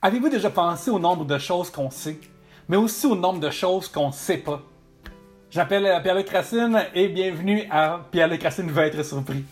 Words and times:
Avez-vous 0.00 0.28
déjà 0.28 0.48
pensé 0.48 0.92
au 0.92 1.00
nombre 1.00 1.24
de 1.24 1.38
choses 1.38 1.70
qu'on 1.70 1.90
sait, 1.90 2.20
mais 2.68 2.76
aussi 2.76 3.04
au 3.08 3.16
nombre 3.16 3.40
de 3.40 3.50
choses 3.50 3.88
qu'on 3.88 4.06
ne 4.06 4.12
sait 4.12 4.36
pas? 4.36 4.62
J'appelle 5.50 5.86
euh, 5.86 5.98
Pierre-Luc 5.98 6.28
Racine 6.28 6.80
et 6.94 7.08
bienvenue 7.08 7.64
à 7.68 7.98
Pierre-Luc 8.12 8.40
Racine 8.44 8.70
va 8.70 8.86
être 8.86 9.04
surpris. 9.04 9.44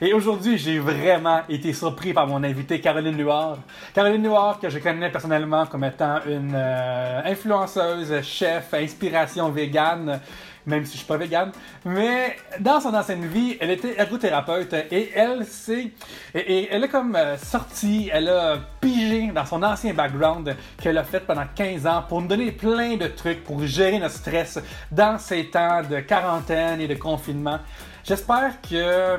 Et 0.00 0.12
aujourd'hui, 0.12 0.58
j'ai 0.58 0.80
vraiment 0.80 1.42
été 1.48 1.72
surpris 1.72 2.12
par 2.12 2.26
mon 2.26 2.42
invité 2.42 2.80
Caroline 2.80 3.16
Luard. 3.16 3.58
Caroline 3.94 4.24
Luard, 4.24 4.58
que 4.58 4.68
je 4.68 4.80
connais 4.80 5.12
personnellement 5.12 5.64
comme 5.66 5.84
étant 5.84 6.18
une 6.26 6.54
euh, 6.56 7.20
influenceuse, 7.24 8.20
chef, 8.22 8.74
inspiration 8.74 9.48
végane, 9.50 10.20
même 10.66 10.84
si 10.84 10.92
je 10.92 10.98
suis 10.98 11.06
pas 11.06 11.16
végane. 11.16 11.52
Mais 11.84 12.36
dans 12.60 12.80
son 12.80 12.94
ancienne 12.94 13.26
vie, 13.26 13.56
elle 13.60 13.70
était 13.70 13.98
ergothérapeute 13.98 14.72
et 14.90 15.10
elle 15.14 15.44
s'est, 15.44 15.92
et, 16.34 16.68
elle 16.70 16.84
a 16.84 16.88
comme 16.88 17.16
euh, 17.16 17.36
sorti, 17.36 18.10
elle 18.12 18.28
a 18.28 18.58
pigé 18.80 19.30
dans 19.34 19.44
son 19.44 19.62
ancien 19.62 19.94
background 19.94 20.56
qu'elle 20.80 20.98
a 20.98 21.04
fait 21.04 21.20
pendant 21.20 21.44
15 21.54 21.86
ans 21.86 22.04
pour 22.08 22.22
nous 22.22 22.28
donner 22.28 22.52
plein 22.52 22.96
de 22.96 23.06
trucs 23.08 23.44
pour 23.44 23.64
gérer 23.64 23.98
notre 23.98 24.14
stress 24.14 24.58
dans 24.90 25.18
ces 25.18 25.50
temps 25.50 25.82
de 25.82 26.00
quarantaine 26.00 26.80
et 26.80 26.88
de 26.88 26.94
confinement. 26.94 27.58
J'espère 28.04 28.60
que 28.60 29.18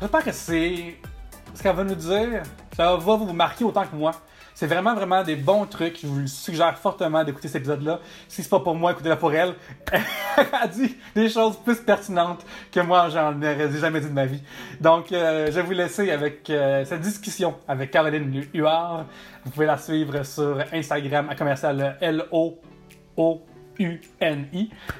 J'espère 0.00 0.24
que 0.24 0.32
c'est 0.32 0.96
ce 1.54 1.62
qu'elle 1.62 1.76
va 1.76 1.84
nous 1.84 1.94
dire, 1.94 2.42
ça 2.74 2.96
va 2.96 3.16
vous 3.16 3.32
marquer 3.34 3.64
autant 3.64 3.84
que 3.84 3.94
moi. 3.94 4.12
C'est 4.60 4.66
vraiment, 4.66 4.94
vraiment 4.94 5.22
des 5.22 5.36
bons 5.36 5.64
trucs. 5.64 6.02
Je 6.02 6.06
vous 6.06 6.26
suggère 6.26 6.76
fortement 6.78 7.24
d'écouter 7.24 7.48
cet 7.48 7.62
épisode-là. 7.62 7.98
Si 8.28 8.42
c'est 8.42 8.50
pas 8.50 8.60
pour 8.60 8.74
moi, 8.74 8.92
écoutez-la 8.92 9.16
pour 9.16 9.32
elle. 9.32 9.54
elle 9.90 10.46
a 10.52 10.66
dit 10.66 10.98
des 11.14 11.30
choses 11.30 11.56
plus 11.64 11.76
pertinentes 11.76 12.44
que 12.70 12.80
moi, 12.80 13.08
j'en 13.08 13.34
aurais 13.38 13.70
jamais 13.70 14.00
dit 14.00 14.08
de 14.08 14.12
ma 14.12 14.26
vie. 14.26 14.42
Donc, 14.78 15.12
euh, 15.12 15.46
je 15.46 15.52
vais 15.52 15.62
vous 15.62 15.72
laisser 15.72 16.10
avec 16.10 16.50
euh, 16.50 16.84
cette 16.84 17.00
discussion 17.00 17.56
avec 17.66 17.90
Caroline 17.90 18.44
Huard. 18.52 19.06
Vous 19.46 19.50
pouvez 19.50 19.64
la 19.64 19.78
suivre 19.78 20.22
sur 20.24 20.62
Instagram 20.74 21.30
à 21.30 21.34
commercial 21.36 21.96
L-O-O-U-N-I, 21.98 22.60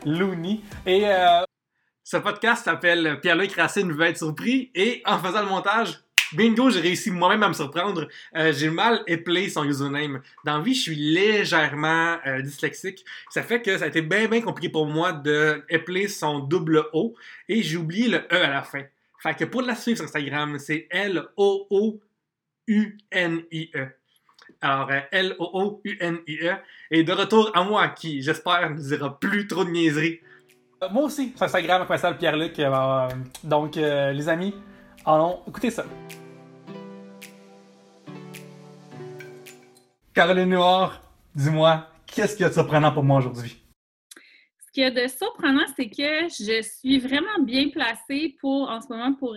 Looney. 0.06 0.62
Et 0.87 1.03
euh, 1.05 1.43
ce 2.03 2.17
podcast 2.17 2.65
s'appelle 2.65 3.21
Pierre-Luc 3.21 3.53
Racine 3.53 3.93
veut 3.93 4.06
être 4.06 4.17
surpris 4.17 4.71
et 4.75 5.03
en 5.05 5.19
faisant 5.19 5.43
le 5.43 5.49
montage, 5.49 6.01
bingo, 6.33 6.70
j'ai 6.70 6.81
réussi 6.81 7.11
moi-même 7.11 7.42
à 7.42 7.48
me 7.48 7.55
surprendre. 7.55 8.09
Euh, 8.36 8.53
j'ai 8.53 8.70
mal 8.70 9.03
éplé 9.06 9.48
son 9.48 9.64
username. 9.64 10.20
Dans 10.45 10.61
vie, 10.61 10.75
je 10.75 10.83
suis 10.83 10.97
légèrement 10.97 12.19
euh, 12.27 12.42
dyslexique. 12.42 13.05
Ça 13.31 13.42
fait 13.42 13.62
que 13.62 13.78
ça 13.78 13.84
a 13.87 13.89
été 13.89 14.03
bien, 14.03 14.28
bien 14.28 14.41
compliqué 14.41 14.69
pour 14.69 14.87
moi 14.87 15.12
de 15.12 15.64
épeler 15.69 16.09
son 16.09 16.41
double 16.41 16.84
O 16.92 17.14
et 17.48 17.62
j'ai 17.62 17.77
oublié 17.77 18.09
le 18.09 18.19
E 18.19 18.42
à 18.45 18.50
la 18.50 18.62
fin. 18.62 18.83
Fait 19.22 19.34
que 19.34 19.45
pour 19.45 19.62
la 19.62 19.75
suivre 19.75 19.98
sur 19.98 20.06
Instagram, 20.06 20.59
c'est 20.59 20.87
L-O-O-U-N-I-E. 20.91 21.98
Alors, 24.62 24.91
euh, 24.91 25.00
L-O-O-U-N-I-E. 25.11 26.55
Et 26.91 27.05
de 27.05 27.12
retour 27.12 27.50
à 27.55 27.62
moi 27.65 27.89
qui, 27.89 28.22
j'espère, 28.22 28.70
ne 28.70 28.77
dira 28.77 29.19
plus 29.19 29.47
trop 29.47 29.65
de 29.65 29.70
niaiseries. 29.70 30.20
Moi 30.91 31.05
aussi, 31.05 31.33
sur 31.37 31.42
Instagram, 31.42 31.87
ça 31.98 32.15
Pierre-Luc. 32.15 32.59
Donc, 33.44 33.77
les 33.77 34.28
amis, 34.31 34.55
allons 35.05 35.41
écoutez 35.47 35.70
ça. 35.70 35.84
Caroline 40.21 40.51
Noir, 40.51 41.03
dis-moi, 41.35 41.89
qu'est-ce 42.07 42.37
qu'il 42.37 42.43
y 42.43 42.45
a 42.45 42.51
de 42.51 42.53
surprenant 42.53 42.93
pour 42.93 43.03
moi 43.03 43.21
aujourd'hui? 43.21 43.65
Ce 44.67 44.71
qu'il 44.71 44.83
y 44.83 44.85
a 44.85 44.91
de 44.91 45.09
surprenant, 45.09 45.65
c'est 45.75 45.89
que 45.89 46.29
je 46.29 46.61
suis 46.61 46.99
vraiment 46.99 47.43
bien 47.43 47.71
placée 47.71 48.37
pour, 48.39 48.69
en 48.69 48.83
ce 48.83 48.89
moment, 48.89 49.15
pour 49.15 49.35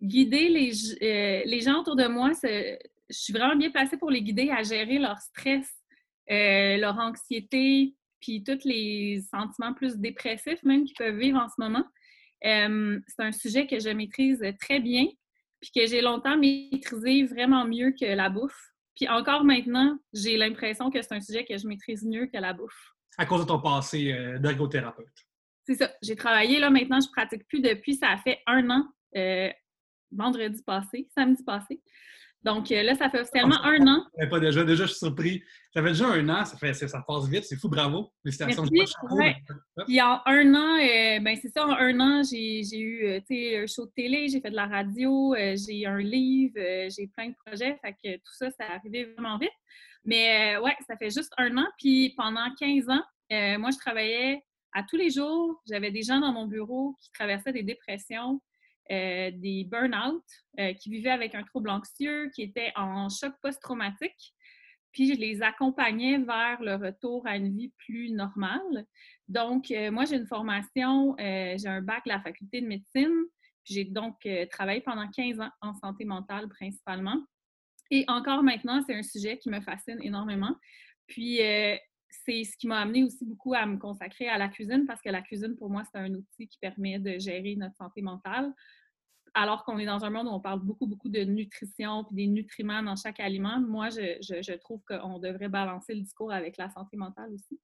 guider 0.00 0.48
les, 0.50 1.44
les 1.46 1.60
gens 1.62 1.80
autour 1.80 1.96
de 1.96 2.06
moi. 2.06 2.30
Je 2.44 2.76
suis 3.10 3.32
vraiment 3.32 3.56
bien 3.56 3.72
placée 3.72 3.96
pour 3.96 4.08
les 4.08 4.22
guider 4.22 4.50
à 4.50 4.62
gérer 4.62 5.00
leur 5.00 5.18
stress, 5.18 5.68
leur 6.28 6.96
anxiété, 7.00 7.96
puis 8.20 8.44
tous 8.44 8.64
les 8.64 9.20
sentiments 9.28 9.74
plus 9.74 9.96
dépressifs 9.96 10.62
même 10.62 10.84
qu'ils 10.84 10.96
peuvent 10.96 11.18
vivre 11.18 11.40
en 11.40 11.48
ce 11.48 11.54
moment. 11.58 11.84
Euh, 12.44 13.00
c'est 13.08 13.24
un 13.24 13.32
sujet 13.32 13.66
que 13.66 13.80
je 13.80 13.88
maîtrise 13.88 14.44
très 14.60 14.78
bien, 14.78 15.06
puis 15.60 15.72
que 15.74 15.86
j'ai 15.88 16.02
longtemps 16.02 16.38
maîtrisé 16.38 17.24
vraiment 17.24 17.64
mieux 17.64 17.90
que 18.00 18.06
la 18.06 18.28
bouffe. 18.28 18.75
Puis 18.96 19.08
encore 19.08 19.44
maintenant, 19.44 19.98
j'ai 20.12 20.36
l'impression 20.36 20.90
que 20.90 21.00
c'est 21.02 21.14
un 21.14 21.20
sujet 21.20 21.44
que 21.44 21.56
je 21.56 21.66
maîtrise 21.66 22.04
mieux 22.04 22.26
que 22.26 22.38
la 22.38 22.52
bouffe. 22.52 22.94
À 23.18 23.26
cause 23.26 23.42
de 23.42 23.46
ton 23.46 23.60
passé 23.60 24.12
euh, 24.12 24.38
d'ergothérapeute. 24.38 25.06
C'est 25.64 25.74
ça. 25.74 25.90
J'ai 26.02 26.16
travaillé 26.16 26.58
là 26.58 26.70
maintenant, 26.70 27.00
je 27.00 27.08
pratique 27.10 27.46
plus 27.46 27.60
depuis, 27.60 27.94
ça 27.94 28.16
fait 28.18 28.40
un 28.46 28.68
an, 28.70 28.86
euh, 29.16 29.50
vendredi 30.12 30.62
passé, 30.62 31.08
samedi 31.14 31.42
passé. 31.44 31.82
Donc 32.46 32.70
euh, 32.70 32.84
là, 32.84 32.94
ça 32.94 33.10
fait 33.10 33.20
officiellement 33.20 33.60
un 33.64 33.84
an. 33.88 34.06
Pas 34.30 34.38
déjà, 34.38 34.62
déjà, 34.62 34.84
je 34.84 34.90
suis 34.90 35.00
surpris. 35.00 35.42
J'avais 35.74 35.90
déjà 35.90 36.06
un 36.06 36.28
an, 36.28 36.44
ça, 36.44 36.56
fait, 36.56 36.72
ça 36.74 37.04
passe 37.04 37.28
vite, 37.28 37.42
c'est 37.42 37.56
fou, 37.56 37.68
bravo. 37.68 38.12
Félicitations. 38.22 38.62
Ouais. 39.10 39.34
Puis 39.84 40.00
en 40.00 40.20
un 40.24 40.54
an, 40.54 40.78
euh, 40.78 41.18
ben 41.20 41.36
c'est 41.42 41.48
ça, 41.48 41.66
en 41.66 41.72
un 41.72 41.98
an, 41.98 42.22
j'ai 42.22 42.78
eu 42.78 43.04
euh, 43.04 43.62
un 43.62 43.66
show 43.66 43.86
de 43.86 43.90
télé, 43.96 44.28
j'ai 44.28 44.40
fait 44.40 44.50
de 44.50 44.54
la 44.54 44.66
radio, 44.66 45.34
j'ai 45.56 45.86
un 45.86 45.98
livre, 45.98 46.54
j'ai 46.88 47.08
plein 47.08 47.30
de 47.30 47.34
projets. 47.44 47.76
Fait 47.84 47.94
que 47.94 48.16
tout 48.16 48.34
ça, 48.38 48.48
ça 48.52 48.64
arrivé 48.76 49.12
vraiment 49.12 49.38
vite. 49.38 49.50
Mais 50.04 50.56
ouais, 50.58 50.76
ça 50.86 50.96
fait 50.96 51.10
juste 51.10 51.32
un 51.38 51.58
an. 51.58 51.66
Puis 51.78 52.14
pendant 52.16 52.46
15 52.60 52.88
ans, 52.90 53.02
moi, 53.58 53.70
je 53.72 53.78
travaillais 53.78 54.40
à 54.72 54.84
tous 54.88 54.96
les 54.96 55.10
jours. 55.10 55.60
J'avais 55.68 55.90
des 55.90 56.02
gens 56.02 56.20
dans 56.20 56.32
mon 56.32 56.46
bureau 56.46 56.96
qui 57.00 57.10
traversaient 57.10 57.52
des 57.52 57.64
dépressions. 57.64 58.40
Euh, 58.92 59.32
des 59.34 59.64
burn-out, 59.64 60.22
euh, 60.60 60.72
qui 60.74 60.90
vivaient 60.90 61.10
avec 61.10 61.34
un 61.34 61.42
trouble 61.42 61.70
anxieux, 61.70 62.30
qui 62.32 62.42
étaient 62.42 62.72
en 62.76 63.08
choc 63.08 63.34
post-traumatique. 63.42 64.32
Puis 64.92 65.12
je 65.12 65.18
les 65.18 65.42
accompagnais 65.42 66.18
vers 66.18 66.62
le 66.62 66.76
retour 66.76 67.26
à 67.26 67.36
une 67.36 67.56
vie 67.56 67.72
plus 67.78 68.12
normale. 68.12 68.86
Donc, 69.26 69.72
euh, 69.72 69.90
moi, 69.90 70.04
j'ai 70.04 70.14
une 70.14 70.26
formation, 70.28 71.16
j'ai 71.18 71.66
un 71.66 71.82
bac 71.82 72.02
à 72.06 72.14
la 72.14 72.20
faculté 72.20 72.60
de 72.60 72.66
médecine. 72.68 73.12
J'ai 73.64 73.84
donc 73.84 74.16
travaillé 74.52 74.80
pendant 74.80 75.10
15 75.10 75.40
ans 75.40 75.50
en 75.60 75.74
santé 75.74 76.04
mentale 76.04 76.48
principalement. 76.48 77.20
Et 77.90 78.04
encore 78.06 78.44
maintenant, 78.44 78.80
c'est 78.86 78.94
un 78.94 79.02
sujet 79.02 79.38
qui 79.38 79.50
me 79.50 79.60
fascine 79.60 79.98
énormément. 80.00 80.54
Puis, 81.08 81.40
c'est 82.08 82.44
ce 82.44 82.56
qui 82.56 82.66
m'a 82.66 82.80
amené 82.80 83.04
aussi 83.04 83.24
beaucoup 83.24 83.54
à 83.54 83.66
me 83.66 83.78
consacrer 83.78 84.28
à 84.28 84.38
la 84.38 84.48
cuisine 84.48 84.84
parce 84.86 85.02
que 85.02 85.08
la 85.10 85.22
cuisine, 85.22 85.56
pour 85.56 85.70
moi, 85.70 85.82
c'est 85.84 85.98
un 85.98 86.14
outil 86.14 86.48
qui 86.48 86.58
permet 86.58 86.98
de 86.98 87.18
gérer 87.18 87.56
notre 87.56 87.76
santé 87.76 88.02
mentale. 88.02 88.52
Alors 89.38 89.64
qu'on 89.64 89.78
est 89.78 89.84
dans 89.84 90.02
un 90.02 90.08
monde 90.08 90.28
où 90.28 90.30
on 90.30 90.40
parle 90.40 90.60
beaucoup, 90.60 90.86
beaucoup 90.86 91.10
de 91.10 91.20
nutrition 91.20 92.06
et 92.10 92.14
des 92.14 92.26
nutriments 92.26 92.82
dans 92.82 92.96
chaque 92.96 93.20
aliment, 93.20 93.60
moi, 93.60 93.90
je, 93.90 94.16
je 94.22 94.52
trouve 94.54 94.80
qu'on 94.88 95.18
devrait 95.18 95.50
balancer 95.50 95.94
le 95.94 96.00
discours 96.00 96.32
avec 96.32 96.56
la 96.56 96.70
santé 96.70 96.96
mentale 96.96 97.34
aussi. 97.34 97.60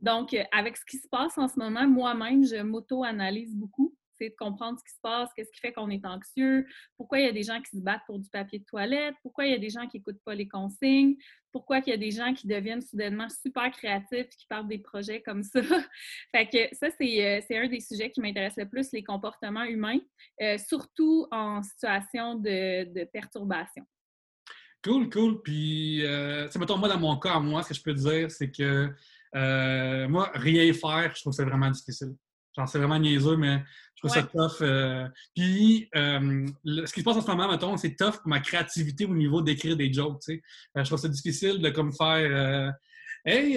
Donc, 0.00 0.36
avec 0.52 0.76
ce 0.76 0.84
qui 0.84 0.96
se 0.96 1.08
passe 1.08 1.36
en 1.36 1.48
ce 1.48 1.58
moment, 1.58 1.88
moi-même, 1.88 2.44
je 2.44 2.62
m'auto-analyse 2.62 3.56
beaucoup 3.56 3.96
de 4.20 4.34
comprendre 4.38 4.78
ce 4.78 4.84
qui 4.84 4.94
se 4.94 5.00
passe, 5.00 5.30
qu'est-ce 5.34 5.50
qui 5.50 5.60
fait 5.60 5.72
qu'on 5.72 5.90
est 5.90 6.04
anxieux, 6.04 6.66
pourquoi 6.96 7.20
il 7.20 7.26
y 7.26 7.28
a 7.28 7.32
des 7.32 7.42
gens 7.42 7.60
qui 7.60 7.76
se 7.76 7.82
battent 7.82 8.02
pour 8.06 8.18
du 8.18 8.28
papier 8.30 8.58
de 8.58 8.64
toilette, 8.64 9.14
pourquoi 9.22 9.46
il 9.46 9.52
y 9.52 9.54
a 9.54 9.58
des 9.58 9.70
gens 9.70 9.86
qui 9.86 9.98
n'écoutent 9.98 10.22
pas 10.24 10.34
les 10.34 10.48
consignes, 10.48 11.16
pourquoi 11.52 11.78
il 11.78 11.90
y 11.90 11.92
a 11.92 11.96
des 11.96 12.10
gens 12.10 12.34
qui 12.34 12.46
deviennent 12.46 12.82
soudainement 12.82 13.28
super 13.28 13.70
créatifs 13.70 14.28
qui 14.36 14.46
parlent 14.48 14.68
des 14.68 14.78
projets 14.78 15.22
comme 15.22 15.42
ça. 15.42 15.60
fait 16.34 16.46
que 16.46 16.74
ça, 16.74 16.86
euh, 16.86 17.40
c'est 17.46 17.58
un 17.58 17.68
des 17.68 17.80
sujets 17.80 18.10
qui 18.10 18.20
m'intéresse 18.20 18.56
le 18.56 18.68
plus, 18.68 18.92
les 18.92 19.02
comportements 19.02 19.64
humains, 19.64 20.00
euh, 20.42 20.58
surtout 20.58 21.26
en 21.30 21.62
situation 21.62 22.34
de, 22.34 23.04
perturbation. 23.12 23.84
Cool, 24.84 25.10
cool. 25.10 25.42
Puis, 25.42 26.04
euh, 26.04 26.48
mettons, 26.58 26.78
moi, 26.78 26.88
dans 26.88 27.00
mon 27.00 27.18
cas, 27.18 27.40
moi, 27.40 27.62
ce 27.62 27.68
que 27.68 27.74
je 27.74 27.82
peux 27.82 27.94
dire, 27.94 28.30
c'est 28.30 28.50
que 28.50 28.94
euh, 29.34 30.08
moi, 30.08 30.30
rien 30.34 30.72
faire, 30.72 31.12
je 31.14 31.20
trouve 31.20 31.32
que 31.32 31.36
c'est 31.36 31.44
vraiment 31.44 31.70
difficile. 31.70 32.14
Sais 32.66 32.78
vraiment 32.78 32.98
niaiseux, 32.98 33.36
mais 33.36 33.62
je 33.98 34.06
trouve 34.06 34.10
ça 34.10 34.22
tough. 34.22 34.62
Euh. 34.62 35.08
Puis, 35.34 35.88
euh, 35.96 36.46
ce 36.64 36.92
qui 36.92 37.00
se 37.00 37.04
passe 37.04 37.16
en 37.16 37.20
ce 37.20 37.26
moment, 37.26 37.50
mettons, 37.50 37.76
c'est 37.76 37.96
tough 37.96 38.18
pour 38.18 38.28
ma 38.28 38.40
créativité 38.40 39.06
au 39.06 39.14
niveau 39.14 39.42
d'écrire 39.42 39.76
des 39.76 39.92
jokes, 39.92 40.20
tu 40.20 40.34
sais. 40.34 40.42
Euh, 40.76 40.84
je 40.84 40.88
trouve 40.88 41.00
ça 41.00 41.08
difficile 41.08 41.60
de 41.60 41.70
comme 41.70 41.92
faire 41.92 42.74
Hey, 43.24 43.54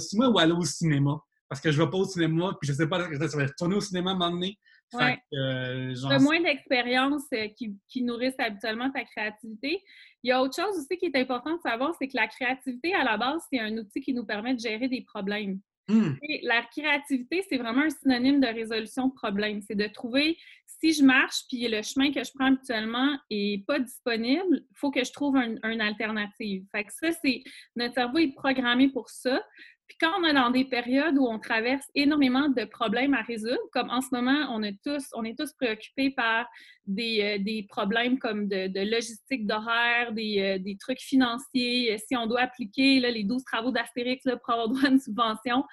c'est 0.00 0.16
moi 0.16 0.28
ou 0.30 0.38
aller 0.38 0.52
au 0.52 0.64
cinéma? 0.64 1.20
Parce 1.48 1.60
que 1.60 1.70
je 1.70 1.82
vais 1.82 1.90
pas 1.90 1.98
au 1.98 2.04
cinéma, 2.04 2.56
puis 2.60 2.68
je 2.68 2.72
sais 2.72 2.88
pas, 2.88 3.00
ça 3.00 3.36
va 3.36 3.44
retourner 3.44 3.76
au 3.76 3.80
cinéma 3.80 4.10
à 4.10 4.14
un 4.14 4.18
moment 4.18 4.30
donné. 4.30 4.58
Ouais. 4.94 5.18
Tu 5.30 6.06
as 6.06 6.18
moins 6.18 6.40
d'expérience 6.40 7.24
qui, 7.56 7.76
qui, 7.88 8.02
nourrissent 8.02 8.38
habituellement 8.38 8.90
ta 8.90 9.04
créativité. 9.04 9.82
Il 10.22 10.30
y 10.30 10.32
a 10.32 10.40
autre 10.40 10.56
chose 10.56 10.78
aussi 10.78 10.96
qui 10.98 11.06
est 11.06 11.16
important 11.16 11.56
de 11.56 11.60
savoir, 11.60 11.94
c'est 11.98 12.08
que 12.08 12.16
la 12.16 12.28
créativité, 12.28 12.94
à 12.94 13.04
la 13.04 13.16
base, 13.16 13.42
c'est 13.52 13.60
un 13.60 13.76
outil 13.76 14.00
qui 14.00 14.14
nous 14.14 14.24
permet 14.24 14.54
de 14.54 14.60
gérer 14.60 14.88
des 14.88 15.02
problèmes. 15.02 15.60
Hmm. 15.90 16.16
La 16.42 16.62
créativité, 16.62 17.44
c'est 17.48 17.58
vraiment 17.58 17.82
un 17.82 17.90
synonyme 17.90 18.40
de 18.40 18.46
résolution 18.46 19.08
de 19.08 19.14
problème. 19.14 19.60
C'est 19.60 19.74
de 19.74 19.86
trouver 19.86 20.36
si 20.80 20.92
je 20.92 21.04
marche 21.04 21.42
puis 21.48 21.68
le 21.68 21.82
chemin 21.82 22.12
que 22.12 22.24
je 22.24 22.30
prends 22.34 22.46
habituellement 22.46 23.18
n'est 23.30 23.62
pas 23.66 23.78
disponible, 23.78 24.62
il 24.70 24.76
faut 24.76 24.90
que 24.90 25.04
je 25.04 25.12
trouve 25.12 25.36
une 25.36 25.80
alternative. 25.80 26.64
Fait 26.72 26.84
que 26.84 26.92
ça, 26.92 27.12
c'est 27.22 27.42
notre 27.76 27.94
cerveau 27.94 28.18
est 28.18 28.34
programmé 28.34 28.88
pour 28.88 29.10
ça. 29.10 29.42
Puis 29.90 29.98
quand 30.00 30.20
on 30.20 30.24
est 30.24 30.32
dans 30.32 30.50
des 30.50 30.64
périodes 30.64 31.18
où 31.18 31.26
on 31.26 31.40
traverse 31.40 31.84
énormément 31.96 32.48
de 32.48 32.64
problèmes 32.64 33.12
à 33.12 33.22
résoudre, 33.22 33.58
comme 33.72 33.90
en 33.90 34.00
ce 34.00 34.06
moment, 34.12 34.46
on, 34.54 34.62
est 34.62 34.78
tous, 34.84 35.52
préoccupés 35.58 36.10
par 36.12 36.46
des, 36.86 37.22
euh, 37.40 37.42
des 37.42 37.66
problèmes 37.68 38.20
comme 38.20 38.46
de, 38.46 38.88
logistique 38.88 39.48
d'horaire, 39.48 40.12
des, 40.12 40.60
euh, 40.64 40.74
trucs 40.78 41.00
financiers, 41.00 41.98
si 42.06 42.16
on 42.16 42.28
doit 42.28 42.42
appliquer 42.42 43.00
les 43.00 43.24
12 43.24 43.42
travaux 43.42 43.72
d'Astérix 43.72 44.22
pour 44.44 44.54
avoir 44.54 44.68
droit 44.68 44.80
à 44.86 44.90
une 44.90 45.00
subvention, 45.00 45.64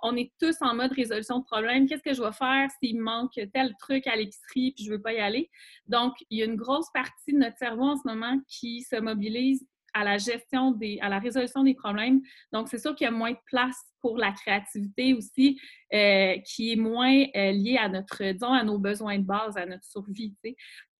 on 0.00 0.16
est 0.16 0.32
tous 0.40 0.56
en 0.62 0.74
mode 0.74 0.92
résolution 0.92 1.40
de 1.40 1.44
problème. 1.44 1.86
Qu'est-ce 1.86 2.02
que 2.02 2.14
je 2.14 2.22
vais 2.22 2.32
faire 2.32 2.70
s'il 2.82 2.96
me 2.96 3.02
manque 3.02 3.38
tel 3.52 3.74
truc 3.78 4.06
à 4.06 4.16
l'épicerie 4.16 4.72
puis 4.72 4.84
je 4.84 4.90
ne 4.90 4.96
veux 4.96 5.02
pas 5.02 5.12
y 5.12 5.18
aller? 5.18 5.50
Donc, 5.86 6.14
il 6.30 6.38
y 6.38 6.42
a 6.42 6.46
une 6.46 6.56
grosse 6.56 6.90
partie 6.94 7.34
de 7.34 7.38
notre 7.38 7.58
cerveau 7.58 7.84
en 7.84 7.96
ce 7.96 8.08
moment 8.08 8.40
qui 8.48 8.80
se 8.80 8.96
mobilise 8.96 9.66
à 9.96 10.04
la 10.04 10.18
gestion 10.18 10.72
des, 10.72 10.98
à 11.00 11.08
la 11.08 11.18
résolution 11.18 11.64
des 11.64 11.74
problèmes. 11.74 12.20
Donc, 12.52 12.68
c'est 12.68 12.78
sûr 12.78 12.94
qu'il 12.94 13.06
y 13.06 13.08
a 13.08 13.10
moins 13.10 13.32
de 13.32 13.38
place 13.46 13.76
pour 14.02 14.18
la 14.18 14.30
créativité 14.30 15.14
aussi, 15.14 15.58
euh, 15.94 16.36
qui 16.44 16.72
est 16.72 16.76
moins 16.76 17.24
euh, 17.34 17.52
liée 17.52 17.78
à 17.80 17.88
notre, 17.88 18.22
disons, 18.32 18.52
à 18.52 18.62
nos 18.62 18.78
besoins 18.78 19.18
de 19.18 19.24
base, 19.24 19.56
à 19.56 19.64
notre 19.64 19.84
survie. 19.84 20.34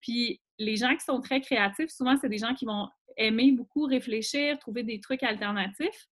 Puis, 0.01 0.41
les 0.57 0.75
gens 0.77 0.93
qui 0.95 1.05
sont 1.05 1.21
très 1.21 1.41
créatifs, 1.41 1.91
souvent, 1.91 2.17
c'est 2.19 2.29
des 2.29 2.39
gens 2.39 2.55
qui 2.55 2.65
vont 2.65 2.87
aimer 3.17 3.51
beaucoup 3.51 3.85
réfléchir, 3.85 4.57
trouver 4.57 4.81
des 4.81 4.99
trucs 4.99 5.21
alternatifs. 5.21 6.07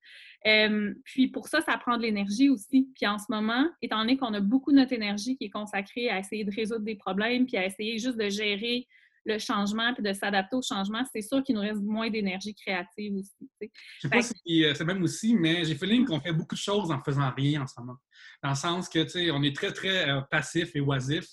Euh, 0.45 0.93
puis 1.03 1.27
pour 1.27 1.47
ça, 1.47 1.61
ça 1.61 1.77
prend 1.77 1.97
de 1.97 2.03
l'énergie 2.03 2.49
aussi. 2.49 2.89
Puis 2.95 3.07
en 3.07 3.17
ce 3.17 3.25
moment, 3.29 3.67
étant 3.81 3.99
donné 3.99 4.17
qu'on 4.17 4.33
a 4.33 4.39
beaucoup 4.39 4.71
de 4.71 4.77
notre 4.77 4.93
énergie 4.93 5.37
qui 5.37 5.45
est 5.45 5.49
consacrée 5.49 6.09
à 6.09 6.19
essayer 6.19 6.43
de 6.43 6.53
résoudre 6.55 6.83
des 6.83 6.95
problèmes, 6.95 7.45
puis 7.45 7.57
à 7.57 7.65
essayer 7.65 7.97
juste 7.97 8.17
de 8.17 8.29
gérer 8.29 8.87
le 9.25 9.39
changement 9.39 9.93
puis 9.93 10.03
de 10.03 10.13
s'adapter 10.13 10.55
au 10.55 10.61
changement, 10.61 11.03
c'est 11.11 11.21
sûr 11.21 11.43
qu'il 11.43 11.55
nous 11.55 11.61
reste 11.61 11.81
moins 11.81 12.09
d'énergie 12.09 12.53
créative 12.53 13.15
aussi. 13.15 13.49
Je 13.61 13.67
sais 14.01 14.09
pas 14.09 14.21
si 14.21 14.63
euh, 14.63 14.73
c'est 14.75 14.85
même 14.85 15.01
aussi, 15.03 15.35
mais 15.35 15.65
j'ai 15.65 15.75
feeling 15.75 16.05
qu'on 16.05 16.21
fait 16.21 16.31
beaucoup 16.31 16.55
de 16.55 16.59
choses 16.59 16.91
en 16.91 17.01
faisant 17.01 17.31
rien 17.35 17.63
en 17.63 17.67
ce 17.67 17.73
moment. 17.79 17.97
Dans 18.43 18.49
le 18.49 18.55
sens 18.55 18.87
que, 18.87 19.03
tu 19.03 19.09
sais, 19.09 19.31
on 19.31 19.41
est 19.41 19.55
très, 19.55 19.73
très 19.73 20.09
euh, 20.09 20.21
passif 20.21 20.75
et 20.75 20.79
oisif, 20.79 21.25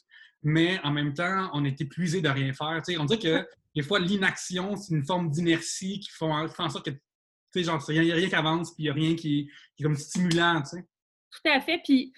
mais 0.42 0.80
en 0.82 0.90
même 0.90 1.12
temps, 1.12 1.50
on 1.52 1.64
est 1.64 1.80
épuisé 1.80 2.20
de 2.20 2.28
rien 2.28 2.52
faire. 2.52 2.80
Tu 2.84 2.94
sais, 2.94 2.98
on 2.98 3.04
dit 3.04 3.18
que 3.18 3.46
des 3.74 3.82
fois, 3.82 4.00
l'inaction, 4.00 4.76
c'est 4.76 4.94
une 4.94 5.04
forme 5.04 5.30
d'inertie 5.30 6.00
qui 6.00 6.10
fait 6.10 6.24
en 6.24 6.70
sorte 6.70 6.86
que, 6.86 6.90
tu 6.90 7.00
sais, 7.52 7.64
genre, 7.64 7.82
il 7.90 8.00
n'y 8.00 8.12
a 8.12 8.14
rien 8.14 8.28
qui 8.28 8.34
avance, 8.34 8.74
puis 8.74 8.84
il 8.84 8.86
n'y 8.86 8.90
a 8.90 8.94
rien 8.94 9.14
qui, 9.14 9.50
qui, 9.76 9.82
est 9.82 9.84
comme 9.84 9.96
stimulant, 9.96 10.62
tu 10.62 10.76
sais. 10.76 10.84
Tout 11.30 11.50
à 11.50 11.60
fait. 11.60 11.80
Puis, 11.84 12.12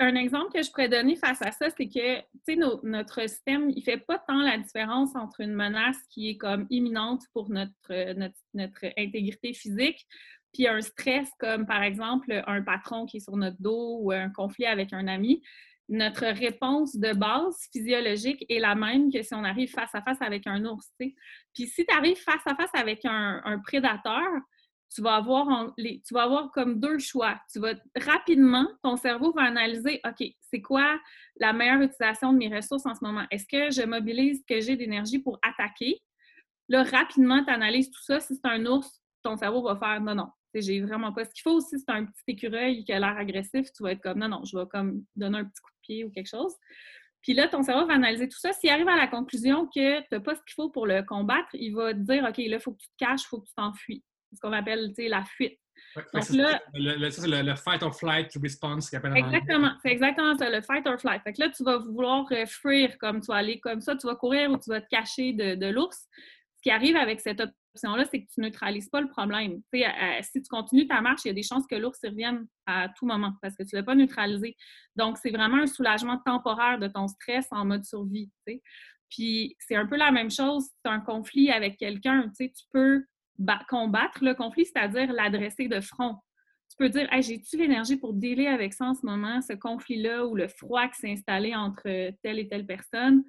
un 0.00 0.14
exemple 0.14 0.52
que 0.52 0.62
je 0.62 0.70
pourrais 0.70 0.88
donner 0.88 1.16
face 1.16 1.42
à 1.42 1.52
ça, 1.52 1.68
c'est 1.70 1.88
que 1.88 2.86
notre 2.86 3.28
système, 3.28 3.70
il 3.70 3.82
fait 3.82 3.98
pas 3.98 4.18
tant 4.18 4.40
la 4.40 4.58
différence 4.58 5.14
entre 5.14 5.40
une 5.40 5.54
menace 5.54 5.98
qui 6.10 6.30
est 6.30 6.36
comme 6.36 6.66
imminente 6.70 7.22
pour 7.32 7.50
notre, 7.50 8.12
notre, 8.54 8.86
intégrité 8.96 9.52
physique, 9.52 10.06
puis 10.52 10.66
un 10.68 10.80
stress 10.80 11.28
comme 11.38 11.66
par 11.66 11.82
exemple 11.82 12.42
un 12.46 12.62
patron 12.62 13.06
qui 13.06 13.18
est 13.18 13.20
sur 13.20 13.36
notre 13.36 13.60
dos 13.60 13.98
ou 14.00 14.12
un 14.12 14.30
conflit 14.30 14.66
avec 14.66 14.92
un 14.92 15.06
ami. 15.08 15.42
Notre 15.88 16.26
réponse 16.26 16.96
de 16.96 17.12
base 17.12 17.68
physiologique 17.72 18.44
est 18.48 18.58
la 18.58 18.74
même 18.74 19.12
que 19.12 19.22
si 19.22 19.34
on 19.34 19.44
arrive 19.44 19.70
face 19.70 19.94
à 19.94 20.02
face 20.02 20.20
avec 20.20 20.46
un 20.46 20.64
ours. 20.64 20.90
Puis 20.98 21.14
si 21.54 21.86
tu 21.86 21.94
arrives 21.94 22.16
face 22.16 22.42
à 22.46 22.56
face 22.56 22.74
avec 22.74 23.04
un 23.04 23.60
prédateur, 23.64 24.26
tu 24.94 25.02
vas 25.02 25.16
avoir, 25.16 25.74
tu 25.76 26.14
vas 26.14 26.22
avoir 26.22 26.50
comme 26.52 26.80
deux 26.80 26.98
choix. 26.98 27.38
Tu 27.52 27.58
vas 27.58 27.74
rapidement, 27.96 28.66
ton 28.82 28.96
cerveau 28.96 29.32
va 29.32 29.42
analyser, 29.42 30.00
OK, 30.06 30.26
c'est 30.40 30.62
quoi 30.62 30.98
la 31.38 31.52
meilleure 31.52 31.80
utilisation 31.80 32.32
de 32.32 32.38
mes 32.38 32.54
ressources 32.54 32.86
en 32.86 32.94
ce 32.94 33.04
moment? 33.04 33.26
Est-ce 33.30 33.46
que 33.46 33.70
je 33.70 33.86
mobilise 33.86 34.44
que 34.48 34.60
j'ai 34.60 34.76
d'énergie 34.76 35.18
pour 35.18 35.38
attaquer? 35.42 36.00
Là, 36.68 36.82
rapidement, 36.82 37.44
tu 37.44 37.50
analyses 37.50 37.90
tout 37.90 38.02
ça. 38.02 38.20
Si 38.20 38.34
c'est 38.34 38.48
un 38.48 38.64
ours, 38.66 39.02
ton 39.22 39.36
cerveau 39.36 39.62
va 39.62 39.76
faire 39.76 40.00
non, 40.00 40.14
non, 40.14 40.28
j'ai 40.54 40.80
vraiment 40.80 41.12
pas 41.12 41.24
ce 41.24 41.30
qu'il 41.30 41.42
faut. 41.42 41.60
Si 41.60 41.78
c'est 41.78 41.90
un 41.90 42.04
petit 42.04 42.22
écureuil 42.28 42.84
qui 42.84 42.92
a 42.92 42.98
l'air 42.98 43.16
agressif, 43.16 43.68
tu 43.72 43.82
vas 43.82 43.92
être 43.92 44.02
comme 44.02 44.18
non, 44.18 44.28
non, 44.28 44.44
je 44.44 44.56
vais 44.56 44.66
comme 44.70 45.04
donner 45.14 45.38
un 45.38 45.44
petit 45.44 45.60
coup 45.60 45.70
de 45.70 45.80
pied 45.82 46.04
ou 46.04 46.10
quelque 46.10 46.28
chose. 46.28 46.54
Puis 47.22 47.34
là, 47.34 47.48
ton 47.48 47.62
cerveau 47.62 47.86
va 47.86 47.94
analyser 47.94 48.28
tout 48.28 48.38
ça. 48.38 48.52
S'il 48.52 48.70
arrive 48.70 48.88
à 48.88 48.96
la 48.96 49.08
conclusion 49.08 49.66
que 49.66 50.00
tu 50.00 50.06
n'as 50.12 50.20
pas 50.20 50.36
ce 50.36 50.40
qu'il 50.42 50.54
faut 50.54 50.70
pour 50.70 50.86
le 50.86 51.02
combattre, 51.02 51.48
il 51.54 51.74
va 51.74 51.92
te 51.92 51.98
dire 51.98 52.24
OK, 52.24 52.38
là, 52.38 52.44
il 52.44 52.60
faut 52.60 52.72
que 52.72 52.82
tu 52.82 52.88
te 52.88 53.04
caches, 53.04 53.22
il 53.22 53.28
faut 53.28 53.40
que 53.40 53.48
tu 53.48 53.54
t'enfuis 53.54 54.04
ce 54.32 54.40
qu'on 54.40 54.52
appelle 54.52 54.92
la 54.98 55.24
fuite. 55.24 55.58
Donc 56.12 56.30
là, 56.30 56.60
le, 56.74 57.10
c'est 57.10 57.56
fight 57.56 57.82
or 57.82 57.94
flight 57.94 58.30
response 58.42 58.92
Exactement, 58.92 59.72
c'est 59.82 59.90
exactement 59.90 60.36
ça, 60.36 60.50
le 60.50 60.60
fight 60.60 60.86
or 60.86 61.00
flight. 61.00 61.22
Fait 61.22 61.32
que 61.32 61.40
là, 61.40 61.48
tu 61.48 61.64
vas 61.64 61.78
vouloir 61.78 62.26
euh, 62.32 62.46
fuir 62.46 62.96
comme 62.98 63.20
tu 63.20 63.26
vas 63.28 63.36
aller 63.36 63.60
comme 63.60 63.80
ça, 63.80 63.96
tu 63.96 64.06
vas 64.06 64.14
courir 64.14 64.50
ou 64.50 64.58
tu 64.58 64.70
vas 64.70 64.80
te 64.80 64.88
cacher 64.88 65.32
de, 65.32 65.66
l'ours. 65.70 66.06
Ce 66.56 66.62
qui 66.62 66.70
arrive 66.70 66.96
avec 66.96 67.20
cette 67.20 67.40
option-là, 67.40 68.04
c'est 68.10 68.22
que 68.22 68.26
tu 68.32 68.40
neutralises 68.40 68.88
pas 68.88 69.00
le 69.00 69.08
problème. 69.08 69.60
si 69.72 70.42
tu 70.42 70.48
continues 70.48 70.86
ta 70.86 71.00
marche, 71.00 71.22
il 71.24 71.28
y 71.28 71.30
a 71.30 71.34
des 71.34 71.42
chances 71.42 71.66
que 71.66 71.76
l'ours 71.76 71.98
revienne 72.04 72.46
à 72.66 72.88
tout 72.96 73.06
moment 73.06 73.32
parce 73.40 73.56
que 73.56 73.62
tu 73.62 73.74
ne 73.74 73.80
l'as 73.80 73.84
pas 73.84 73.94
neutralisé. 73.94 74.56
Donc, 74.96 75.18
c'est 75.18 75.30
vraiment 75.30 75.58
un 75.58 75.66
soulagement 75.66 76.18
temporaire 76.24 76.78
de 76.78 76.88
ton 76.88 77.08
stress 77.08 77.46
en 77.50 77.64
mode 77.64 77.84
survie. 77.84 78.30
Puis, 79.10 79.56
c'est 79.60 79.76
un 79.76 79.86
peu 79.86 79.96
la 79.96 80.10
même 80.10 80.30
chose 80.30 80.64
si 80.64 80.72
tu 80.84 80.90
as 80.90 80.94
un 80.94 81.00
conflit 81.00 81.50
avec 81.50 81.78
quelqu'un. 81.78 82.30
Tu 82.36 82.50
peux 82.72 83.04
combattre 83.68 84.24
le 84.24 84.34
conflit, 84.34 84.66
c'est-à-dire 84.66 85.12
l'adresser 85.12 85.68
de 85.68 85.80
front. 85.80 86.16
Tu 86.70 86.76
peux 86.78 86.88
dire 86.88 87.08
j'ai-tu 87.20 87.56
l'énergie 87.56 87.96
pour 87.96 88.12
dealer 88.12 88.48
avec 88.48 88.72
ça 88.72 88.86
en 88.86 88.94
ce 88.94 89.06
moment, 89.06 89.40
ce 89.40 89.52
conflit-là 89.52 90.26
ou 90.26 90.34
le 90.34 90.48
froid 90.48 90.88
qui 90.88 90.98
s'est 91.00 91.12
installé 91.12 91.54
entre 91.54 91.82
telle 92.22 92.38
et 92.38 92.48
telle 92.48 92.66
personne? 92.66 93.24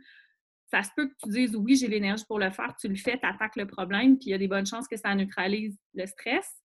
Ça 0.69 0.83
se 0.83 0.89
peut 0.95 1.07
que 1.07 1.13
tu 1.23 1.29
dises 1.29 1.55
oui, 1.55 1.75
j'ai 1.75 1.87
l'énergie 1.87 2.25
pour 2.27 2.39
le 2.39 2.49
faire, 2.49 2.75
tu 2.79 2.87
le 2.87 2.95
fais, 2.95 3.17
tu 3.17 3.25
attaques 3.25 3.55
le 3.55 3.67
problème, 3.67 4.17
puis 4.17 4.27
il 4.27 4.31
y 4.31 4.33
a 4.33 4.37
des 4.37 4.47
bonnes 4.47 4.65
chances 4.65 4.87
que 4.87 4.97
ça 4.97 5.13
neutralise 5.15 5.77
le 5.93 6.05
stress. 6.05 6.61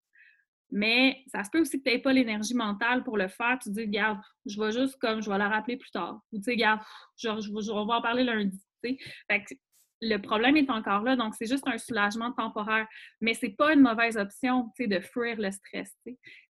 Mais 0.72 1.22
ça 1.28 1.44
se 1.44 1.50
peut 1.50 1.60
aussi 1.60 1.78
que 1.78 1.88
tu 1.88 1.94
n'aies 1.94 2.02
pas 2.02 2.12
l'énergie 2.12 2.54
mentale 2.54 3.04
pour 3.04 3.16
le 3.16 3.28
faire. 3.28 3.58
Tu 3.62 3.70
dis, 3.70 3.82
regarde, 3.82 4.18
je 4.46 4.60
vais 4.60 4.72
juste 4.72 4.96
comme, 4.96 5.22
je 5.22 5.30
vais 5.30 5.38
la 5.38 5.48
rappeler 5.48 5.76
plus 5.76 5.90
tard. 5.90 6.20
Ou 6.32 6.38
tu 6.38 6.42
sais, 6.42 6.50
regarde, 6.52 6.80
je, 7.16 7.28
je, 7.40 7.48
je, 7.48 7.70
en 7.70 8.02
parler 8.02 8.24
lundi. 8.24 8.60
Fait 8.82 8.96
que 9.44 9.54
le 10.02 10.18
problème 10.18 10.56
est 10.56 10.70
encore 10.70 11.02
là, 11.02 11.16
donc 11.16 11.34
c'est 11.34 11.46
juste 11.46 11.66
un 11.66 11.78
soulagement 11.78 12.32
temporaire. 12.32 12.86
Mais 13.20 13.34
c'est 13.34 13.56
pas 13.56 13.72
une 13.72 13.80
mauvaise 13.80 14.16
option, 14.16 14.70
de 14.78 15.00
fuir 15.00 15.36
le 15.38 15.50
stress. 15.50 15.94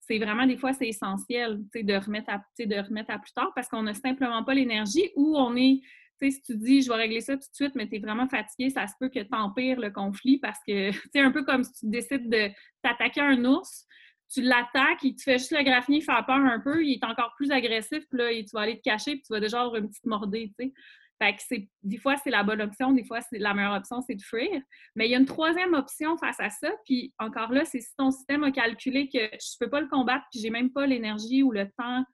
C'est 0.01 0.19
vraiment, 0.19 0.47
des 0.47 0.57
fois, 0.57 0.73
c'est 0.73 0.89
essentiel, 0.89 1.59
de 1.75 1.95
remettre, 1.95 2.31
à, 2.31 2.43
de 2.59 2.87
remettre 2.87 3.11
à 3.11 3.19
plus 3.19 3.33
tard 3.33 3.53
parce 3.55 3.69
qu'on 3.69 3.83
n'a 3.83 3.95
simplement 3.95 4.43
pas 4.45 4.55
l'énergie 4.55 5.11
ou 5.17 5.37
on 5.37 5.57
est, 5.57 5.81
si 6.23 6.43
tu 6.43 6.57
dis, 6.57 6.83
je 6.83 6.89
vais 6.89 6.97
régler 6.97 7.21
ça 7.21 7.35
tout 7.35 7.49
de 7.51 7.55
suite, 7.55 7.75
mais 7.75 7.89
tu 7.89 7.97
es 7.97 7.99
vraiment 7.99 8.29
fatigué, 8.29 8.71
ça 8.71 8.87
se 8.87 8.95
peut 8.99 9.09
que 9.09 9.21
tu 9.21 9.29
empires 9.33 9.79
le 9.79 9.91
conflit 9.91 10.39
parce 10.39 10.59
que, 10.67 10.91
c'est 11.13 11.21
un 11.21 11.31
peu 11.31 11.45
comme 11.45 11.63
si 11.63 11.73
tu 11.73 11.87
décides 11.89 12.29
de 12.29 12.51
t'attaquer 12.83 13.21
à 13.21 13.27
un 13.27 13.45
ours, 13.45 13.87
tu 14.33 14.43
l'attaques, 14.43 15.03
il 15.03 15.15
te 15.15 15.23
fait 15.23 15.39
juste 15.39 15.53
le 15.53 15.63
graffiner 15.63 16.01
faire 16.01 16.25
peur 16.27 16.37
un 16.37 16.59
peu, 16.59 16.85
il 16.85 16.95
est 16.95 17.05
encore 17.05 17.33
plus 17.37 17.53
agressif, 17.53 18.05
puis 18.11 18.19
là, 18.19 18.31
tu 18.31 18.51
vas 18.53 18.63
aller 18.63 18.77
te 18.77 18.83
cacher, 18.83 19.13
puis 19.13 19.23
tu 19.23 19.33
vas 19.33 19.41
déjà 19.41 19.61
avoir 19.61 19.77
une 19.77 19.89
petite 19.89 20.07
mordée, 20.07 20.53
tu 20.59 20.67
sais. 20.67 20.73
Fait 21.19 21.35
que 21.35 21.43
c'est, 21.47 21.69
des 21.83 21.97
fois, 21.99 22.17
c'est 22.17 22.31
la 22.31 22.43
bonne 22.43 22.61
option, 22.61 22.93
des 22.93 23.05
fois, 23.05 23.21
c'est 23.23 23.39
la 23.39 23.55
meilleure 23.55 23.75
option, 23.75 24.03
c'est 24.03 24.17
de 24.17 24.23
fuir. 24.23 24.61
Mais 24.95 25.07
il 25.07 25.13
y 25.13 25.15
a 25.15 25.19
une 25.19 25.25
troisième 25.25 25.73
option 25.75 26.17
face 26.19 26.39
à 26.41 26.51
ça. 26.51 26.71
Puis 26.85 27.15
encore 27.19 27.53
là, 27.53 27.65
c'est 27.65 27.81
si 27.81 27.95
ton 27.97 28.11
système 28.11 28.45
a 28.45 28.51
calculé 28.51 29.09
que 29.09 29.19
je 29.19 29.25
ne 29.25 29.65
peux 29.65 29.71
pas 29.71 29.81
le 29.81 29.89
combattre, 29.89 30.27
puis 30.31 30.41
j'ai 30.41 30.51
même 30.51 30.71
pas 30.71 30.87
l'énergie 30.87 31.43
ou 31.43 31.53
le 31.53 31.71
temps 31.79 32.05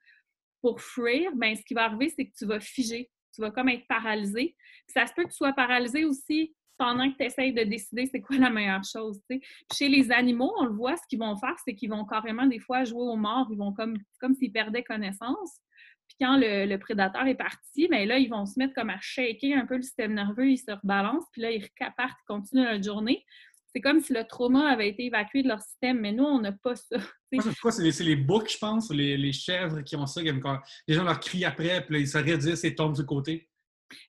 pour 0.60 0.80
fuir, 0.80 1.32
bien, 1.34 1.54
ce 1.56 1.62
qui 1.62 1.74
va 1.74 1.84
arriver, 1.84 2.12
c'est 2.16 2.26
que 2.26 2.32
tu 2.38 2.46
vas 2.46 2.60
figer. 2.60 3.10
Tu 3.34 3.40
vas 3.40 3.50
comme 3.50 3.68
être 3.68 3.86
paralysé. 3.88 4.56
Ça 4.86 5.06
se 5.06 5.12
peut 5.14 5.24
que 5.24 5.30
tu 5.30 5.36
sois 5.36 5.52
paralysé 5.52 6.04
aussi 6.04 6.54
pendant 6.78 7.10
que 7.10 7.16
tu 7.16 7.24
essayes 7.24 7.52
de 7.52 7.62
décider 7.62 8.06
c'est 8.06 8.20
quoi 8.20 8.36
la 8.36 8.50
meilleure 8.50 8.84
chose. 8.84 9.20
Chez 9.72 9.88
les 9.88 10.10
animaux, 10.12 10.52
on 10.58 10.64
le 10.64 10.72
voit, 10.72 10.96
ce 10.96 11.02
qu'ils 11.08 11.18
vont 11.18 11.36
faire, 11.36 11.56
c'est 11.64 11.74
qu'ils 11.74 11.90
vont 11.90 12.04
carrément 12.04 12.46
des 12.46 12.58
fois 12.58 12.84
jouer 12.84 13.02
aux 13.02 13.16
morts. 13.16 13.48
Ils 13.50 13.58
vont 13.58 13.72
comme, 13.72 13.96
comme 14.20 14.34
s'ils 14.34 14.52
perdaient 14.52 14.84
connaissance. 14.84 15.60
Puis 16.12 16.26
quand 16.26 16.36
le, 16.36 16.76
prédateur 16.76 17.26
est 17.26 17.34
parti, 17.34 17.88
bien 17.88 18.04
là, 18.04 18.18
ils 18.18 18.28
vont 18.28 18.44
se 18.44 18.58
mettre 18.58 18.74
comme 18.74 18.90
à 18.90 18.98
shaker 19.00 19.56
un 19.56 19.64
peu 19.64 19.76
le 19.76 19.82
système 19.82 20.12
nerveux, 20.12 20.50
ils 20.50 20.58
se 20.58 20.70
rebalancent, 20.70 21.24
puis 21.32 21.40
là, 21.40 21.50
ils 21.50 21.62
repartent, 21.62 22.18
ils 22.22 22.26
continuent 22.26 22.64
leur 22.64 22.82
journée. 22.82 23.24
C'est 23.74 23.80
comme 23.80 24.00
si 24.00 24.12
le 24.12 24.24
trauma 24.24 24.68
avait 24.68 24.90
été 24.90 25.06
évacué 25.06 25.42
de 25.42 25.48
leur 25.48 25.60
système, 25.62 26.00
mais 26.00 26.12
nous, 26.12 26.24
on 26.24 26.40
n'a 26.40 26.52
pas 26.52 26.76
ça. 26.76 26.96
C'est 27.70 28.04
les, 28.04 28.16
boucs, 28.16 28.50
je 28.50 28.58
pense, 28.58 28.90
les, 28.90 29.16
les, 29.16 29.32
chèvres 29.32 29.80
qui 29.80 29.96
ont 29.96 30.04
ça, 30.04 30.20
quand 30.22 30.58
les 30.86 30.94
gens 30.94 31.04
leur 31.04 31.18
crient 31.18 31.46
après, 31.46 31.82
puis 31.82 31.94
là, 31.94 32.00
ils 32.00 32.08
se 32.08 32.18
redisent 32.18 32.62
et 32.62 32.74
tombent 32.74 32.94
du 32.94 33.06
côté. 33.06 33.48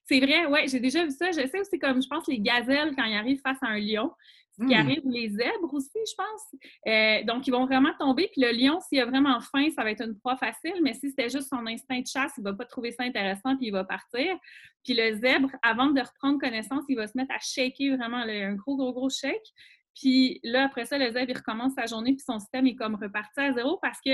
C'est 0.04 0.20
vrai, 0.20 0.44
oui, 0.46 0.68
j'ai 0.68 0.80
déjà 0.80 1.04
vu 1.04 1.10
ça. 1.10 1.30
Je 1.30 1.46
sais 1.46 1.58
aussi 1.58 1.78
comme, 1.78 2.02
je 2.02 2.08
pense, 2.08 2.26
les 2.28 2.40
gazelles, 2.40 2.94
quand 2.94 3.04
ils 3.04 3.16
arrivent 3.16 3.40
face 3.40 3.56
à 3.62 3.68
un 3.68 3.78
lion, 3.78 4.10
ce 4.56 4.64
qui 4.66 4.74
hmm. 4.74 4.78
arrive 4.78 5.02
les 5.04 5.30
zèbres 5.30 5.72
aussi, 5.72 5.88
je 5.94 6.14
pense. 6.16 6.60
Euh, 6.86 7.24
donc, 7.24 7.46
ils 7.46 7.50
vont 7.50 7.66
vraiment 7.66 7.92
tomber. 7.98 8.28
Puis 8.32 8.40
le 8.40 8.52
lion, 8.52 8.78
s'il 8.80 9.00
a 9.00 9.06
vraiment 9.06 9.40
faim, 9.40 9.68
ça 9.74 9.82
va 9.82 9.90
être 9.90 10.04
une 10.04 10.16
proie 10.16 10.36
facile. 10.36 10.74
Mais 10.82 10.94
si 10.94 11.10
c'était 11.10 11.28
juste 11.28 11.48
son 11.48 11.66
instinct 11.66 12.00
de 12.00 12.06
chasse, 12.06 12.32
il 12.38 12.44
ne 12.44 12.50
va 12.50 12.56
pas 12.56 12.64
trouver 12.64 12.92
ça 12.92 13.02
intéressant 13.02 13.56
puis 13.56 13.66
il 13.66 13.72
va 13.72 13.84
partir. 13.84 14.36
Puis 14.84 14.94
le 14.94 15.16
zèbre, 15.16 15.50
avant 15.62 15.86
de 15.86 16.00
reprendre 16.00 16.38
connaissance, 16.38 16.84
il 16.88 16.96
va 16.96 17.06
se 17.06 17.16
mettre 17.16 17.34
à 17.34 17.38
shaker 17.40 17.96
vraiment 17.96 18.18
un 18.18 18.54
gros, 18.54 18.76
gros, 18.76 18.92
gros 18.92 19.10
shake. 19.10 19.52
Puis 19.94 20.40
là, 20.42 20.64
après 20.64 20.86
ça, 20.86 20.98
le 20.98 21.10
zèbre, 21.12 21.30
il 21.30 21.36
recommence 21.36 21.74
sa 21.74 21.86
journée, 21.86 22.12
puis 22.12 22.24
son 22.26 22.38
système 22.38 22.66
est 22.66 22.74
comme 22.74 22.96
reparti 22.96 23.40
à 23.40 23.52
zéro 23.52 23.78
parce 23.80 23.98
que 24.04 24.10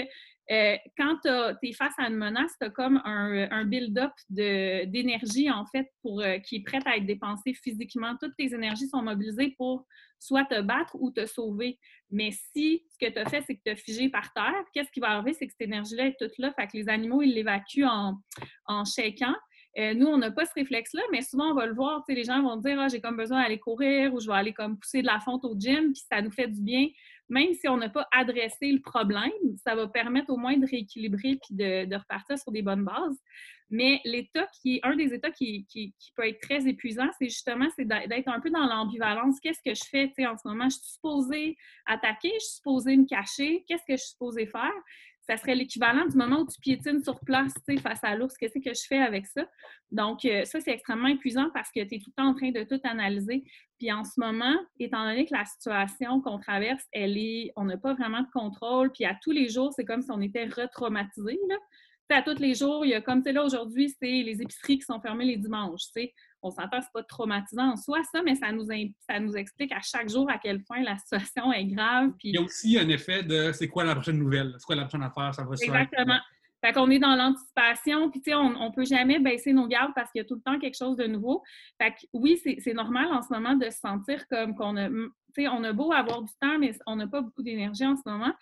euh, 0.51 0.77
quand 0.99 1.17
tu 1.23 1.69
es 1.69 1.73
face 1.73 1.95
à 1.99 2.09
une 2.09 2.17
menace, 2.17 2.53
tu 2.61 2.67
as 2.67 2.71
comme 2.71 3.01
un, 3.05 3.65
build-up 3.65 4.11
d'énergie, 4.29 5.51
en 5.51 5.65
fait, 5.67 5.89
pour, 6.03 6.21
euh, 6.21 6.39
qui 6.39 6.57
est 6.57 6.63
prête 6.65 6.87
à 6.87 6.97
être 6.97 7.07
dépensée 7.07 7.55
physiquement. 7.55 8.17
Toutes 8.21 8.37
tes 8.37 8.53
énergies 8.53 8.89
sont 8.89 9.03
mobilisées 9.03 9.55
pour 9.57 9.87
soit 10.19 10.45
te 10.45 10.61
battre 10.61 10.97
ou 10.99 11.11
te 11.11 11.25
sauver. 11.25 11.79
Mais 12.11 12.31
si 12.33 12.85
ce 12.91 13.07
que 13.07 13.13
tu 13.13 13.19
as 13.19 13.29
fait, 13.29 13.43
c'est 13.47 13.55
que 13.55 13.63
tu 13.65 13.71
as 13.71 13.77
figé 13.77 14.09
par 14.11 14.33
terre, 14.33 14.65
qu'est-ce 14.75 14.91
qui 14.91 15.01
va 15.01 15.11
arriver? 15.11 15.35
C'est 15.35 15.47
que 15.47 15.53
cette 15.53 15.69
énergie-là 15.69 16.07
est 16.07 16.17
toute 16.19 16.37
là. 16.39 16.53
Fait 16.53 16.67
que 16.67 16.77
les 16.77 16.89
animaux, 16.89 17.23
ils 17.23 17.33
l'évacuent 17.33 17.87
en, 17.87 18.17
en. 18.67 18.85
Euh, 19.79 19.95
nous, 19.95 20.07
on 20.07 20.19
n'a 20.19 20.31
pas 20.31 20.47
ce 20.47 20.53
réflexe-là, 20.55 21.03
mais 21.13 21.23
souvent, 21.23 21.53
on 21.53 21.55
va 21.55 21.67
le 21.67 21.75
voir. 21.75 22.03
Les 22.09 22.25
gens 22.25 22.43
vont 22.43 22.57
dire 22.57 22.79
ah, 22.81 22.89
j'ai 22.89 23.01
comme 23.01 23.17
besoin 23.17 23.43
d'aller 23.43 23.59
courir 23.59 24.13
ou 24.13 24.21
je 24.21 24.27
vais 24.27 24.35
aller 24.35 24.53
comme 24.53 24.79
pousser 24.79 25.01
de 25.03 25.07
la 25.07 25.21
fonte 25.21 25.45
au 25.45 25.55
gym, 25.57 25.93
puis 25.93 26.03
ça 26.11 26.21
nous 26.21 26.31
fait 26.31 26.49
du 26.49 26.61
bien. 26.61 26.89
Même 27.29 27.55
si 27.55 27.69
on 27.69 27.77
n'a 27.77 27.89
pas 27.89 28.09
adressé 28.11 28.73
le 28.73 28.81
problème, 28.81 29.31
ça 29.65 29.77
va 29.77 29.87
permettre 29.87 30.31
au 30.31 30.37
moins 30.37 30.57
de 30.57 30.67
rééquilibrer 30.67 31.39
puis 31.47 31.55
de, 31.55 31.95
repartir 31.95 32.37
sur 32.37 32.51
des 32.51 32.63
bonnes 32.63 32.85
bases. 32.85 33.17
Mais 33.73 34.01
l'état 34.05 34.49
qui 34.61 34.77
est 34.77 34.81
un 34.83 34.97
des 34.97 35.15
états 35.15 35.31
qui, 35.31 35.65
peut 36.17 36.27
être 36.27 36.41
très 36.41 36.67
épuisant, 36.67 37.09
c'est 37.21 37.29
justement 37.29 37.69
d'être 37.79 38.27
un 38.27 38.41
peu 38.41 38.51
dans 38.51 38.67
l'ambivalence. 38.67 39.39
Qu'est-ce 39.39 39.63
que 39.65 39.75
je 39.77 39.85
fais? 39.89 40.27
En 40.27 40.37
ce 40.37 40.49
moment? 40.49 40.65
Je 40.65 40.79
suis 40.79 40.95
supposée 40.95 41.57
attaquer, 41.87 42.33
je 42.35 42.45
suis 42.45 42.57
supposée 42.57 42.97
me 42.97 43.07
cacher, 43.07 43.65
qu'est-ce 43.69 43.85
que 43.87 43.93
je 43.93 44.03
suis 44.03 44.11
supposée 44.11 44.47
faire? 44.47 44.73
Ça 45.31 45.37
serait 45.37 45.55
l'équivalent 45.55 46.07
du 46.07 46.17
moment 46.17 46.41
où 46.41 46.47
tu 46.47 46.59
piétines 46.59 47.05
sur 47.05 47.21
place 47.21 47.55
face 47.81 48.03
à 48.03 48.17
l'ours. 48.17 48.37
Qu'est-ce 48.37 48.59
que 48.59 48.75
je 48.75 48.87
fais 48.89 48.99
avec 48.99 49.27
ça? 49.27 49.49
Donc, 49.93 50.25
euh, 50.25 50.45
ça, 50.45 50.61
c'est 50.61 50.73
extrêmement 50.73 51.07
épuisant 51.07 51.51
parce 51.55 51.71
que 51.71 51.85
tu 51.85 51.95
es 51.95 51.99
tout 51.99 52.11
le 52.11 52.15
temps 52.21 52.29
en 52.31 52.35
train 52.35 52.51
de 52.51 52.65
tout 52.65 52.81
analyser. 52.83 53.45
Puis 53.79 53.93
en 53.93 54.03
ce 54.03 54.19
moment, 54.19 54.57
étant 54.81 55.05
donné 55.05 55.27
que 55.27 55.35
la 55.35 55.45
situation 55.45 56.21
qu'on 56.21 56.41
traverse, 56.41 56.83
elle 56.93 57.17
est, 57.17 57.53
on 57.55 57.65
n'a 57.65 57.77
pas 57.77 57.95
vraiment 57.95 58.23
de 58.23 58.31
contrôle. 58.33 58.91
Puis 58.91 59.05
à 59.05 59.17
tous 59.23 59.31
les 59.31 59.49
jours, 59.49 59.73
c'est 59.73 59.85
comme 59.85 60.03
si 60.03 60.11
on 60.11 60.21
était 60.21 60.47
retraumatisé. 60.47 61.39
À 62.09 62.23
tous 62.23 62.41
les 62.41 62.57
jours, 62.57 62.85
il 62.85 62.89
y 62.89 62.95
a 62.95 63.01
comme, 63.01 63.23
tu 63.23 63.31
là, 63.31 63.45
aujourd'hui, 63.45 63.95
c'est 64.01 64.23
les 64.23 64.43
épiceries 64.43 64.79
qui 64.79 64.85
sont 64.85 65.01
fermées 65.01 65.27
les 65.27 65.37
dimanches. 65.37 65.83
On 66.43 66.51
s'entend, 66.51 66.81
c'est 66.81 66.93
pas 66.93 67.03
traumatisant 67.03 67.73
en 67.73 67.77
soi, 67.77 67.99
ça, 68.13 68.23
mais 68.23 68.35
ça 68.35 68.53
nous, 68.53 68.67
ça 69.09 69.21
nous 69.21 69.37
explique 69.37 69.73
à 69.73 69.81
chaque 69.81 70.09
jour 70.09 70.31
à 70.31 70.39
quel 70.39 70.63
point 70.63 70.83
la 70.83 70.97
situation 70.97 71.53
est 71.53 71.67
grave. 71.67 72.13
Il 72.23 72.35
y 72.35 72.39
a 72.39 72.43
aussi 72.43 72.79
un 72.79 72.89
effet 72.89 73.23
de 73.23 73.53
c'est 73.53 73.69
quoi 73.69 73.85
la 73.85 73.95
prochaine 73.95 74.19
nouvelle, 74.19 74.55
c'est 74.59 74.65
quoi 74.65 74.77
la 74.77 74.85
prochaine 74.85 75.03
affaire, 75.03 75.35
ça 75.35 75.45
va 75.45 75.57
se 75.57 75.65
Exactement. 75.65 76.19
Fait 76.63 76.73
qu'on 76.75 76.91
est 76.91 76.99
dans 76.99 77.17
l'anticipation, 77.17 78.11
puis 78.11 78.21
tu 78.21 78.31
sais, 78.31 78.35
on, 78.35 78.55
on 78.61 78.71
peut 78.71 78.85
jamais 78.85 79.19
baisser 79.19 79.55
nos 79.55 79.67
gardes 79.67 79.93
parce 79.95 80.11
qu'il 80.11 80.21
y 80.21 80.25
a 80.25 80.29
tout 80.29 80.35
le 80.35 80.43
temps 80.43 80.59
quelque 80.59 80.77
chose 80.77 80.97
de 80.97 81.07
nouveau. 81.07 81.43
Fait 81.81 81.93
que 81.93 82.07
oui, 82.13 82.39
c'est 82.59 82.75
normal 82.75 83.07
en 83.13 83.23
ce 83.23 83.33
moment 83.33 83.55
de 83.55 83.65
se 83.71 83.79
sentir 83.79 84.27
comme 84.29 84.55
qu'on 84.55 84.77
a, 84.77 84.89
tu 84.89 85.11
sais, 85.37 85.49
on 85.49 85.65
a 85.65 85.73
beau 85.73 85.93
avoir 85.93 86.21
du 86.23 86.33
temps, 86.39 86.59
mais 86.59 86.73
on 86.87 86.97
n'a 86.97 87.07
pas 87.07 87.23
beaucoup 87.23 87.43
d'énergie 87.43 87.87
en 87.87 87.97
ce 87.97 88.03
moment. 88.05 88.35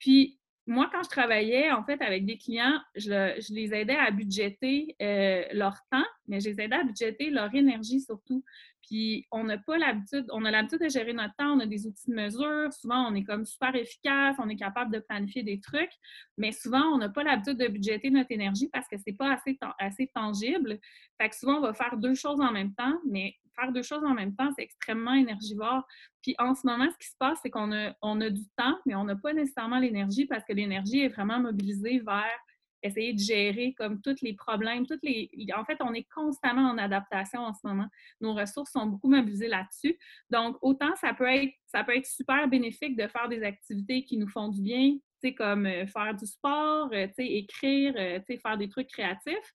Puis 0.00 0.39
moi, 0.70 0.88
quand 0.92 1.02
je 1.02 1.08
travaillais 1.08 1.72
en 1.72 1.82
fait 1.82 2.00
avec 2.00 2.24
des 2.24 2.38
clients, 2.38 2.80
je, 2.94 3.52
les 3.52 3.74
aidais 3.74 3.96
à 3.96 4.12
budgéter 4.12 4.94
euh, 5.02 5.42
leur 5.52 5.74
temps, 5.90 6.06
mais 6.28 6.40
je 6.40 6.48
les 6.48 6.60
aidais 6.60 6.76
à 6.76 6.84
budgéter 6.84 7.30
leur 7.30 7.52
énergie 7.54 8.00
surtout. 8.00 8.44
Puis 8.82 9.26
on 9.30 9.44
n'a 9.44 9.58
pas 9.58 9.78
l'habitude, 9.78 10.26
on 10.32 10.44
a 10.44 10.50
l'habitude 10.50 10.80
de 10.80 10.88
gérer 10.88 11.12
notre 11.12 11.34
temps, 11.36 11.52
on 11.56 11.60
a 11.60 11.66
des 11.66 11.86
outils 11.86 12.10
de 12.10 12.14
mesure, 12.14 12.72
souvent 12.72 13.10
on 13.10 13.14
est 13.14 13.24
comme 13.24 13.44
super 13.44 13.74
efficace, 13.74 14.36
on 14.38 14.48
est 14.48 14.56
capable 14.56 14.92
de 14.92 15.00
planifier 15.00 15.42
des 15.42 15.60
trucs, 15.60 15.92
mais 16.38 16.52
souvent 16.52 16.82
on 16.92 16.98
n'a 16.98 17.08
pas 17.08 17.22
l'habitude 17.22 17.58
de 17.58 17.68
budgéter 17.68 18.10
notre 18.10 18.32
énergie 18.32 18.68
parce 18.72 18.88
que 18.88 18.96
c'est 19.04 19.12
pas 19.16 19.32
assez, 19.32 19.58
assez 19.78 20.10
tangible. 20.14 20.78
Fait 21.20 21.28
que 21.28 21.36
souvent 21.36 21.58
on 21.58 21.62
va 21.62 21.74
faire 21.74 21.96
deux 21.96 22.14
choses 22.14 22.40
en 22.40 22.52
même 22.52 22.74
temps, 22.74 22.98
mais 23.08 23.34
faire 23.60 23.72
deux 23.72 23.82
choses 23.82 24.04
en 24.04 24.14
même 24.14 24.34
temps, 24.34 24.50
c'est 24.56 24.64
extrêmement 24.64 25.14
énergivore. 25.14 25.86
Puis 26.22 26.34
en 26.38 26.54
ce 26.54 26.66
moment, 26.66 26.88
ce 26.90 26.96
qui 26.98 27.08
se 27.10 27.16
passe, 27.18 27.38
c'est 27.42 27.50
qu'on 27.50 27.72
a, 27.72 27.94
on 28.02 28.20
a 28.20 28.30
du 28.30 28.46
temps, 28.56 28.78
mais 28.86 28.94
on 28.94 29.04
n'a 29.04 29.16
pas 29.16 29.32
nécessairement 29.32 29.78
l'énergie 29.78 30.26
parce 30.26 30.44
que 30.44 30.52
l'énergie 30.52 31.00
est 31.00 31.08
vraiment 31.08 31.40
mobilisée 31.40 32.00
vers 32.00 32.38
essayer 32.82 33.12
de 33.12 33.18
gérer 33.18 33.74
comme 33.74 34.00
tous 34.00 34.20
les 34.22 34.34
problèmes, 34.34 34.86
toutes 34.86 35.02
les. 35.02 35.30
En 35.56 35.64
fait, 35.64 35.78
on 35.80 35.92
est 35.94 36.06
constamment 36.14 36.70
en 36.70 36.78
adaptation 36.78 37.40
en 37.40 37.54
ce 37.54 37.66
moment. 37.66 37.86
Nos 38.20 38.34
ressources 38.34 38.72
sont 38.72 38.86
beaucoup 38.86 39.08
mobilisées 39.08 39.48
là-dessus. 39.48 39.98
Donc, 40.30 40.56
autant 40.62 40.94
ça 40.96 41.14
peut 41.14 41.28
être, 41.28 41.52
ça 41.66 41.84
peut 41.84 41.96
être 41.96 42.06
super 42.06 42.48
bénéfique 42.48 42.96
de 42.96 43.06
faire 43.06 43.28
des 43.28 43.42
activités 43.42 44.04
qui 44.04 44.16
nous 44.16 44.28
font 44.28 44.48
du 44.48 44.62
bien, 44.62 44.96
comme 45.36 45.66
euh, 45.66 45.86
faire 45.86 46.14
du 46.14 46.26
sport, 46.26 46.88
euh, 46.92 47.06
écrire, 47.18 47.94
euh, 47.96 48.20
faire 48.42 48.56
des 48.56 48.68
trucs 48.68 48.88
créatifs. 48.88 49.54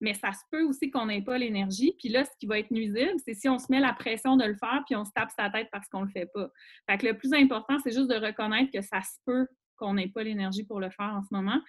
Mais 0.00 0.12
ça 0.12 0.32
se 0.32 0.42
peut 0.50 0.62
aussi 0.62 0.90
qu'on 0.90 1.06
n'ait 1.06 1.22
pas 1.22 1.38
l'énergie. 1.38 1.94
Puis 1.98 2.10
là, 2.10 2.24
ce 2.24 2.30
qui 2.38 2.46
va 2.46 2.58
être 2.58 2.70
nuisible, 2.70 3.14
c'est 3.24 3.32
si 3.32 3.48
on 3.48 3.58
se 3.58 3.66
met 3.70 3.80
la 3.80 3.94
pression 3.94 4.36
de 4.36 4.44
le 4.44 4.54
faire 4.56 4.82
puis 4.84 4.94
on 4.94 5.06
se 5.06 5.12
tape 5.12 5.30
sa 5.34 5.48
tête 5.48 5.68
parce 5.72 5.88
qu'on 5.88 6.00
ne 6.00 6.06
le 6.06 6.10
fait 6.10 6.30
pas. 6.34 6.50
Fait 6.86 6.98
que 6.98 7.06
le 7.06 7.16
plus 7.16 7.32
important, 7.32 7.78
c'est 7.82 7.92
juste 7.92 8.10
de 8.10 8.16
reconnaître 8.16 8.70
que 8.70 8.82
ça 8.82 9.00
se 9.00 9.16
peut 9.24 9.46
qu'on 9.76 9.94
n'ait 9.94 10.08
pas 10.08 10.22
l'énergie 10.22 10.64
pour 10.64 10.80
le 10.80 10.90
faire 10.90 11.14
en 11.14 11.22
ce 11.22 11.28
moment 11.30 11.60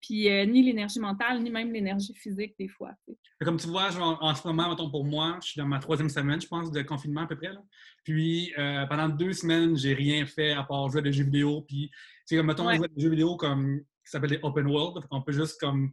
puis 0.00 0.28
euh, 0.28 0.46
ni 0.46 0.62
l'énergie 0.62 0.98
mentale, 0.98 1.42
ni 1.42 1.50
même 1.50 1.72
l'énergie 1.72 2.14
physique 2.14 2.54
des 2.58 2.68
fois. 2.68 2.92
Comme 3.40 3.58
tu 3.58 3.66
vois, 3.68 3.90
en 3.98 4.34
ce 4.34 4.46
moment, 4.46 4.74
pour 4.90 5.04
moi, 5.04 5.38
je 5.42 5.48
suis 5.48 5.60
dans 5.60 5.66
ma 5.66 5.78
troisième 5.78 6.08
semaine, 6.08 6.40
je 6.40 6.48
pense, 6.48 6.70
de 6.70 6.82
confinement 6.82 7.22
à 7.22 7.26
peu 7.26 7.36
près. 7.36 7.50
Puis 8.04 8.52
euh, 8.58 8.86
pendant 8.86 9.08
deux 9.08 9.32
semaines, 9.32 9.76
j'ai 9.76 9.94
rien 9.94 10.24
fait 10.26 10.52
à 10.52 10.62
part 10.64 10.88
jouer 10.90 11.00
à 11.00 11.02
des 11.02 11.12
jeux 11.12 11.24
vidéo. 11.24 11.62
Puis, 11.62 11.90
tu 12.26 12.36
sais, 12.36 12.42
mettons, 12.42 12.64
jouer 12.74 12.86
à 12.86 12.94
des 12.94 13.02
jeux 13.02 13.10
vidéo 13.10 13.36
comme, 13.36 13.80
qui 13.80 14.10
s'appellent 14.10 14.30
des 14.30 14.40
open 14.42 14.66
world. 14.66 15.04
On 15.10 15.22
peut 15.22 15.32
juste 15.32 15.60
comme 15.60 15.92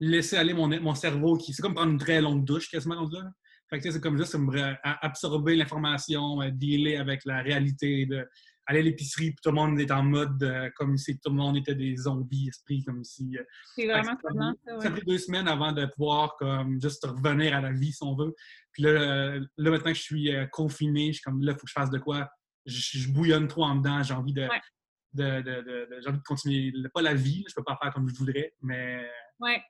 laisser 0.00 0.36
aller 0.36 0.52
mon, 0.52 0.68
mon 0.80 0.94
cerveau, 0.94 1.36
qui 1.36 1.52
c'est 1.52 1.62
comme 1.62 1.74
prendre 1.74 1.92
une 1.92 1.98
très 1.98 2.20
longue 2.20 2.44
douche 2.44 2.70
quasiment 2.70 3.08
là. 3.10 3.30
Fait 3.68 3.80
que 3.80 3.90
c'est 3.90 4.00
comme 4.00 4.16
juste 4.16 4.36
absorber 4.84 5.56
l'information, 5.56 6.40
euh, 6.40 6.50
dealer 6.50 6.96
avec 6.96 7.24
la 7.24 7.42
réalité 7.42 8.06
de 8.06 8.24
aller 8.66 8.80
à 8.80 8.82
l'épicerie, 8.82 9.30
puis 9.30 9.40
tout 9.42 9.50
le 9.50 9.54
monde 9.54 9.80
est 9.80 9.90
en 9.90 10.02
mode 10.02 10.42
euh, 10.42 10.70
comme 10.76 10.96
si 10.96 11.18
tout 11.18 11.30
le 11.30 11.36
monde 11.36 11.56
était 11.56 11.74
des 11.74 11.96
zombies 11.96 12.48
esprits, 12.48 12.84
comme 12.84 13.04
si. 13.04 13.36
Euh, 13.38 13.44
c'est 13.74 13.86
vraiment 13.86 14.16
ça. 14.20 14.80
Ça 14.80 14.88
a 14.88 14.90
pris 14.90 15.04
deux 15.06 15.18
semaines 15.18 15.48
avant 15.48 15.72
de 15.72 15.86
pouvoir 15.86 16.36
comme 16.36 16.80
juste 16.80 17.04
revenir 17.04 17.56
à 17.56 17.60
la 17.60 17.72
vie, 17.72 17.92
si 17.92 18.02
on 18.02 18.14
veut. 18.14 18.34
Puis 18.72 18.82
là, 18.82 18.90
euh, 18.90 19.40
là 19.56 19.70
maintenant 19.70 19.92
que 19.92 19.98
je 19.98 20.02
suis 20.02 20.30
confiné, 20.50 21.08
je 21.08 21.12
suis 21.14 21.22
comme 21.22 21.42
là, 21.42 21.52
il 21.52 21.54
faut 21.54 21.64
que 21.64 21.68
je 21.68 21.72
fasse 21.72 21.90
de 21.90 21.98
quoi? 21.98 22.28
Je, 22.66 23.08
bouillonne 23.12 23.46
trop 23.46 23.64
en 23.64 23.76
dedans, 23.76 24.02
j'ai 24.02 24.14
envie 24.14 24.32
de. 24.32 24.48
De, 25.14 25.40
de, 25.40 25.88
j'ai 26.02 26.08
envie 26.10 26.18
de 26.18 26.24
continuer, 26.24 26.72
pas 26.92 27.00
la 27.00 27.14
vie, 27.14 27.42
je 27.48 27.54
peux 27.54 27.64
pas 27.64 27.78
faire 27.80 27.94
comme 27.94 28.08
je 28.08 28.14
voudrais, 28.14 28.52
mais. 28.60 29.08
Ouais. 29.40 29.62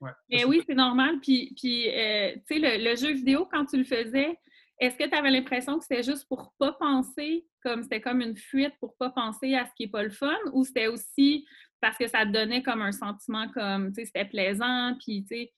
Ouais, 0.00 0.10
mais 0.28 0.44
oui, 0.44 0.60
c'est 0.66 0.74
normal. 0.74 1.20
Puis, 1.20 1.52
puis 1.56 1.84
tu 1.84 1.90
sais, 1.92 2.58
le, 2.58 2.90
le, 2.90 2.96
jeu 2.96 3.12
vidéo, 3.12 3.48
quand 3.48 3.66
tu 3.66 3.76
le 3.76 3.84
faisais, 3.84 4.36
est-ce 4.82 4.96
que 4.96 5.08
tu 5.08 5.14
avais 5.14 5.30
l'impression 5.30 5.78
que 5.78 5.84
c'était 5.84 6.02
juste 6.02 6.26
pour 6.28 6.52
pas 6.58 6.72
penser, 6.72 7.46
comme 7.62 7.82
c'était 7.84 8.00
comme 8.00 8.20
une 8.20 8.36
fuite 8.36 8.74
pour 8.80 8.96
pas 8.96 9.10
penser 9.10 9.54
à 9.54 9.64
ce 9.64 9.70
qui 9.76 9.84
n'est 9.84 9.90
pas 9.90 10.02
le 10.02 10.10
fun, 10.10 10.36
ou 10.52 10.64
c'était 10.64 10.88
aussi 10.88 11.46
parce 11.80 11.96
que 11.96 12.08
ça 12.08 12.26
te 12.26 12.32
donnait 12.32 12.62
comme 12.62 12.82
un 12.82 12.92
sentiment 12.92 13.48
comme, 13.48 13.92
tu 13.92 14.00
sais, 14.00 14.06
c'était 14.06 14.24
plaisant, 14.24 14.96
puis 14.98 15.24
tu 15.24 15.36
sais, 15.36 15.52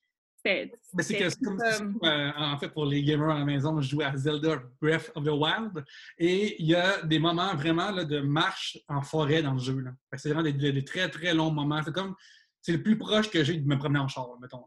c'était. 0.99 1.29
comme, 1.43 1.59
euh, 2.05 2.31
en 2.37 2.59
fait, 2.59 2.69
pour 2.69 2.85
les 2.85 3.03
gamers 3.03 3.31
à 3.31 3.39
la 3.39 3.45
maison, 3.47 3.81
je 3.81 3.89
jouais 3.89 4.05
à 4.05 4.15
Zelda 4.15 4.63
Breath 4.81 5.11
of 5.15 5.25
the 5.25 5.29
Wild 5.29 5.85
et 6.19 6.61
il 6.63 6.67
y 6.67 6.75
a 6.75 7.01
des 7.03 7.19
moments 7.19 7.55
vraiment 7.55 7.91
là, 7.91 8.05
de 8.05 8.21
marche 8.21 8.79
en 8.89 9.01
forêt 9.01 9.43
dans 9.43 9.55
le 9.55 9.59
jeu. 9.59 9.83
C'est 10.17 10.29
vraiment 10.31 10.43
des, 10.43 10.85
très, 10.85 11.09
très 11.09 11.33
longs 11.33 11.51
moments. 11.51 11.81
C'est 11.83 11.95
comme, 11.95 12.15
c'est 12.61 12.73
le 12.73 12.83
plus 12.83 12.99
proche 12.99 13.31
que 13.31 13.43
j'ai 13.43 13.57
de 13.57 13.67
me 13.67 13.79
promener 13.79 14.01
en 14.01 14.09
char, 14.09 14.29
mettons. 14.39 14.65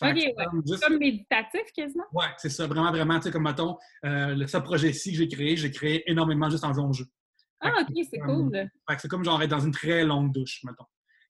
OK, 0.00 0.14
ouais. 0.14 0.34
Comme, 0.82 0.98
méditatif, 0.98 1.72
quasiment? 1.74 2.04
Oui, 2.12 2.24
c'est 2.36 2.50
ça. 2.50 2.66
Vraiment, 2.66 2.90
vraiment. 2.90 3.18
Tu 3.18 3.24
sais, 3.24 3.30
comme, 3.30 3.44
mettons, 3.44 3.76
euh, 4.04 4.46
ce 4.46 4.58
projet-ci 4.58 5.12
que 5.12 5.18
j'ai 5.18 5.28
créé, 5.28 5.56
j'ai 5.56 5.70
créé 5.70 6.08
énormément 6.10 6.48
juste 6.50 6.64
en 6.64 6.72
au 6.72 6.92
jeu. 6.92 7.06
Ah, 7.60 7.72
OK, 7.80 8.06
c'est 8.08 8.18
cool. 8.20 8.70
c'est 8.98 9.08
comme 9.08 9.24
genre 9.24 9.42
être 9.42 9.50
dans 9.50 9.60
une 9.60 9.72
très 9.72 10.04
longue 10.04 10.32
douche, 10.32 10.60
mettons. 10.64 10.84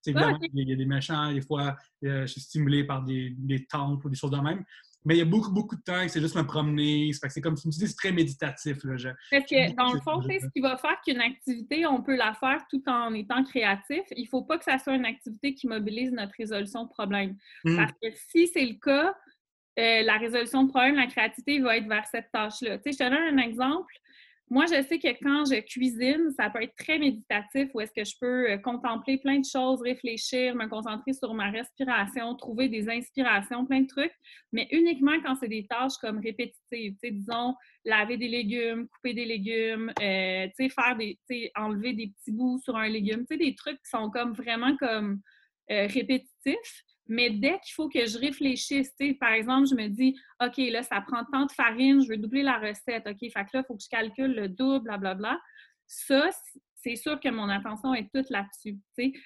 Évidemment, 0.07 0.39
il 0.41 0.69
y 0.69 0.73
a 0.73 0.77
des 0.77 0.87
méchants, 0.87 1.33
des 1.33 1.41
fois, 1.41 1.77
euh, 2.05 2.23
je 2.23 2.27
suis 2.27 2.41
stimulé 2.41 2.85
par 2.85 3.03
des, 3.03 3.35
des 3.37 3.67
temples 3.67 4.07
ou 4.07 4.11
des 4.11 4.17
choses 4.17 4.31
de 4.31 4.39
même. 4.39 4.65
Mais 5.05 5.15
il 5.15 5.19
y 5.19 5.23
a 5.23 5.25
beaucoup, 5.25 5.53
beaucoup 5.53 5.77
de 5.77 5.83
temps 5.83 6.03
que 6.03 6.09
c'est 6.09 6.21
juste 6.21 6.35
me 6.35 6.43
promener. 6.43 7.11
C'est 7.13 7.41
comme 7.41 7.55
tu 7.55 7.69
me 7.69 7.73
dis, 7.73 7.87
c'est 7.87 7.95
très 7.95 8.13
méditatif. 8.13 8.79
Là, 8.85 9.15
Parce 9.31 9.45
que 9.45 9.75
dans 9.75 9.93
le 9.93 10.01
fond, 10.01 10.21
ce 10.23 10.49
qui 10.53 10.61
va 10.61 10.77
faire 10.77 11.01
qu'une 11.05 11.21
activité, 11.21 11.87
on 11.87 12.03
peut 12.03 12.17
la 12.17 12.35
faire 12.35 12.65
tout 12.69 12.83
en 12.87 13.15
étant 13.15 13.45
créatif. 13.45 14.03
Il 14.17 14.25
ne 14.25 14.29
faut 14.29 14.43
pas 14.43 14.59
que 14.59 14.65
ça 14.65 14.79
soit 14.79 14.95
une 14.95 15.07
activité 15.07 15.55
qui 15.55 15.69
mobilise 15.69 16.13
notre 16.13 16.33
résolution 16.37 16.85
de 16.85 16.89
problème. 16.89 17.37
Mmh. 17.65 17.77
Parce 17.77 17.93
que 17.93 18.09
si 18.31 18.49
c'est 18.49 18.67
le 18.67 18.75
cas, 18.75 19.15
euh, 19.79 20.03
la 20.03 20.19
résolution 20.19 20.65
de 20.65 20.71
problème, 20.71 20.97
la 20.97 21.07
créativité 21.07 21.61
va 21.61 21.77
être 21.77 21.89
vers 21.89 22.07
cette 22.07 22.33
tâche-là. 22.33 22.79
Tu 22.79 22.93
sais, 22.93 22.93
je 22.93 22.99
te 22.99 23.05
donne 23.05 23.39
un 23.39 23.43
exemple. 23.43 23.95
Moi, 24.51 24.65
je 24.65 24.83
sais 24.83 24.99
que 24.99 25.09
quand 25.23 25.45
je 25.45 25.61
cuisine, 25.61 26.31
ça 26.35 26.49
peut 26.49 26.63
être 26.63 26.75
très 26.77 26.99
méditatif 26.99 27.69
où 27.75 27.81
est-ce 27.81 27.93
que 27.93 28.05
je 28.05 28.15
peux 28.19 28.51
euh, 28.51 28.57
contempler 28.57 29.19
plein 29.19 29.39
de 29.41 29.45
choses, 29.45 29.83
réfléchir, 29.83 30.55
me 30.55 30.67
concentrer 30.69 31.13
sur 31.13 31.35
ma 31.35 31.51
respiration, 31.51 32.35
trouver 32.35 32.69
des 32.71 32.89
inspirations, 32.89 33.67
plein 33.67 33.83
de 33.83 33.87
trucs, 33.87 34.15
mais 34.53 34.67
uniquement 34.73 35.21
quand 35.23 35.37
c'est 35.39 35.49
des 35.49 35.67
tâches 35.67 35.99
comme 36.01 36.19
répétitives. 36.19 36.97
disons, 37.03 37.55
laver 37.85 38.17
des 38.17 38.29
légumes, 38.29 38.89
couper 38.89 39.13
des 39.13 39.27
légumes, 39.27 39.93
euh, 40.01 40.49
faire 40.57 40.97
des, 40.97 41.19
enlever 41.55 41.93
des 41.93 42.07
petits 42.07 42.33
bouts 42.33 42.59
sur 42.65 42.75
un 42.75 42.89
légume, 42.89 43.27
des 43.29 43.55
trucs 43.55 43.77
qui 43.83 43.91
sont 43.91 44.11
comme 44.11 44.33
vraiment 44.33 44.77
comme 44.79 45.21
euh, 45.71 45.87
répétitifs. 45.89 46.85
Mais 47.09 47.31
dès 47.31 47.59
qu'il 47.61 47.73
faut 47.75 47.89
que 47.89 48.07
je 48.07 48.19
réfléchisse, 48.19 48.95
par 49.19 49.33
exemple, 49.33 49.67
je 49.67 49.75
me 49.75 49.89
dis, 49.89 50.19
OK, 50.45 50.59
là, 50.59 50.83
ça 50.83 51.01
prend 51.01 51.25
tant 51.33 51.47
de 51.47 51.53
farine, 51.53 52.03
je 52.03 52.09
veux 52.09 52.19
doubler 52.19 52.43
la 52.43 52.59
recette, 52.59 53.07
OK, 53.07 53.19
fait 53.21 53.31
que 53.31 53.39
là, 53.39 53.61
il 53.61 53.65
faut 53.67 53.77
que 53.77 53.83
je 53.83 53.89
calcule 53.89 54.35
le 54.35 54.49
double, 54.49 54.85
blablabla. 54.85 55.41
ça, 55.87 56.31
c'est 56.75 56.97
sûr 56.97 57.19
que 57.19 57.29
mon 57.29 57.49
attention 57.49 57.93
est 57.95 58.09
toute 58.15 58.31
là-dessus. 58.31 58.79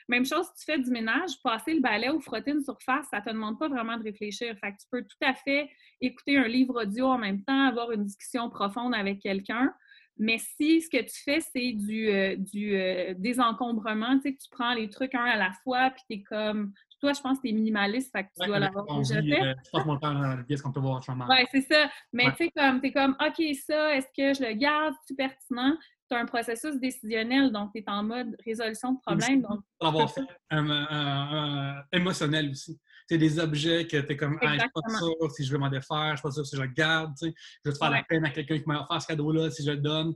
Même 0.08 0.24
chose, 0.24 0.46
si 0.46 0.64
tu 0.64 0.72
fais 0.72 0.78
du 0.78 0.90
ménage, 0.90 1.32
passer 1.42 1.74
le 1.74 1.80
balai 1.80 2.08
ou 2.08 2.20
frotter 2.20 2.52
une 2.52 2.62
surface, 2.62 3.06
ça 3.10 3.18
ne 3.18 3.24
te 3.24 3.30
demande 3.30 3.58
pas 3.58 3.68
vraiment 3.68 3.98
de 3.98 4.04
réfléchir. 4.04 4.56
Fait 4.58 4.72
que 4.72 4.78
tu 4.78 4.86
peux 4.90 5.02
tout 5.02 5.24
à 5.24 5.34
fait 5.34 5.68
écouter 6.00 6.38
un 6.38 6.48
livre 6.48 6.82
audio 6.82 7.06
en 7.06 7.18
même 7.18 7.42
temps, 7.44 7.66
avoir 7.66 7.92
une 7.92 8.04
discussion 8.04 8.48
profonde 8.48 8.94
avec 8.94 9.20
quelqu'un. 9.20 9.72
Mais 10.18 10.38
si 10.38 10.80
ce 10.80 10.88
que 10.88 11.02
tu 11.02 11.22
fais, 11.24 11.40
c'est 11.40 11.72
du, 11.72 12.08
euh, 12.08 12.36
du 12.36 12.74
euh, 12.76 13.14
désencombrement, 13.16 14.16
tu 14.16 14.22
sais, 14.22 14.34
que 14.34 14.42
tu 14.42 14.48
prends 14.50 14.74
les 14.74 14.88
trucs 14.88 15.14
un 15.14 15.24
à 15.24 15.36
la 15.36 15.52
fois, 15.62 15.90
puis 15.90 16.02
tu 16.08 16.16
es 16.16 16.22
comme. 16.22 16.72
Toi, 17.02 17.12
je 17.14 17.21
pense 17.21 17.38
que 17.38 17.42
tu 17.42 17.49
es 17.49 17.52
minimaliste, 17.52 18.12
fait 18.12 18.23
que 18.23 18.28
tu 18.40 18.47
dois 18.47 18.61
l'avoir 18.61 18.87
déjà 18.97 19.21
fait. 19.21 19.42
Euh, 19.42 19.54
je 19.66 19.71
passe 19.73 19.85
mon 19.85 19.99
temps 19.99 20.14
dans 20.14 20.37
la 20.37 20.44
pièce 20.44 20.62
qu'on 20.62 20.71
peut 20.71 20.78
voir 20.78 21.02
Oui, 21.09 21.37
c'est 21.50 21.62
ça. 21.62 21.90
Mais 22.12 22.30
tu 22.37 22.44
sais, 22.44 22.52
comme, 22.56 22.80
tu 22.80 22.87
es 22.87 22.92
comme, 22.92 23.16
OK, 23.21 23.44
ça, 23.66 23.97
est-ce 23.97 24.06
que 24.16 24.32
je 24.32 24.49
le 24.49 24.54
garde? 24.54 24.94
C'est 25.04 25.16
pertinent? 25.16 25.76
Tu 26.09 26.16
as 26.16 26.21
un 26.21 26.26
processus 26.26 26.76
décisionnel, 26.78 27.50
donc 27.50 27.73
tu 27.75 27.80
es 27.80 27.85
en 27.88 28.04
mode 28.04 28.37
résolution 28.47 28.92
de 28.92 29.00
problème. 29.00 29.42
Donc, 29.42 29.62
avoir 29.80 30.12
fait 30.12 30.21
un, 30.50 31.82
émotionnel 31.92 32.50
aussi 32.50 32.78
c'est 33.09 33.18
des 33.18 33.38
objets 33.38 33.87
que 33.87 33.97
tu 33.99 34.12
es 34.12 34.16
comme, 34.16 34.38
ah, 34.42 34.54
je 34.54 34.61
suis 34.61 34.68
pas 34.75 34.99
sûr 34.99 35.30
si 35.30 35.44
je 35.44 35.52
veux 35.52 35.59
m'en 35.59 35.68
défaire, 35.68 36.12
je 36.12 36.16
suis 36.16 36.23
pas 36.23 36.30
sûr 36.30 36.47
si 36.47 36.56
je 36.56 36.62
le 36.62 36.68
garde, 36.68 37.12
je 37.21 37.26
vais 37.26 37.73
te 37.73 37.78
faire 37.78 37.90
la 37.90 38.02
peine 38.02 38.25
à 38.25 38.30
quelqu'un 38.30 38.59
qui 38.59 38.64
m'a 38.66 38.82
offert 38.82 39.02
ce 39.02 39.06
cadeau-là 39.06 39.50
si 39.50 39.64
je 39.64 39.71
le 39.71 39.78
donne. 39.78 40.14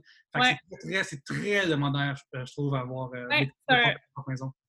C'est 1.03 1.23
très, 1.23 1.67
demandeur, 1.67 2.15
je, 2.33 2.51
trouve, 2.53 2.75
à 2.75 2.81
avoir 2.81 3.11
euh, 3.13 3.27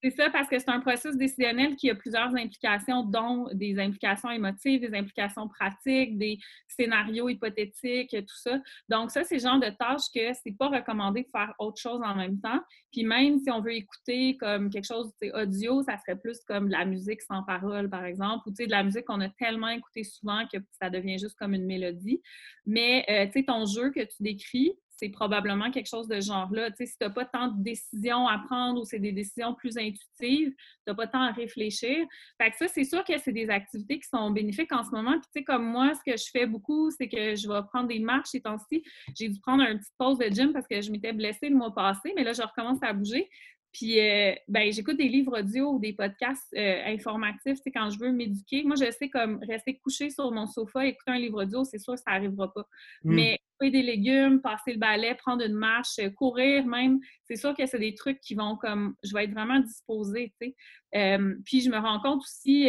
C'est 0.03 0.11
ça, 0.11 0.31
parce 0.31 0.49
que 0.49 0.59
c'est 0.59 0.71
un 0.71 0.81
processus 0.81 1.17
décisionnel 1.17 1.77
qui 1.77 1.91
a 1.91 1.95
plusieurs 1.95 2.35
implications, 2.35 3.03
dont 3.03 3.49
des 3.53 3.79
implications 3.79 4.31
émotives, 4.31 4.81
des 4.81 4.97
implications 4.97 5.49
pratiques, 5.49 6.17
des 6.19 6.39
scénarios 6.69 7.29
hypothétiques, 7.29 8.11
tout 8.11 8.37
ça. 8.37 8.59
Donc, 8.89 9.11
ça, 9.11 9.25
c'est 9.25 9.37
le 9.37 9.41
genre 9.41 9.61
de 9.61 9.71
tâches 9.71 10.11
que 10.15 10.33
c'est 10.43 10.57
pas 10.57 10.69
recommandé 10.69 11.23
de 11.23 11.29
faire 11.31 11.53
autre 11.59 11.81
chose 11.81 12.01
en 12.03 12.15
même 12.15 12.41
temps. 12.41 12.61
Puis 12.93 13.05
même 13.05 13.39
si 13.39 13.51
on 13.51 13.61
veut 13.61 13.75
écouter 13.75 14.37
comme 14.39 14.71
quelque 14.71 14.87
chose 14.87 15.13
audio, 15.35 15.83
ça 15.83 15.99
serait 15.99 16.19
plus 16.19 16.39
comme 16.47 16.69
de 16.69 16.73
la 16.73 16.85
musique 16.85 17.23
sans 17.23 17.43
parole, 17.43 17.91
par 17.91 18.05
exemple, 18.05 18.08
ou 18.11 18.51
de 18.51 18.71
la 18.71 18.83
musique 18.83 19.05
qu'on 19.05 19.21
a 19.21 19.29
tellement 19.31 19.69
écouté 19.69 20.05
souvent 20.05 20.47
que 20.53 20.59
ça 20.81 20.91
devient 20.91 21.19
juste 21.19 21.37
comme 21.39 21.55
une 21.55 21.67
mélodie. 21.67 22.23
Mais 22.67 23.05
euh, 23.09 23.43
ton 23.47 23.67
jeu 23.67 23.91
que 23.91 24.01
tu 24.01 24.23
décris, 24.23 24.73
c'est 24.99 25.09
probablement 25.11 25.71
quelque 25.71 25.89
chose 25.89 26.09
de 26.09 26.21
genre-là. 26.21 26.71
Si 26.77 26.87
tu 26.87 26.93
n'as 27.01 27.11
pas 27.11 27.25
tant 27.25 27.49
de 27.49 27.63
décisions 27.63 28.27
à 28.27 28.39
prendre 28.39 28.81
ou 28.81 28.85
c'est 28.85 28.99
des 28.99 29.13
décisions 29.13 29.55
plus 29.55 29.79
intuitives, 29.79 30.51
tu 30.51 30.57
n'as 30.87 30.95
pas 30.95 31.07
tant 31.07 31.23
à 31.23 31.31
réfléchir. 31.31 32.05
Fait 32.41 32.51
que 32.51 32.57
ça, 32.57 32.67
c'est 32.67 32.85
sûr 32.85 33.05
que 33.05 33.17
c'est 33.19 33.33
des 33.33 33.49
activités 33.49 34.01
qui 34.01 34.09
sont 34.09 34.31
bénéfiques 34.31 34.73
en 34.73 34.83
ce 34.83 34.91
moment. 34.91 35.15
Comme 35.47 35.67
moi, 35.67 35.93
ce 35.95 36.11
que 36.11 36.17
je 36.17 36.29
fais 36.31 36.47
beaucoup, 36.47 36.91
c'est 36.91 37.09
que 37.09 37.37
je 37.37 37.49
vais 37.49 37.61
prendre 37.73 37.89
des 37.89 38.01
marches 38.01 38.31
ces 38.31 38.41
temps-ci. 38.41 38.83
J'ai 39.17 39.29
dû 39.29 39.39
prendre 39.41 39.63
une 39.63 39.79
petite 39.79 39.95
pause 39.97 40.19
de 40.19 40.27
gym 40.27 40.53
parce 40.53 40.67
que 40.67 40.81
je 40.81 40.91
m'étais 40.91 41.13
blessée 41.13 41.49
le 41.49 41.57
mois 41.57 41.73
passé, 41.73 42.13
mais 42.17 42.25
là, 42.25 42.33
je 42.33 42.43
recommence 42.43 42.79
à 42.83 42.93
bouger. 42.93 43.29
Puis, 43.73 44.01
euh, 44.01 44.35
ben, 44.49 44.73
j'écoute 44.73 44.97
des 44.97 45.09
livres 45.09 45.41
audio 45.41 45.73
ou 45.73 45.79
des 45.79 45.93
podcasts 45.93 46.53
euh, 46.57 46.83
informatifs, 46.87 47.61
tu 47.63 47.71
quand 47.71 47.91
je 47.91 47.99
veux 47.99 48.13
m'éduquer. 48.13 48.65
Moi, 48.65 48.77
je 48.77 48.91
sais 48.91 49.09
comme 49.09 49.41
rester 49.49 49.79
couché 49.79 50.11
sur 50.11 50.31
mon 50.33 50.47
sofa, 50.47 50.87
écouter 50.87 51.11
un 51.11 51.19
livre 51.19 51.43
audio, 51.43 51.65
c'est 51.65 51.79
sûr 51.79 51.95
que 51.95 52.01
ça 52.01 52.13
n'arrivera 52.13 52.53
pas. 52.53 52.67
Hmm. 53.05 53.15
Mais 53.15 53.39
couper 53.59 53.71
des 53.71 53.83
légumes, 53.83 54.41
passer 54.41 54.73
le 54.73 54.79
balai, 54.79 55.15
prendre 55.15 55.45
une 55.45 55.55
marche, 55.55 55.99
euh, 55.99 56.11
courir 56.11 56.67
même, 56.67 57.01
c'est 57.25 57.37
sûr 57.37 57.55
que 57.55 57.67
c'est 57.67 57.79
des 57.79 57.95
trucs 57.95 58.21
qui 58.21 58.35
vont 58.35 58.57
comme, 58.57 58.95
je 59.05 59.13
vais 59.13 59.25
être 59.25 59.33
vraiment 59.33 59.61
disposée, 59.61 60.33
tu 60.41 60.49
sais. 60.49 61.19
puis 61.45 61.61
je 61.61 61.71
me 61.71 61.79
rends 61.79 62.01
compte 62.01 62.21
aussi, 62.21 62.69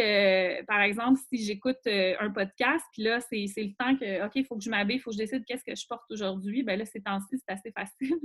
par 0.66 0.80
exemple, 0.80 1.18
si 1.28 1.44
j'écoute 1.44 1.78
un 1.86 2.30
podcast, 2.30 2.84
puis 2.92 3.02
là, 3.02 3.20
c'est 3.20 3.46
le 3.56 3.74
temps 3.76 3.96
que, 3.96 4.26
OK, 4.26 4.32
il 4.34 4.44
faut 4.44 4.56
que 4.56 4.64
je 4.64 4.70
m'habille, 4.70 4.96
il 4.96 5.00
faut 5.00 5.10
que 5.10 5.16
je 5.16 5.22
décide 5.22 5.44
qu'est-ce 5.46 5.64
que 5.64 5.74
je 5.74 5.86
porte 5.86 6.10
aujourd'hui, 6.10 6.62
ben 6.62 6.78
là, 6.78 6.84
ces 6.84 7.00
temps-ci, 7.00 7.38
c'est 7.38 7.52
assez 7.52 7.72
facile. 7.72 8.18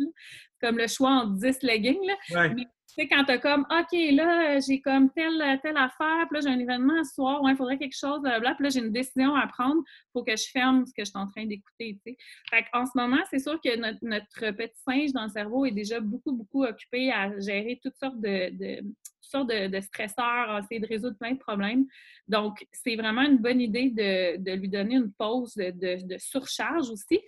comme 0.62 0.78
le 0.78 0.88
choix 0.88 1.12
en 1.12 1.28
10 1.28 1.64
leggings, 1.64 2.06
là. 2.06 2.50
Tu 2.88 3.02
sais, 3.02 3.08
quand 3.08 3.24
t'as 3.26 3.40
comme, 3.40 3.66
OK, 3.72 3.98
là, 4.14 4.60
j'ai 4.60 4.80
comme 4.80 5.12
telle, 5.12 5.60
telle 5.64 5.76
affaire, 5.76 6.28
puis 6.30 6.36
là, 6.36 6.40
j'ai 6.42 6.50
un 6.50 6.60
événement 6.60 7.04
ce 7.04 7.16
soir, 7.16 7.42
il 7.46 7.56
faudrait 7.56 7.78
quelque 7.78 7.98
chose, 7.98 8.22
blablabla, 8.22 8.56
puis 8.56 8.64
là, 8.64 8.70
j'ai 8.70 8.80
une 8.80 8.92
décision 8.92 9.36
à 9.36 9.48
prendre, 9.48 9.82
pour 10.14 10.24
que 10.24 10.36
je 10.36 10.46
ferme 10.52 10.86
ce 10.86 10.94
que 10.94 11.04
je 11.04 11.10
suis 11.10 11.18
en 11.18 11.28
train 11.28 11.46
d'écouter, 11.46 12.00
tu 12.06 12.12
sais. 12.12 12.18
Fait 12.50 12.66
qu'en 12.72 12.86
ce 12.86 12.92
moment, 12.96 13.22
c'est 13.30 13.40
sûr 13.40 13.60
que 13.60 13.76
notre, 13.78 14.52
petit 14.56 14.82
singe 14.88 15.12
dans 15.14 15.24
le 15.24 15.30
cerveau 15.30 15.66
est 15.66 15.72
déjà 15.72 16.00
beaucoup, 16.00 16.32
beaucoup 16.32 16.64
occupé 16.64 17.12
à 17.12 17.38
gérer 17.40 17.80
toutes 17.82 17.98
sortes 17.98 18.20
de, 18.22 18.52
de 18.52 18.82
sortes 19.22 19.50
de, 19.50 19.80
stresseurs, 19.82 20.50
à 20.50 20.60
essayer 20.60 20.80
de 20.80 20.88
résoudre 20.88 21.18
plein 21.18 21.32
de 21.32 21.40
problèmes. 21.40 21.86
Donc, 22.28 22.66
c'est 22.72 22.96
vraiment 22.96 23.24
une 23.24 23.40
bonne 23.40 23.60
idée 23.60 23.90
de, 23.90 24.38
de 24.38 24.52
lui 24.52 24.70
donner 24.70 24.96
une 24.96 25.12
pause 25.12 25.56
de 25.56 26.18
surcharge 26.18 26.90
aussi. 26.92 27.20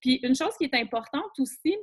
Puis, 0.00 0.20
une 0.22 0.34
chose 0.34 0.54
qui 0.58 0.64
est 0.64 0.74
importante 0.74 1.32
aussi, 1.38 1.76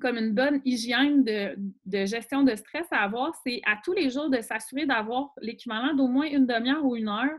comme 0.00 0.16
une 0.16 0.32
bonne 0.32 0.60
hygiène 0.64 1.24
de, 1.24 2.06
gestion 2.06 2.42
de 2.42 2.54
stress 2.54 2.86
à 2.90 3.02
avoir, 3.02 3.34
c'est 3.46 3.60
à 3.64 3.78
tous 3.84 3.92
les 3.92 4.10
jours 4.10 4.30
de 4.30 4.40
s'assurer 4.40 4.86
d'avoir 4.86 5.32
l'équivalent 5.40 5.94
d'au 5.94 6.08
moins 6.08 6.26
une 6.26 6.46
demi-heure 6.46 6.84
ou 6.84 6.96
une 6.96 7.08
heure 7.08 7.38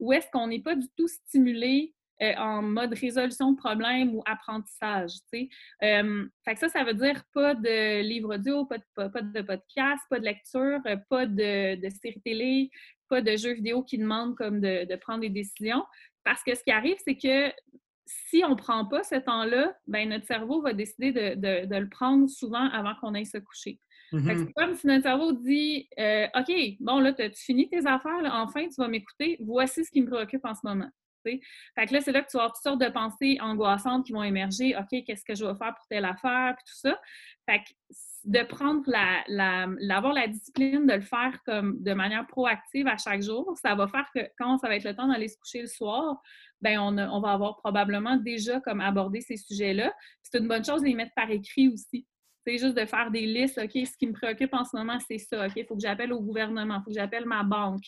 où 0.00 0.12
est-ce 0.12 0.30
qu'on 0.30 0.48
n'est 0.48 0.60
pas 0.60 0.74
du 0.74 0.86
tout 0.96 1.08
stimulé 1.08 1.94
euh, 2.22 2.32
en 2.36 2.62
mode 2.62 2.94
résolution 2.94 3.52
de 3.52 3.56
problème 3.56 4.14
ou 4.14 4.22
apprentissage. 4.24 5.12
Euh, 5.82 6.26
ça, 6.56 6.68
ça 6.68 6.84
veut 6.84 6.94
dire 6.94 7.22
pas 7.32 7.54
de 7.54 8.02
livre 8.02 8.36
audio, 8.36 8.64
pas 8.66 8.78
de, 8.78 9.42
podcast, 9.42 10.02
pas 10.08 10.20
de 10.20 10.24
lecture, 10.24 10.80
euh, 10.86 10.96
pas 11.08 11.26
de, 11.26 11.74
de 11.74 11.90
série 11.90 12.20
télé, 12.20 12.70
pas 13.08 13.20
de 13.20 13.36
jeux 13.36 13.54
vidéo 13.54 13.82
qui 13.82 13.98
demandent 13.98 14.36
comme 14.36 14.60
de, 14.60 14.84
de 14.84 14.96
prendre 14.96 15.20
des 15.20 15.28
décisions. 15.28 15.84
Parce 16.22 16.42
que 16.44 16.54
ce 16.54 16.62
qui 16.62 16.70
arrive, 16.70 16.96
c'est 17.04 17.16
que 17.16 17.52
si 18.06 18.42
on 18.44 18.50
ne 18.50 18.54
prend 18.54 18.84
pas 18.84 19.02
ce 19.02 19.16
temps-là, 19.16 19.74
ben 19.86 20.08
notre 20.08 20.26
cerveau 20.26 20.60
va 20.60 20.72
décider 20.72 21.12
de, 21.12 21.78
le 21.78 21.88
prendre 21.88 22.28
souvent 22.28 22.68
avant 22.70 22.94
qu'on 23.00 23.14
aille 23.14 23.26
se 23.26 23.38
coucher. 23.38 23.80
Mm-hmm. 24.12 24.38
C'est 24.38 24.52
comme 24.52 24.74
si 24.74 24.86
notre 24.86 25.02
cerveau 25.04 25.32
dit 25.32 25.88
euh, 25.98 26.26
OK, 26.36 26.52
bon, 26.80 27.00
là, 27.00 27.12
tu 27.12 27.22
as 27.22 27.30
fini 27.30 27.68
tes 27.68 27.86
affaires, 27.86 28.30
enfin, 28.32 28.66
tu 28.68 28.74
vas 28.78 28.88
m'écouter, 28.88 29.38
voici 29.40 29.84
ce 29.84 29.90
qui 29.90 30.02
me 30.02 30.10
préoccupe 30.10 30.44
en 30.44 30.54
ce 30.54 30.60
moment. 30.64 30.90
Fait 31.24 31.86
que 31.86 31.92
là, 31.92 32.00
c'est 32.00 32.12
là 32.12 32.22
que 32.22 32.30
tu 32.30 32.36
vas 32.36 32.44
avoir 32.44 32.54
toutes 32.54 32.62
sortes 32.62 32.80
de 32.80 32.88
pensées 32.88 33.38
angoissantes 33.40 34.06
qui 34.06 34.12
vont 34.12 34.22
émerger. 34.22 34.76
OK, 34.76 35.04
qu'est-ce 35.04 35.24
que 35.24 35.34
je 35.34 35.44
vais 35.44 35.54
faire 35.54 35.74
pour 35.74 35.86
telle 35.88 36.04
affaire, 36.04 36.54
puis 36.56 36.64
tout 36.66 36.88
ça. 36.88 37.00
Fait 37.46 37.58
que 37.58 37.70
de 38.24 38.42
prendre 38.42 38.82
la, 38.86 39.66
d'avoir 39.86 40.14
la 40.14 40.26
discipline 40.26 40.86
de 40.86 40.94
le 40.94 41.02
faire 41.02 41.38
comme 41.44 41.82
de 41.82 41.92
manière 41.92 42.26
proactive 42.26 42.88
à 42.88 42.96
chaque 42.96 43.22
jour, 43.22 43.54
ça 43.60 43.74
va 43.74 43.86
faire 43.86 44.08
que 44.14 44.20
quand 44.38 44.56
ça 44.58 44.68
va 44.68 44.76
être 44.76 44.84
le 44.84 44.96
temps 44.96 45.08
d'aller 45.08 45.28
se 45.28 45.36
coucher 45.38 45.60
le 45.60 45.66
soir, 45.66 46.20
ben 46.62 46.78
on, 46.78 46.96
on 46.96 47.20
va 47.20 47.32
avoir 47.32 47.56
probablement 47.58 48.16
déjà 48.16 48.60
comme 48.60 48.80
abordé 48.80 49.20
ces 49.20 49.36
sujets-là. 49.36 49.92
C'est 50.22 50.38
une 50.38 50.48
bonne 50.48 50.64
chose 50.64 50.80
de 50.80 50.86
les 50.86 50.94
mettre 50.94 51.12
par 51.14 51.30
écrit 51.30 51.68
aussi. 51.68 52.06
C'est 52.46 52.58
juste 52.58 52.76
de 52.76 52.84
faire 52.84 53.10
des 53.10 53.26
listes. 53.26 53.58
OK, 53.58 53.70
ce 53.72 53.96
qui 53.96 54.06
me 54.06 54.12
préoccupe 54.12 54.52
en 54.52 54.64
ce 54.64 54.76
moment, 54.76 54.98
c'est 55.08 55.18
ça. 55.18 55.46
OK, 55.46 55.52
il 55.56 55.64
faut 55.64 55.76
que 55.76 55.82
j'appelle 55.82 56.12
au 56.12 56.20
gouvernement, 56.20 56.76
il 56.76 56.82
faut 56.84 56.90
que 56.90 56.98
j'appelle 56.98 57.24
ma 57.24 57.42
banque, 57.42 57.84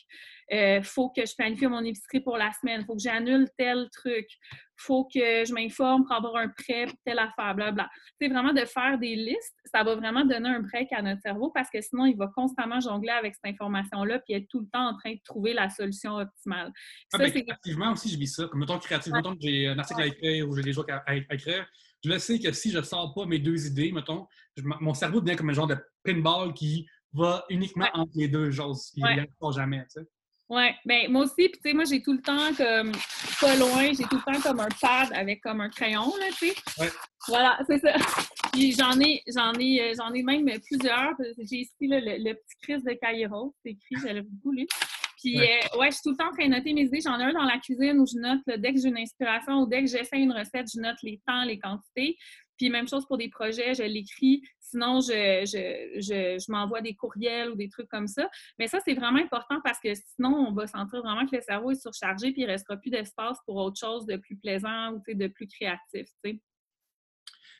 il 0.50 0.56
euh, 0.56 0.82
faut 0.82 1.10
que 1.10 1.26
je 1.26 1.34
planifie 1.36 1.66
mon 1.66 1.84
épicerie 1.84 2.20
pour 2.20 2.38
la 2.38 2.50
semaine, 2.52 2.80
il 2.80 2.86
faut 2.86 2.96
que 2.96 3.02
j'annule 3.02 3.48
tel 3.58 3.88
truc, 3.92 4.26
il 4.30 4.82
faut 4.82 5.04
que 5.04 5.44
je 5.44 5.52
m'informe 5.52 6.04
pour 6.04 6.14
avoir 6.14 6.36
un 6.36 6.48
prêt 6.48 6.86
pour 6.86 6.96
telle 7.04 7.18
affaire, 7.18 7.54
blablabla. 7.54 7.90
C'est 8.20 8.28
vraiment 8.28 8.52
de 8.52 8.64
faire 8.64 8.98
des 8.98 9.14
listes. 9.14 9.56
Ça 9.66 9.82
va 9.82 9.94
vraiment 9.94 10.24
donner 10.24 10.48
un 10.48 10.60
break 10.60 10.92
à 10.92 11.02
notre 11.02 11.20
cerveau 11.20 11.50
parce 11.54 11.68
que 11.68 11.80
sinon, 11.80 12.06
il 12.06 12.16
va 12.16 12.28
constamment 12.28 12.80
jongler 12.80 13.10
avec 13.10 13.34
cette 13.34 13.52
information-là 13.52 14.20
puis 14.20 14.34
être 14.34 14.48
tout 14.48 14.60
le 14.60 14.68
temps 14.72 14.88
en 14.88 14.96
train 14.96 15.12
de 15.12 15.20
trouver 15.24 15.52
la 15.52 15.68
solution 15.68 16.16
optimale. 16.16 16.72
Ah, 17.12 17.18
ben, 17.18 17.30
créativement 17.30 17.92
aussi, 17.92 18.08
je 18.08 18.18
vis 18.18 18.34
ça. 18.34 18.46
Comme 18.46 18.60
mettons 18.60 18.78
créatif, 18.78 19.12
mettons 19.12 19.34
que 19.34 19.42
j'ai 19.42 19.68
un 19.68 19.78
article 19.78 20.02
à 20.02 20.06
écrire 20.06 20.48
ou 20.48 20.56
j'ai 20.56 20.62
des 20.62 20.72
choses 20.72 20.86
à 20.88 21.14
écrire 21.14 21.66
je 22.04 22.18
sais 22.18 22.38
que 22.38 22.52
si 22.52 22.70
je 22.70 22.78
ne 22.78 22.82
sors 22.82 23.14
pas 23.14 23.26
mes 23.26 23.38
deux 23.38 23.66
idées, 23.66 23.92
mettons, 23.92 24.26
mon 24.80 24.94
cerveau 24.94 25.20
devient 25.20 25.36
comme 25.36 25.50
un 25.50 25.54
genre 25.54 25.66
de 25.66 25.76
pinball 26.04 26.54
qui 26.54 26.86
va 27.12 27.44
uniquement 27.48 27.88
entre 27.94 28.12
les 28.14 28.28
deux 28.28 28.50
choses, 28.50 28.90
qui 28.92 29.00
ne 29.00 29.24
pas 29.40 29.50
jamais, 29.52 29.82
tu 29.84 30.00
sais. 30.00 30.06
Oui, 30.48 30.66
bien, 30.84 31.08
moi 31.08 31.24
aussi, 31.24 31.48
puis 31.48 31.60
tu 31.60 31.70
sais, 31.70 31.72
moi, 31.72 31.84
j'ai 31.84 32.00
tout 32.00 32.12
le 32.12 32.22
temps 32.22 32.54
comme, 32.54 32.92
pas 33.40 33.56
loin, 33.56 33.92
j'ai 33.92 34.04
tout 34.04 34.16
le 34.24 34.32
temps 34.32 34.40
comme 34.40 34.60
un 34.60 34.68
pad 34.80 35.12
avec 35.12 35.40
comme 35.42 35.60
un 35.60 35.68
crayon, 35.68 36.12
là, 36.20 36.26
tu 36.38 36.50
sais. 36.50 36.54
Ouais. 36.78 36.88
Voilà, 37.26 37.58
c'est 37.68 37.78
ça. 37.78 37.94
Puis 38.52 38.72
j'en 38.72 38.98
ai, 39.00 39.22
j'en 39.26 39.52
ai, 39.54 39.80
euh, 39.82 39.94
j'en 39.96 40.12
ai 40.14 40.22
même 40.22 40.48
plusieurs. 40.60 41.14
J'ai 41.38 41.56
ici 41.56 41.72
le, 41.82 42.32
petit 42.32 42.56
Chris 42.62 42.82
de 42.82 42.92
Cairo, 42.92 43.54
c'est 43.62 43.72
écrit, 43.72 43.96
j'avais 44.06 44.22
beaucoup 44.22 44.52
lu. 44.52 44.66
Puis, 45.16 45.38
ouais. 45.38 45.60
Euh, 45.74 45.78
ouais. 45.78 45.90
je 45.90 45.96
suis 45.96 46.02
tout 46.02 46.10
le 46.10 46.16
temps 46.16 46.28
en 46.28 46.32
train 46.32 46.46
de 46.46 46.54
noter 46.54 46.72
mes 46.72 46.82
idées. 46.82 47.00
J'en 47.00 47.18
ai 47.18 47.24
un 47.24 47.32
dans 47.32 47.44
la 47.44 47.58
cuisine 47.58 47.98
où 47.98 48.06
je 48.06 48.18
note, 48.18 48.42
dès 48.60 48.74
que 48.74 48.80
j'ai 48.80 48.88
une 48.88 48.98
inspiration 48.98 49.60
ou 49.60 49.66
dès 49.66 49.82
que 49.82 49.90
j'essaie 49.90 50.18
une 50.18 50.32
recette, 50.32 50.66
je 50.74 50.80
note 50.80 50.96
les 51.02 51.20
temps, 51.26 51.44
les 51.44 51.58
quantités. 51.58 52.16
Puis, 52.58 52.70
même 52.70 52.88
chose 52.88 53.06
pour 53.06 53.18
des 53.18 53.28
projets, 53.28 53.74
je 53.74 53.82
l'écris. 53.82 54.42
Sinon, 54.60 55.00
je, 55.00 55.44
je, 55.44 56.00
je, 56.00 56.44
je 56.44 56.52
m'envoie 56.52 56.80
des 56.80 56.94
courriels 56.94 57.50
ou 57.50 57.54
des 57.54 57.68
trucs 57.68 57.88
comme 57.88 58.08
ça. 58.08 58.28
Mais 58.58 58.66
ça, 58.66 58.78
c'est 58.84 58.94
vraiment 58.94 59.20
important 59.20 59.60
parce 59.62 59.78
que 59.78 59.94
sinon, 59.94 60.48
on 60.48 60.52
va 60.52 60.66
sentir 60.66 61.02
vraiment 61.02 61.26
que 61.26 61.36
le 61.36 61.42
cerveau 61.42 61.70
est 61.70 61.80
surchargé 61.80 62.32
puis 62.32 62.42
il 62.42 62.46
ne 62.46 62.52
restera 62.52 62.76
plus 62.76 62.90
d'espace 62.90 63.38
pour 63.46 63.56
autre 63.56 63.78
chose 63.78 64.06
de 64.06 64.16
plus 64.16 64.36
plaisant 64.36 64.92
ou 64.92 65.02
de 65.06 65.26
plus 65.28 65.46
créatif. 65.46 66.08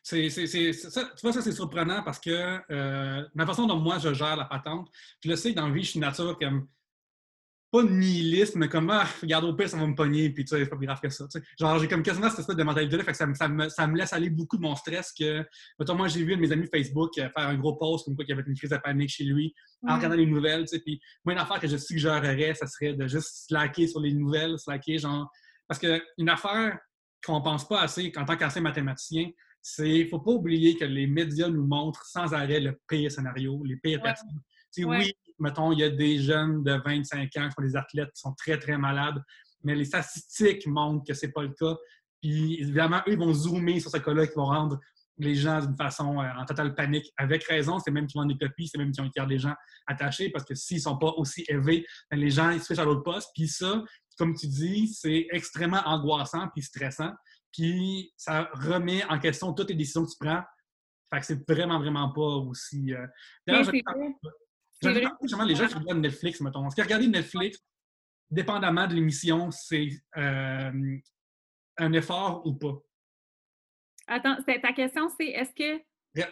C'est, 0.03 0.73
ça, 0.73 1.05
tu 1.17 1.23
vois, 1.23 1.33
ça, 1.33 1.43
c'est 1.43 1.51
surprenant 1.51 2.01
parce 2.05 2.21
que 2.21 2.61
euh, 2.71 3.29
ma 3.35 3.45
façon 3.45 3.67
dont 3.67 3.77
moi 3.77 3.99
je 3.99 4.15
gère 4.15 4.37
la 4.37 4.45
patente, 4.45 4.89
je 5.21 5.29
le 5.29 5.35
sais 5.35 5.51
que 5.51 5.57
dans 5.57 5.67
la 5.67 5.75
vie, 5.75 5.83
je 5.83 5.91
suis 5.91 5.99
nature 5.99 6.39
comme 6.39 6.69
pas 7.77 7.83
nihiliste, 7.83 8.57
mais 8.57 8.69
comme, 8.69 8.89
ah, 8.91 9.07
regarde, 9.21 9.45
au 9.45 9.55
pire, 9.55 9.69
ça 9.69 9.77
va 9.77 9.87
me 9.87 9.95
pogner, 9.95 10.31
puis 10.31 10.45
tu 10.45 10.51
sais, 10.51 10.65
c'est 10.65 10.71
pas 10.71 10.77
plus 10.77 10.87
grave 10.87 11.01
que 11.01 11.11
ça. 11.11 11.27
Genre, 11.59 11.79
j'ai 11.79 11.89
comme 11.89 12.03
quasiment 12.03 12.31
cette 12.31 12.41
espèce 12.41 12.57
de 12.57 12.63
mentalité-là, 12.63 13.05
fait 13.05 13.13
que 13.13 13.17
ça, 13.17 13.27
me, 13.27 13.35
ça, 13.69 13.87
me, 13.87 13.97
laisse 13.97 14.13
aller 14.13 14.31
beaucoup 14.31 14.57
de 14.57 14.63
mon 14.63 14.75
stress. 14.75 15.13
que 15.13 15.45
moi, 15.93 16.09
j'ai 16.09 16.25
vu 16.25 16.33
un 16.33 16.37
de 16.37 16.41
mes 16.41 16.53
amis 16.53 16.67
Facebook 16.73 17.19
euh, 17.19 17.29
faire 17.29 17.49
un 17.49 17.57
gros 17.57 17.75
post 17.75 18.07
comme 18.07 18.17
quoi 18.17 18.25
il 18.25 18.31
y 18.31 18.33
avait 18.33 18.43
une 18.47 18.57
crise 18.57 18.71
de 18.71 18.77
panique 18.77 19.11
chez 19.11 19.25
lui, 19.25 19.55
en 19.87 19.97
regardant 19.97 20.17
les 20.17 20.27
nouvelles, 20.27 20.63
tu 20.63 20.77
sais. 20.77 20.81
Puis 20.81 21.01
moi, 21.25 21.35
une 21.35 21.41
affaire 21.41 21.61
que 21.61 21.69
je 21.69 21.77
suggérerais, 21.77 22.55
ça 22.55 22.67
serait 22.67 22.95
de 22.95 23.07
juste 23.07 23.47
slacker 23.49 23.87
sur 23.89 24.01
les 24.01 24.15
nouvelles, 24.15 24.59
slacker, 24.59 24.99
genre. 24.99 25.31
Parce 25.69 25.81
qu'une 25.81 26.29
affaire 26.29 26.79
qu'on 27.25 27.43
pense 27.43 27.69
pas 27.69 27.83
assez, 27.83 28.13
en 28.17 28.25
tant 28.25 28.37
qu'ancien 28.37 28.63
mathématicien, 28.63 29.29
c'est 29.61 30.07
faut 30.07 30.21
pas 30.21 30.31
oublier 30.31 30.77
que 30.77 30.85
les 30.85 31.07
médias 31.09 31.49
nous 31.49 31.67
montrent 31.67 32.07
sans 32.07 32.33
arrêt 32.33 32.61
le 32.61 32.81
pire 32.89 33.11
scénario, 33.11 33.63
les 33.65 33.77
pires 33.77 34.01
personnes. 34.01 34.41
Oui, 34.79 35.13
mettons, 35.39 35.73
il 35.73 35.81
y 35.81 35.85
a 35.85 35.91
des 35.91 36.19
jeunes 36.19 36.63
de 36.63 36.73
25 36.85 37.37
ans 37.37 37.49
qui 37.49 37.55
sont 37.55 37.63
des 37.63 37.77
athlètes 37.77 38.11
qui 38.15 38.21
sont 38.21 38.35
très, 38.35 38.59
très 38.59 38.79
malades, 38.79 39.23
mais 39.63 39.75
les 39.75 39.85
statistiques 39.85 40.67
montrent 40.67 41.05
que 41.07 41.15
c'est 41.15 41.33
pas 41.33 41.43
le 41.43 41.51
cas. 41.51 41.77
Puis, 42.23 42.61
évidemment, 42.61 42.99
eux, 43.07 43.13
ils 43.13 43.19
vont 43.19 43.33
zoomer 43.33 43.81
sur 43.81 43.91
ce 43.91 43.99
cas-là 43.99 44.27
qui 44.27 44.35
vont 44.35 44.47
rendre 44.47 44.79
les 45.19 45.35
gens 45.35 45.61
d'une 45.61 45.77
façon 45.77 46.21
euh, 46.21 46.29
en 46.37 46.45
totale 46.45 46.75
panique. 46.75 47.13
Avec 47.17 47.45
raison, 47.45 47.79
c'est 47.79 47.91
même 47.91 48.07
qui 48.07 48.19
vendent 48.19 48.29
des 48.29 48.39
copies, 48.39 48.69
c'est 48.69 48.79
même 48.79 48.93
qui 48.93 49.01
ont 49.01 49.11
gardent 49.15 49.31
des 49.31 49.39
gens 49.39 49.55
attachés 49.87 50.31
parce 50.31 50.45
que 50.45 50.55
s'ils 50.55 50.79
ne 50.79 50.83
sont 50.83 50.99
pas 50.99 51.13
aussi 51.17 51.45
élevés, 51.49 51.87
ben, 52.11 52.19
les 52.19 52.31
gens 52.31 52.51
ils 52.51 52.63
switchent 52.63 52.81
à 52.81 52.85
l'autre 52.85 53.03
poste. 53.03 53.31
Puis 53.35 53.49
ça, 53.49 53.83
comme 54.19 54.35
tu 54.35 54.47
dis, 54.47 54.89
c'est 54.89 55.27
extrêmement 55.31 55.83
angoissant 55.87 56.49
puis 56.53 56.63
stressant. 56.63 57.13
Puis 57.53 58.13
ça 58.17 58.51
remet 58.53 59.05
en 59.05 59.19
question 59.19 59.53
toutes 59.53 59.71
les 59.71 59.77
décisions 59.77 60.05
que 60.05 60.11
tu 60.11 60.17
prends. 60.21 60.43
Fait 61.11 61.21
que 61.21 61.27
c'est 61.27 61.51
vraiment, 61.51 61.79
vraiment 61.79 62.11
pas 62.13 62.21
aussi. 62.21 62.93
Euh... 62.93 63.07
Justement, 64.83 65.45
les 65.45 65.55
gens 65.55 65.67
qui 65.67 65.75
regardent 65.75 66.01
Netflix, 66.01 66.41
mettons. 66.41 66.67
Est-ce 66.67 66.77
que 66.77 66.83
regarder 66.83 67.09
Netflix, 67.09 67.59
dépendamment 68.31 68.87
de 68.87 68.95
l'émission, 68.95 69.51
c'est 69.51 69.89
euh, 70.17 70.99
un 71.79 71.93
effort 71.93 72.47
ou 72.47 72.55
pas? 72.55 72.75
Attends, 74.09 74.37
ta 74.45 74.73
question, 74.73 75.09
c'est 75.19 75.29
est-ce 75.29 75.53
que. 75.55 75.83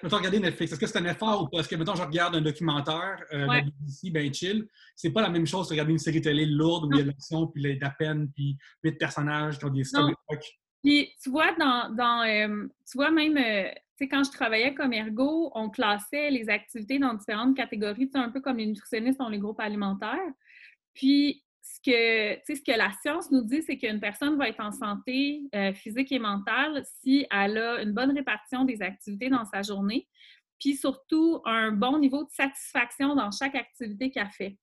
Mettons, 0.03 0.17
regarder 0.17 0.41
Netflix, 0.41 0.73
est-ce 0.73 0.81
que 0.81 0.87
c'est 0.87 0.99
un 0.99 1.05
effort 1.05 1.43
ou 1.43 1.49
pas? 1.49 1.59
Est-ce 1.59 1.69
que, 1.69 1.77
mettons, 1.77 1.95
je 1.95 2.03
regarde 2.03 2.35
un 2.37 2.41
documentaire 2.41 3.23
euh, 3.33 3.47
de 3.47 3.71
BBC, 3.71 4.11
ben 4.11 4.33
chill, 4.33 4.67
c'est 4.97 5.11
pas 5.11 5.21
la 5.21 5.29
même 5.29 5.47
chose 5.47 5.67
que 5.67 5.73
regarder 5.73 5.93
une 5.93 5.99
série 5.99 6.23
télé 6.23 6.47
lourde 6.47 6.87
où 6.87 6.89
il 6.93 6.99
y 6.99 7.01
a 7.01 7.03
de 7.03 7.09
l'action, 7.09 7.49
puis 7.49 7.63
de 7.63 7.81
la 7.81 7.91
peine, 7.91 8.31
puis 8.35 8.57
huit 8.83 8.93
personnages 8.93 9.59
qui 9.59 9.65
ont 9.67 9.71
des 9.71 9.83
Puis, 10.83 11.13
tu 11.23 11.31
vois, 11.31 11.55
dans, 11.57 11.95
dans 11.95 12.23
euh, 12.23 12.67
tu 12.91 12.97
vois, 12.97 13.11
même, 13.11 13.37
sais, 13.99 14.09
quand 14.09 14.25
je 14.25 14.31
travaillais 14.31 14.75
comme 14.75 14.93
ergo, 14.93 15.51
on 15.55 15.71
classait 15.71 16.31
les 16.31 16.49
activités 16.49 16.99
dans 16.99 17.15
différentes 17.15 17.57
catégories, 17.57 18.11
un 18.15 18.31
peu 18.31 18.41
comme 18.41 18.59
les 18.59 18.67
nutritionnistes 18.67 19.21
ont 19.21 19.29
les 19.29 19.39
groupes 19.39 19.61
alimentaires. 19.61 20.33
Puis, 20.95 21.45
ce 21.63 21.81
que, 22.61 22.77
la 22.77 22.91
science 23.03 23.31
nous 23.31 23.43
dit, 23.43 23.63
c'est 23.63 23.77
qu'une 23.79 24.01
personne 24.01 24.37
va 24.37 24.49
être 24.49 24.61
en 24.61 24.73
santé 24.73 25.43
euh, 25.55 25.73
physique 25.73 26.13
et 26.13 26.19
mentale 26.19 26.85
si 27.01 27.27
elle 27.31 27.59
a 27.59 27.83
une 27.83 27.93
bonne 27.93 28.13
répartition 28.13 28.65
des 28.65 28.83
activités 28.83 29.29
dans 29.29 29.45
sa 29.45 29.63
journée, 29.63 30.07
puis 30.61 30.77
surtout 30.77 31.41
un 31.45 31.73
bon 31.73 31.99
niveau 31.99 32.25
de 32.25 32.31
satisfaction 32.31 33.15
dans 33.15 33.31
chaque 33.31 33.55
activité 33.55 34.11
qu'elle 34.11 34.31
fait. 34.31 34.57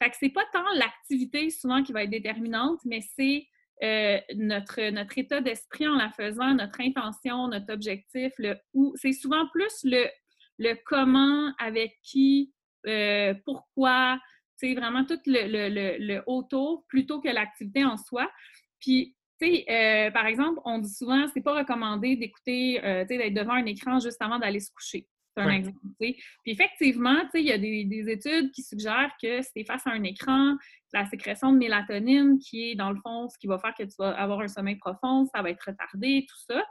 Fait 0.00 0.10
que 0.10 0.16
c'est 0.18 0.28
pas 0.30 0.44
tant 0.52 0.64
l'activité 0.74 1.50
souvent 1.50 1.82
qui 1.82 1.92
va 1.92 2.04
être 2.04 2.10
déterminante, 2.10 2.80
mais 2.84 3.00
c'est 3.16 3.46
euh, 3.82 4.18
notre, 4.34 4.90
notre 4.90 5.16
état 5.18 5.40
d'esprit 5.40 5.86
en 5.86 5.96
la 5.96 6.10
faisant, 6.10 6.54
notre 6.54 6.80
intention, 6.80 7.48
notre 7.48 7.72
objectif, 7.72 8.32
le 8.38 8.56
où. 8.74 8.92
C'est 8.96 9.12
souvent 9.12 9.46
plus 9.52 9.84
le, 9.84 10.06
le 10.58 10.74
comment, 10.84 11.52
avec 11.58 11.96
qui, 12.02 12.52
euh, 12.86 13.34
pourquoi, 13.44 14.18
c'est 14.56 14.74
vraiment 14.74 15.04
tout 15.04 15.20
le, 15.26 15.46
le, 15.46 15.96
le, 15.98 16.22
autour 16.26 16.84
plutôt 16.88 17.20
que 17.20 17.28
l'activité 17.28 17.84
en 17.84 17.96
soi. 17.96 18.28
Puis, 18.80 19.16
tu 19.40 19.46
sais, 19.46 19.64
euh, 19.70 20.10
par 20.10 20.26
exemple, 20.26 20.60
on 20.64 20.78
dit 20.78 20.92
souvent, 20.92 21.26
c'est 21.32 21.42
pas 21.42 21.56
recommandé 21.56 22.16
d'écouter, 22.16 22.78
tu 22.82 23.14
sais, 23.14 23.18
d'être 23.18 23.34
devant 23.34 23.54
un 23.54 23.66
écran 23.66 24.00
juste 24.00 24.20
avant 24.20 24.38
d'aller 24.38 24.60
se 24.60 24.72
coucher. 24.72 25.06
C'est 25.38 25.48
un 25.48 25.50
exemple. 25.50 25.78
Puis 25.98 26.16
effectivement, 26.46 27.22
il 27.34 27.42
y 27.42 27.52
a 27.52 27.58
des, 27.58 27.84
des, 27.84 28.10
études 28.10 28.50
qui 28.52 28.62
suggèrent 28.62 29.12
que 29.22 29.42
si 29.42 29.52
tu 29.52 29.60
es 29.60 29.64
face 29.64 29.86
à 29.86 29.90
un 29.90 30.02
écran, 30.02 30.56
la 30.92 31.06
sécrétion 31.06 31.52
de 31.52 31.58
mélatonine, 31.58 32.38
qui 32.38 32.70
est 32.70 32.74
dans 32.74 32.90
le 32.90 32.98
fond 33.02 33.28
ce 33.28 33.38
qui 33.38 33.46
va 33.46 33.58
faire 33.58 33.74
que 33.74 33.84
tu 33.84 33.94
vas 33.98 34.10
avoir 34.10 34.40
un 34.40 34.48
sommeil 34.48 34.76
profond, 34.76 35.26
ça 35.34 35.42
va 35.42 35.50
être 35.50 35.64
retardé, 35.64 36.26
tout 36.28 36.52
ça. 36.52 36.62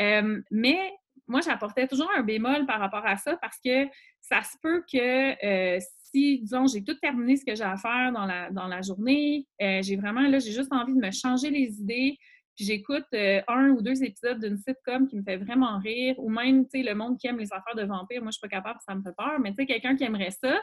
Euh, 0.00 0.40
mais 0.50 0.92
moi, 1.26 1.40
j'apportais 1.40 1.86
toujours 1.88 2.10
un 2.16 2.22
bémol 2.22 2.66
par 2.66 2.78
rapport 2.78 3.04
à 3.04 3.16
ça 3.16 3.36
parce 3.36 3.58
que 3.64 3.86
ça 4.20 4.42
se 4.42 4.56
peut 4.62 4.84
que 4.90 5.76
euh, 5.76 5.80
si, 6.04 6.40
disons, 6.40 6.66
j'ai 6.66 6.84
tout 6.84 6.94
terminé 6.94 7.36
ce 7.36 7.44
que 7.44 7.54
j'ai 7.54 7.64
à 7.64 7.76
faire 7.76 8.12
dans 8.12 8.26
la, 8.26 8.50
dans 8.50 8.68
la 8.68 8.82
journée, 8.82 9.46
euh, 9.60 9.82
j'ai 9.82 9.96
vraiment, 9.96 10.22
là, 10.22 10.38
j'ai 10.38 10.52
juste 10.52 10.72
envie 10.72 10.94
de 10.94 11.00
me 11.00 11.10
changer 11.10 11.50
les 11.50 11.80
idées, 11.80 12.18
j'écoute 12.56 13.06
un 13.12 13.70
ou 13.70 13.82
deux 13.82 14.02
épisodes 14.02 14.40
d'une 14.42 14.56
sitcom 14.56 15.06
qui 15.06 15.16
me 15.16 15.22
fait 15.22 15.36
vraiment 15.36 15.78
rire, 15.78 16.14
ou 16.18 16.30
même, 16.30 16.64
tu 16.64 16.80
sais, 16.80 16.88
le 16.88 16.94
monde 16.94 17.18
qui 17.18 17.26
aime 17.26 17.38
les 17.38 17.52
affaires 17.52 17.74
de 17.76 17.84
vampires, 17.84 18.22
moi, 18.22 18.30
je 18.30 18.38
suis 18.38 18.48
pas 18.48 18.56
capable, 18.56 18.78
ça 18.86 18.94
me 18.94 19.02
fait 19.02 19.14
peur, 19.16 19.38
mais 19.40 19.50
tu 19.50 19.56
sais, 19.56 19.66
quelqu'un 19.66 19.96
qui 19.96 20.04
aimerait 20.04 20.30
ça, 20.30 20.60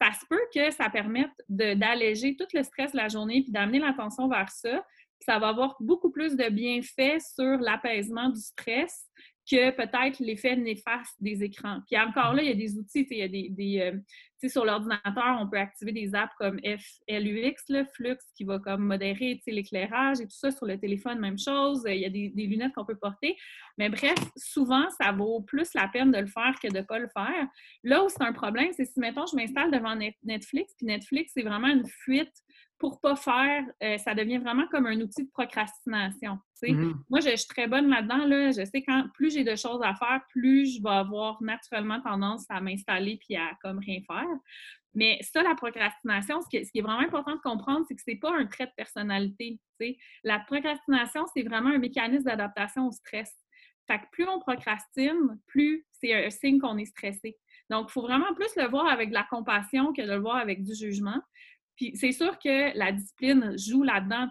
ça 0.00 0.12
se 0.12 0.26
peut 0.28 0.40
que 0.54 0.70
ça 0.70 0.90
permette 0.90 1.32
d'alléger 1.48 2.36
tout 2.36 2.46
le 2.52 2.62
stress 2.62 2.92
de 2.92 2.96
la 2.96 3.08
journée 3.08 3.42
puis 3.42 3.52
d'amener 3.52 3.78
l'attention 3.78 4.28
vers 4.28 4.50
ça. 4.50 4.84
ça 5.20 5.38
va 5.38 5.48
avoir 5.48 5.76
beaucoup 5.80 6.10
plus 6.10 6.36
de 6.36 6.48
bienfaits 6.50 7.20
sur 7.34 7.58
l'apaisement 7.58 8.28
du 8.28 8.40
stress 8.40 9.06
que 9.50 9.70
peut-être 9.70 10.18
l'effet 10.18 10.56
néfaste 10.56 11.14
des 11.20 11.44
écrans. 11.44 11.80
Puis 11.86 11.98
encore 11.98 12.34
là, 12.34 12.42
il 12.42 12.48
y 12.48 12.52
a 12.52 12.54
des 12.54 12.76
outils, 12.76 13.06
il 13.10 13.18
y 13.18 13.22
a 13.22 13.28
des, 13.28 13.48
des 13.50 13.80
euh, 13.80 13.98
sur 14.48 14.64
l'ordinateur, 14.64 15.38
on 15.40 15.48
peut 15.48 15.58
activer 15.58 15.92
des 15.92 16.14
apps 16.14 16.32
comme 16.38 16.58
FLUX, 16.60 17.54
le 17.68 17.84
Flux, 17.84 18.18
qui 18.36 18.44
va 18.44 18.58
comme 18.58 18.84
modérer 18.84 19.40
l'éclairage 19.46 20.20
et 20.20 20.24
tout 20.24 20.36
ça. 20.36 20.50
Sur 20.50 20.66
le 20.66 20.78
téléphone, 20.78 21.18
même 21.18 21.38
chose. 21.38 21.82
Il 21.86 21.98
y 21.98 22.04
a 22.04 22.10
des, 22.10 22.30
lunettes 22.36 22.72
qu'on 22.74 22.84
peut 22.84 22.96
porter. 22.96 23.36
Mais 23.78 23.88
bref, 23.88 24.18
souvent, 24.36 24.88
ça 25.00 25.12
vaut 25.12 25.40
plus 25.40 25.72
la 25.74 25.88
peine 25.88 26.12
de 26.12 26.18
le 26.18 26.26
faire 26.26 26.54
que 26.62 26.68
de 26.68 26.78
ne 26.78 26.82
pas 26.82 26.98
le 26.98 27.08
faire. 27.08 27.48
Là 27.84 28.04
où 28.04 28.08
c'est 28.08 28.22
un 28.22 28.32
problème, 28.32 28.70
c'est 28.72 28.84
si, 28.84 29.00
mettons, 29.00 29.26
je 29.26 29.36
m'installe 29.36 29.70
devant 29.70 29.96
Netflix, 30.22 30.74
puis 30.76 30.86
Netflix, 30.86 31.32
c'est 31.34 31.42
vraiment 31.42 31.68
une 31.68 31.86
fuite 31.86 32.34
pour 32.78 33.00
pas 33.00 33.16
faire, 33.16 33.64
euh, 33.82 33.96
ça 33.98 34.14
devient 34.14 34.38
vraiment 34.38 34.66
comme 34.68 34.86
un 34.86 35.00
outil 35.00 35.24
de 35.24 35.30
procrastination. 35.30 36.38
Mm-hmm. 36.62 36.94
Moi, 37.08 37.20
je, 37.20 37.36
suis 37.36 37.48
très 37.48 37.66
bonne 37.66 37.88
là-dedans. 37.88 38.26
Là. 38.26 38.50
Je 38.50 38.64
sais 38.64 38.82
quand 38.82 39.06
plus 39.14 39.32
j'ai 39.32 39.44
de 39.44 39.56
choses 39.56 39.80
à 39.82 39.94
faire, 39.94 40.20
plus 40.28 40.76
je 40.76 40.82
vais 40.82 40.90
avoir 40.90 41.42
naturellement 41.42 42.00
tendance 42.02 42.44
à 42.50 42.60
m'installer 42.60 43.18
puis 43.18 43.36
à 43.36 43.52
comme 43.62 43.78
rien 43.78 44.00
faire. 44.06 44.26
Mais 44.94 45.18
ça, 45.20 45.42
la 45.42 45.54
procrastination, 45.54 46.40
ce 46.40 46.48
qui, 46.48 46.56
est 46.56 46.82
vraiment 46.82 47.00
important 47.00 47.34
de 47.34 47.40
comprendre, 47.40 47.84
c'est 47.86 47.94
que 47.94 48.00
ce 48.00 48.10
n'est 48.10 48.18
pas 48.18 48.34
un 48.34 48.46
trait 48.46 48.66
de 48.66 48.72
personnalité. 48.76 49.60
La 50.24 50.38
procrastination, 50.40 51.26
c'est 51.34 51.42
vraiment 51.42 51.68
un 51.68 51.78
mécanisme 51.78 52.24
d'adaptation 52.24 52.86
au 52.86 52.92
stress. 52.92 53.30
Fait 53.86 53.98
que 53.98 54.04
plus 54.10 54.26
on 54.26 54.40
procrastine, 54.40 55.38
plus 55.46 55.86
c'est 55.92 56.12
un 56.14 56.30
signe 56.30 56.58
qu'on 56.58 56.78
est 56.78 56.86
stressé. 56.86 57.36
Donc, 57.68 57.88
il 57.90 57.92
faut 57.92 58.02
vraiment 58.02 58.32
plus 58.34 58.54
le 58.56 58.68
voir 58.68 58.86
avec 58.86 59.10
de 59.10 59.14
la 59.14 59.24
compassion 59.24 59.92
que 59.92 60.02
de 60.02 60.08
le 60.08 60.18
voir 60.18 60.36
avec 60.36 60.62
du 60.62 60.74
jugement. 60.74 61.20
Puis 61.76 61.92
c'est 61.94 62.12
sûr 62.12 62.38
que 62.38 62.76
la 62.76 62.92
discipline 62.92 63.54
joue 63.58 63.82
là-dedans. 63.82 64.28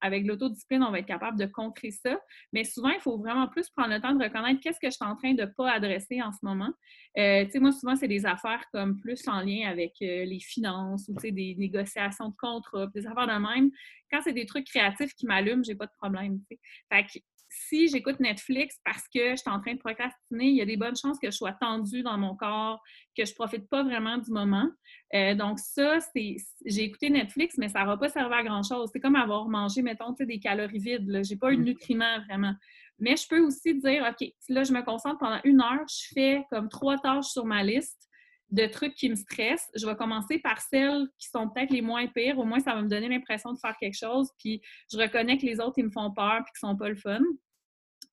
Avec 0.00 0.26
l'autodiscipline, 0.26 0.82
on 0.82 0.90
va 0.90 1.00
être 1.00 1.06
capable 1.06 1.38
de 1.38 1.46
contrer 1.46 1.90
ça. 1.90 2.18
Mais 2.52 2.64
souvent, 2.64 2.90
il 2.90 3.00
faut 3.00 3.18
vraiment 3.18 3.46
plus 3.46 3.68
prendre 3.70 3.94
le 3.94 4.00
temps 4.00 4.14
de 4.14 4.22
reconnaître 4.22 4.60
qu'est-ce 4.60 4.80
que 4.80 4.88
je 4.88 4.96
suis 4.96 5.04
en 5.04 5.16
train 5.16 5.34
de 5.34 5.42
ne 5.42 5.46
pas 5.46 5.72
adresser 5.72 6.22
en 6.22 6.32
ce 6.32 6.38
moment. 6.42 6.70
Euh, 7.18 7.44
moi, 7.56 7.72
souvent, 7.72 7.96
c'est 7.96 8.08
des 8.08 8.26
affaires 8.26 8.64
comme 8.72 8.98
plus 8.98 9.26
en 9.28 9.40
lien 9.40 9.68
avec 9.68 9.92
euh, 10.02 10.24
les 10.24 10.40
finances 10.40 11.08
ou 11.08 11.14
des 11.14 11.54
négociations 11.58 12.30
de 12.30 12.36
contrats, 12.36 12.86
des 12.94 13.06
affaires 13.06 13.26
de 13.26 13.32
même. 13.32 13.70
Quand 14.10 14.20
c'est 14.22 14.32
des 14.32 14.46
trucs 14.46 14.66
créatifs 14.66 15.14
qui 15.14 15.26
m'allument, 15.26 15.62
j'ai 15.62 15.74
pas 15.74 15.86
de 15.86 15.92
problème. 16.00 16.40
Fait 16.88 17.04
que 17.04 17.18
si 17.48 17.88
j'écoute 17.88 18.20
Netflix 18.20 18.78
parce 18.84 19.04
que 19.12 19.30
je 19.30 19.36
suis 19.36 19.50
en 19.50 19.60
train 19.60 19.74
de 19.74 19.78
procrastiner, 19.78 20.46
il 20.46 20.56
y 20.56 20.60
a 20.60 20.66
des 20.66 20.76
bonnes 20.76 20.96
chances 20.96 21.18
que 21.18 21.30
je 21.30 21.36
sois 21.36 21.52
tendue 21.52 22.02
dans 22.02 22.18
mon 22.18 22.36
corps, 22.36 22.82
que 23.16 23.24
je 23.24 23.34
profite 23.34 23.68
pas 23.68 23.82
vraiment 23.82 24.18
du 24.18 24.30
moment. 24.30 24.68
Euh, 25.14 25.34
donc 25.34 25.58
ça, 25.58 25.98
c'est 26.00 26.36
j'ai 26.64 26.84
écouté 26.84 27.10
Netflix, 27.10 27.56
mais 27.58 27.68
ça 27.68 27.80
n'aura 27.80 27.98
pas 27.98 28.08
servi 28.08 28.34
à 28.34 28.42
grand-chose. 28.42 28.90
C'est 28.92 29.00
comme 29.00 29.16
avoir 29.16 29.48
mangé, 29.48 29.82
mettons, 29.82 30.14
des 30.18 30.38
calories 30.38 30.78
vides. 30.78 31.22
Je 31.24 31.32
n'ai 31.32 31.38
pas 31.38 31.52
eu 31.52 31.56
de 31.56 31.62
mm. 31.62 31.64
nutriments 31.64 32.20
vraiment. 32.28 32.54
Mais 32.98 33.16
je 33.16 33.28
peux 33.28 33.40
aussi 33.40 33.74
dire, 33.74 34.04
OK, 34.08 34.28
là, 34.48 34.64
je 34.64 34.72
me 34.72 34.82
concentre 34.82 35.18
pendant 35.18 35.40
une 35.44 35.60
heure, 35.60 35.86
je 35.88 36.08
fais 36.14 36.44
comme 36.50 36.68
trois 36.68 36.98
tâches 36.98 37.26
sur 37.26 37.44
ma 37.44 37.62
liste 37.62 38.07
de 38.50 38.66
trucs 38.66 38.94
qui 38.94 39.10
me 39.10 39.14
stressent. 39.14 39.68
Je 39.74 39.86
vais 39.86 39.94
commencer 39.94 40.38
par 40.38 40.60
celles 40.60 41.06
qui 41.18 41.28
sont 41.28 41.48
peut-être 41.48 41.70
les 41.70 41.82
moins 41.82 42.06
pires. 42.06 42.38
Au 42.38 42.44
moins, 42.44 42.60
ça 42.60 42.74
va 42.74 42.82
me 42.82 42.88
donner 42.88 43.08
l'impression 43.08 43.52
de 43.52 43.58
faire 43.58 43.76
quelque 43.78 43.96
chose. 43.96 44.30
Puis 44.38 44.62
je 44.90 44.98
reconnais 44.98 45.38
que 45.38 45.46
les 45.46 45.60
autres, 45.60 45.74
ils 45.78 45.84
me 45.84 45.90
font 45.90 46.12
peur 46.12 46.42
puis 46.44 46.52
qu'ils 46.52 46.68
sont 46.68 46.76
pas 46.76 46.88
le 46.88 46.96
fun. 46.96 47.20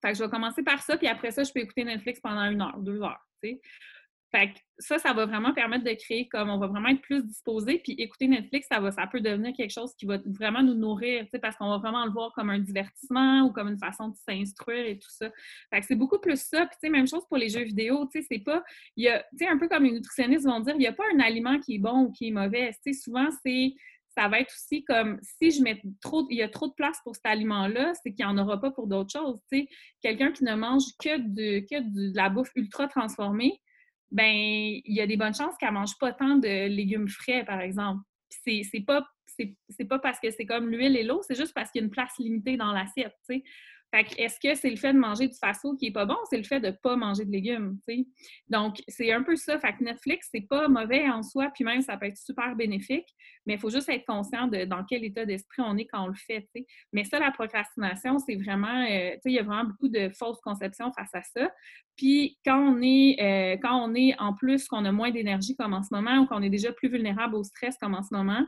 Fait 0.02 0.12
que 0.12 0.18
je 0.18 0.24
vais 0.24 0.30
commencer 0.30 0.62
par 0.62 0.82
ça, 0.82 0.98
puis 0.98 1.08
après 1.08 1.32
ça, 1.32 1.44
je 1.44 1.52
peux 1.52 1.62
écouter 1.62 1.84
Netflix 1.84 2.20
pendant 2.20 2.44
une 2.44 2.62
heure, 2.62 2.78
deux 2.80 3.02
heures. 3.02 3.22
Fait 4.32 4.50
que 4.50 4.60
ça, 4.80 4.98
ça 4.98 5.14
va 5.14 5.26
vraiment 5.26 5.54
permettre 5.54 5.86
de 5.86 5.94
créer 5.94 6.28
comme 6.28 6.50
on 6.50 6.58
va 6.58 6.68
vraiment 6.68 6.90
être 6.90 7.02
plus 7.02 7.24
disposé. 7.24 7.80
Puis 7.80 7.94
écouter 7.94 8.28
Netflix, 8.28 8.68
ça, 8.70 8.80
va, 8.80 8.92
ça 8.92 9.08
peut 9.08 9.22
devenir 9.22 9.54
quelque 9.56 9.72
chose 9.72 9.94
qui 9.98 10.06
va 10.06 10.18
vraiment 10.26 10.62
nous 10.62 10.74
nourrir, 10.74 11.26
parce 11.42 11.56
qu'on 11.56 11.70
va 11.70 11.78
vraiment 11.78 12.06
le 12.06 12.12
voir 12.12 12.34
comme 12.34 12.50
un 12.50 12.60
divertissement 12.60 13.44
ou 13.44 13.52
comme 13.52 13.70
une 13.70 13.80
façon 13.80 14.10
de 14.10 14.16
s'instruire 14.16 14.86
et 14.86 15.00
tout 15.00 15.12
ça. 15.12 15.30
Fait 15.70 15.80
que 15.80 15.86
c'est 15.86 15.96
beaucoup 15.96 16.20
plus 16.20 16.40
ça. 16.40 16.68
Puis 16.68 16.90
même 16.90 17.08
chose 17.08 17.26
pour 17.28 17.38
les 17.38 17.50
jeux 17.50 17.64
vidéo, 17.64 18.10
c'est 18.12 18.44
pas. 18.44 18.64
Y 18.98 19.10
a, 19.10 19.24
un 19.48 19.58
peu 19.58 19.68
comme 19.68 19.84
les 19.84 19.92
nutritionnistes 19.92 20.46
vont 20.46 20.60
dire, 20.60 20.76
il 20.76 20.80
n'y 20.80 20.88
a 20.88 20.94
pas 20.94 21.06
un 21.14 21.20
aliment 21.20 21.60
qui 21.60 21.76
est 21.76 21.80
bon 21.80 22.06
ou 22.06 22.12
qui 22.12 22.28
est 22.28 22.32
mauvais. 22.32 22.72
Souvent, 22.94 23.30
c'est 23.46 23.74
ça 24.18 24.28
va 24.30 24.40
être 24.40 24.54
aussi 24.54 24.84
comme 24.84 25.20
si 25.22 25.52
je 25.52 25.62
mets 25.62 25.82
trop, 26.02 26.26
il 26.30 26.38
y 26.38 26.42
a 26.42 26.50
trop 26.50 26.68
de 26.68 26.74
place 26.74 26.98
pour 27.04 27.16
cet 27.16 27.26
aliment-là, 27.26 27.94
c'est 27.96 28.14
qu'il 28.14 28.26
n'y 28.26 28.32
en 28.32 28.38
aura 28.38 28.60
pas 28.60 28.72
pour 28.72 28.88
d'autres 28.88 29.12
choses. 29.12 29.40
Quelqu'un 30.02 30.32
qui 30.32 30.44
ne 30.46 30.56
mange 30.56 30.84
que, 31.00 31.18
de, 31.18 31.60
que 31.60 31.82
de 31.82 32.16
la 32.16 32.30
bouffe 32.30 32.52
ultra 32.56 32.88
transformée, 32.88 33.60
ben 34.12 34.34
il 34.34 34.94
y 34.94 35.02
a 35.02 35.08
des 35.08 35.18
bonnes 35.18 35.34
chances 35.34 35.56
qu'elle 35.58 35.72
mange 35.72 35.98
pas 36.00 36.14
tant 36.14 36.36
de 36.38 36.68
légumes 36.68 37.08
frais, 37.08 37.44
par 37.46 37.62
exemple. 37.62 38.02
C'est 38.30 38.64
pas, 38.86 39.06
pas 39.90 40.00
parce 40.00 40.20
que 40.20 40.30
c'est 40.32 40.46
comme 40.46 40.70
l'huile 40.70 40.96
et 40.96 41.04
l'eau, 41.04 41.22
c'est 41.28 41.36
juste 41.36 41.54
parce 41.54 41.72
qu'il 41.72 41.82
y 41.82 41.84
a 41.84 41.86
une 41.86 41.92
place 41.92 42.14
limitée 42.20 42.58
dans 42.58 42.72
l'assiette. 42.72 43.16
Est-ce 44.18 44.40
que 44.40 44.56
c'est 44.56 44.70
le 44.70 44.76
fait 44.76 44.94
de 44.94 44.98
manger 44.98 45.28
du 45.28 45.36
fast-food 45.38 45.78
qui 45.78 45.88
est 45.88 45.92
pas 45.92 46.06
bon? 46.06 46.18
C'est 46.30 46.38
le 46.38 46.44
fait 46.44 46.60
de 46.60 46.68
ne 46.68 46.72
pas 46.72 46.96
manger 46.96 47.26
de 47.26 47.32
légumes, 47.32 47.78
Donc, 48.50 48.82
c'est 48.88 49.12
un 49.12 49.24
peu 49.24 49.36
ça. 49.36 49.60
Fait 49.60 49.74
que 49.74 49.84
Netflix, 49.84 50.30
c'est 50.32 50.48
pas 50.48 50.68
mauvais 50.68 51.10
en 51.10 51.24
soi, 51.24 51.50
puis 51.54 51.64
même, 51.64 51.82
ça 51.82 51.98
peut 51.98 52.08
être 52.08 52.18
super 52.18 52.56
bénéfique, 52.56 53.08
mais 53.46 53.56
il 53.56 53.60
faut 53.60 53.70
juste 53.70 53.90
être 53.90 54.06
conscient 54.06 54.48
de 54.48 54.66
dans 54.66 54.84
quel 54.84 55.04
état 55.04 55.26
d'esprit 55.26 55.62
on 55.66 55.78
est 55.78 55.86
quand 55.86 56.04
on 56.04 56.08
le 56.08 56.16
fait, 56.16 56.48
Mais 56.94 57.04
ça, 57.04 57.20
la 57.20 57.32
procrastination, 57.32 58.20
c'est 58.20 58.36
vraiment, 58.36 58.86
euh, 58.90 59.16
il 59.26 59.32
y 59.32 59.40
a 59.40 59.44
vraiment 59.44 59.66
beaucoup 59.66 59.90
de 59.90 60.10
fausses 60.10 60.42
conceptions 60.42 60.92
face 60.94 61.14
à 61.14 61.24
ça. 61.24 61.50
Puis, 61.96 62.38
quand 62.46 62.60
on 62.60 62.82
est, 62.82 63.22
euh, 63.22 63.58
quand 63.62 63.76
on 63.84 63.96
est 63.96 64.20
en 64.20 64.34
plus, 64.34 64.68
qu'on 64.68 64.86
a 64.86 64.92
moins 64.92 65.12
d'énergie 65.12 65.56
comme 65.56 65.74
en 65.74 65.84
ce 65.84 65.94
moment, 65.94 66.20
ou 66.20 66.26
qu'on 66.26 66.42
est 66.42 66.50
déjà 66.50 66.72
plus 66.74 66.90
vulnérable 66.90 67.36
au 67.36 67.44
stress 67.44 67.78
comme 67.78 67.94
en 67.94 68.04
ce 68.04 68.14
moment, 68.14 68.46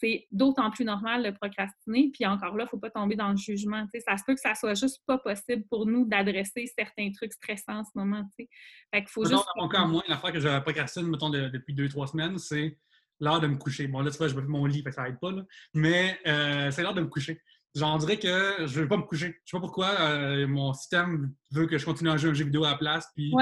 c'est 0.00 0.26
d'autant 0.30 0.70
plus 0.70 0.84
normal 0.84 1.22
de 1.24 1.30
procrastiner. 1.30 2.10
Puis 2.12 2.26
encore 2.26 2.56
là, 2.56 2.64
il 2.64 2.66
ne 2.66 2.70
faut 2.70 2.78
pas 2.78 2.90
tomber 2.90 3.16
dans 3.16 3.30
le 3.30 3.36
jugement. 3.36 3.86
Ça 4.06 4.16
se 4.16 4.24
peut 4.24 4.34
que 4.34 4.40
ça 4.40 4.54
soit 4.54 4.74
juste 4.74 5.02
pas 5.06 5.18
possible 5.18 5.64
pour 5.68 5.86
nous 5.86 6.06
d'adresser 6.06 6.66
certains 6.78 7.10
trucs 7.12 7.32
stressants 7.32 7.80
en 7.80 7.84
ce 7.84 7.90
moment. 7.94 8.24
Fait 8.36 8.48
qu'il 8.92 9.08
faut 9.08 9.24
juste. 9.24 9.44
Encore 9.56 9.88
moins, 9.88 10.02
l'affaire 10.08 10.32
que 10.32 10.40
je 10.40 10.60
procrastine, 10.60 11.08
mettons, 11.08 11.30
depuis 11.30 11.74
deux, 11.74 11.88
trois 11.88 12.06
semaines, 12.06 12.38
c'est 12.38 12.76
l'heure 13.20 13.40
de 13.40 13.46
me 13.46 13.56
coucher. 13.56 13.86
Bon, 13.86 14.00
là, 14.00 14.10
tu 14.10 14.18
vois, 14.18 14.28
je 14.28 14.34
vais 14.34 14.42
mon 14.42 14.66
lit, 14.66 14.84
ça 14.90 15.04
n'aide 15.04 15.18
pas, 15.20 15.32
mais 15.72 16.18
euh, 16.26 16.70
c'est 16.70 16.82
l'heure 16.82 16.94
de 16.94 17.00
me 17.00 17.08
coucher. 17.08 17.40
J'en 17.74 17.98
dirais 17.98 18.18
que 18.18 18.66
je 18.66 18.78
ne 18.78 18.82
veux 18.82 18.88
pas 18.88 18.96
me 18.96 19.02
coucher. 19.02 19.26
Je 19.26 19.30
ne 19.32 19.32
sais 19.46 19.56
pas 19.56 19.60
pourquoi 19.60 19.88
euh, 20.00 20.46
mon 20.46 20.72
système 20.74 21.34
veut 21.50 21.66
que 21.66 21.76
je 21.76 21.84
continue 21.84 22.10
à 22.10 22.16
jouer 22.16 22.30
un 22.30 22.34
jeu 22.34 22.44
vidéo 22.44 22.64
à 22.64 22.70
la 22.70 22.76
place, 22.76 23.08
puis 23.14 23.32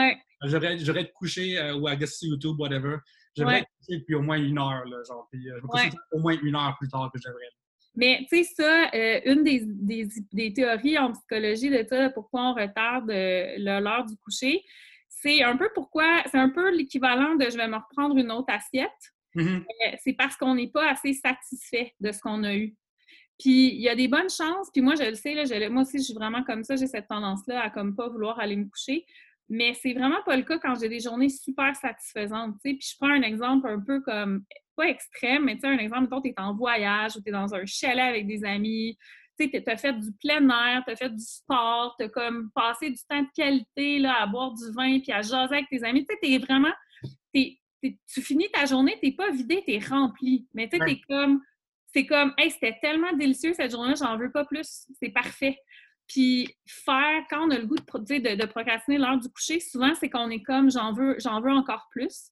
j'aurais 0.44 0.78
être 0.78 1.12
couché 1.12 1.58
euh, 1.58 1.74
ou 1.74 1.86
à 1.86 1.96
guest 1.96 2.22
YouTube, 2.22 2.58
whatever. 2.58 2.96
J'aimerais 3.36 3.64
couché 3.78 3.98
depuis 3.98 4.14
au 4.14 4.22
moins 4.22 4.38
une 4.38 4.58
heure, 4.58 4.84
là, 4.84 5.02
genre, 5.08 5.28
puis 5.30 5.42
je 5.42 5.60
coucher 5.66 5.90
au 6.12 6.18
moins 6.18 6.36
une 6.42 6.54
heure 6.54 6.76
plus 6.78 6.88
tard 6.88 7.10
que 7.12 7.18
j'aimerais. 7.22 7.50
Mais 7.94 8.26
tu 8.30 8.42
sais, 8.42 8.54
ça, 8.56 8.90
une 9.26 9.44
des, 9.44 9.62
des, 9.66 10.08
des, 10.32 10.52
théories 10.52 10.98
en 10.98 11.12
psychologie 11.12 11.68
de 11.68 11.84
ça, 11.88 12.08
pourquoi 12.10 12.50
on 12.50 12.54
retarde 12.54 13.08
l'heure 13.10 14.06
du 14.06 14.16
coucher, 14.16 14.62
c'est 15.08 15.42
un 15.42 15.56
peu 15.56 15.68
pourquoi, 15.74 16.22
c'est 16.30 16.38
un 16.38 16.48
peu 16.48 16.70
l'équivalent 16.70 17.36
de 17.36 17.44
je 17.50 17.56
vais 17.56 17.68
me 17.68 17.76
reprendre 17.76 18.16
une 18.16 18.32
autre 18.32 18.52
assiette. 18.52 18.90
Euh, 19.36 19.60
c'est 20.02 20.12
parce 20.12 20.36
qu'on 20.36 20.54
n'est 20.54 20.68
pas 20.68 20.90
assez 20.90 21.14
satisfait 21.14 21.94
de 22.00 22.12
ce 22.12 22.20
qu'on 22.20 22.44
a 22.44 22.54
eu. 22.54 22.76
Puis 23.38 23.74
il 23.74 23.80
y 23.80 23.88
a 23.88 23.94
des 23.94 24.08
bonnes 24.08 24.28
chances, 24.28 24.68
puis 24.72 24.82
moi 24.82 24.94
je 24.94 25.04
le 25.04 25.14
sais, 25.14 25.34
là, 25.34 25.70
moi 25.70 25.82
aussi 25.82 25.98
je 25.98 26.04
suis 26.04 26.14
vraiment 26.14 26.44
comme 26.44 26.64
ça, 26.64 26.76
j'ai 26.76 26.86
cette 26.86 27.08
tendance-là 27.08 27.62
à 27.62 27.70
comme 27.70 27.96
pas 27.96 28.08
vouloir 28.08 28.38
aller 28.38 28.56
me 28.56 28.68
coucher. 28.68 29.06
Mais 29.48 29.74
c'est 29.74 29.92
vraiment 29.92 30.22
pas 30.24 30.36
le 30.36 30.44
cas 30.44 30.58
quand 30.58 30.74
j'ai 30.80 30.88
des 30.88 31.00
journées 31.00 31.28
super 31.28 31.76
satisfaisantes. 31.76 32.56
Puis 32.62 32.78
je 32.80 32.96
prends 32.98 33.10
un 33.10 33.22
exemple 33.22 33.68
un 33.68 33.80
peu 33.80 34.00
comme, 34.00 34.44
pas 34.76 34.88
extrême, 34.88 35.44
mais 35.44 35.56
tu 35.56 35.60
sais, 35.60 35.66
un 35.66 35.78
exemple, 35.78 36.08
tu 36.22 36.30
es 36.30 36.34
en 36.38 36.54
voyage 36.54 37.16
ou 37.16 37.20
tu 37.20 37.28
es 37.28 37.32
dans 37.32 37.54
un 37.54 37.66
chalet 37.66 38.04
avec 38.04 38.26
des 38.26 38.44
amis, 38.44 38.96
tu 39.38 39.62
as 39.66 39.76
fait 39.76 39.92
du 39.92 40.12
plein 40.20 40.48
air, 40.48 40.82
tu 40.86 40.92
as 40.92 40.96
fait 40.96 41.10
du 41.10 41.22
sport, 41.22 41.96
tu 41.98 42.06
as 42.06 42.08
comme 42.08 42.50
passé 42.54 42.90
du 42.90 43.00
temps 43.08 43.22
de 43.22 43.28
qualité 43.34 43.98
là, 43.98 44.22
à 44.22 44.26
boire 44.26 44.54
du 44.54 44.72
vin 44.72 45.00
puis 45.00 45.12
à 45.12 45.20
jaser 45.20 45.56
avec 45.56 45.68
tes 45.68 45.84
amis. 45.84 46.06
Tu 46.06 46.14
sais, 46.14 46.20
tu 46.22 46.32
es 46.32 46.38
vraiment, 46.38 46.72
tu 47.34 48.22
finis 48.22 48.48
ta 48.52 48.64
journée, 48.64 48.96
tu 49.02 49.12
pas 49.12 49.30
vidé, 49.30 49.62
tu 49.66 49.74
es 49.74 49.78
rempli. 49.78 50.46
Mais 50.54 50.68
tu 50.68 50.78
sais, 50.78 51.00
comme, 51.08 51.42
c'est 51.92 52.06
comme, 52.06 52.32
hey, 52.38 52.50
c'était 52.50 52.78
tellement 52.80 53.12
délicieux 53.12 53.52
cette 53.52 53.72
journée, 53.72 53.94
j'en 53.96 54.16
veux 54.16 54.30
pas 54.30 54.44
plus, 54.44 54.86
c'est 55.00 55.10
parfait. 55.10 55.58
Puis 56.12 56.54
faire, 56.66 57.24
quand 57.30 57.46
on 57.46 57.50
a 57.50 57.58
le 57.58 57.66
goût 57.66 57.76
de, 57.76 58.34
de, 58.36 58.46
procrastiner 58.46 58.98
l'heure 58.98 59.18
du 59.18 59.30
coucher, 59.30 59.60
souvent, 59.60 59.94
c'est 59.94 60.10
qu'on 60.10 60.28
est 60.28 60.42
comme, 60.42 60.70
j'en 60.70 60.92
veux, 60.92 61.16
j'en 61.18 61.40
veux 61.40 61.50
encore 61.50 61.88
plus. 61.90 62.30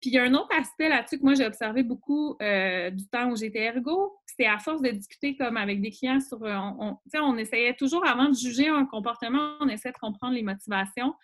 Puis 0.00 0.10
il 0.10 0.14
y 0.14 0.18
a 0.18 0.22
un 0.22 0.32
autre 0.32 0.48
aspect 0.56 0.88
là-dessus 0.88 1.18
que 1.18 1.24
moi 1.24 1.34
j'ai 1.34 1.44
observé 1.44 1.82
beaucoup 1.82 2.36
euh, 2.40 2.88
du 2.90 3.06
temps 3.08 3.30
où 3.30 3.36
j'étais 3.36 3.64
ergo, 3.64 4.16
c'est 4.24 4.46
à 4.46 4.58
force 4.58 4.80
de 4.80 4.90
discuter 4.90 5.36
comme 5.36 5.56
avec 5.56 5.82
des 5.82 5.90
clients 5.90 6.20
sur, 6.20 6.42
euh, 6.44 6.54
on, 6.56 6.96
on 7.14 7.36
essayait 7.36 7.74
toujours 7.74 8.06
avant 8.06 8.28
de 8.28 8.34
juger 8.34 8.68
un 8.68 8.86
comportement, 8.86 9.56
on 9.60 9.68
essayait 9.68 9.92
de 9.92 9.98
comprendre 9.98 10.34
les 10.34 10.44
motivations 10.44 11.14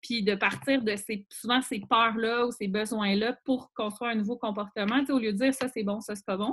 puis 0.00 0.22
de 0.22 0.34
partir 0.34 0.82
de 0.82 0.96
ces, 0.96 1.26
souvent 1.30 1.60
ces 1.60 1.80
peurs-là 1.80 2.46
ou 2.46 2.52
ces 2.52 2.68
besoins-là 2.68 3.36
pour 3.44 3.70
construire 3.74 4.12
un 4.12 4.16
nouveau 4.16 4.36
comportement, 4.36 5.04
au 5.10 5.18
lieu 5.18 5.32
de 5.32 5.38
dire 5.38 5.54
ça 5.54 5.68
c'est 5.68 5.84
bon, 5.84 6.00
ça 6.00 6.16
c'est 6.16 6.26
pas 6.26 6.38
bon. 6.38 6.52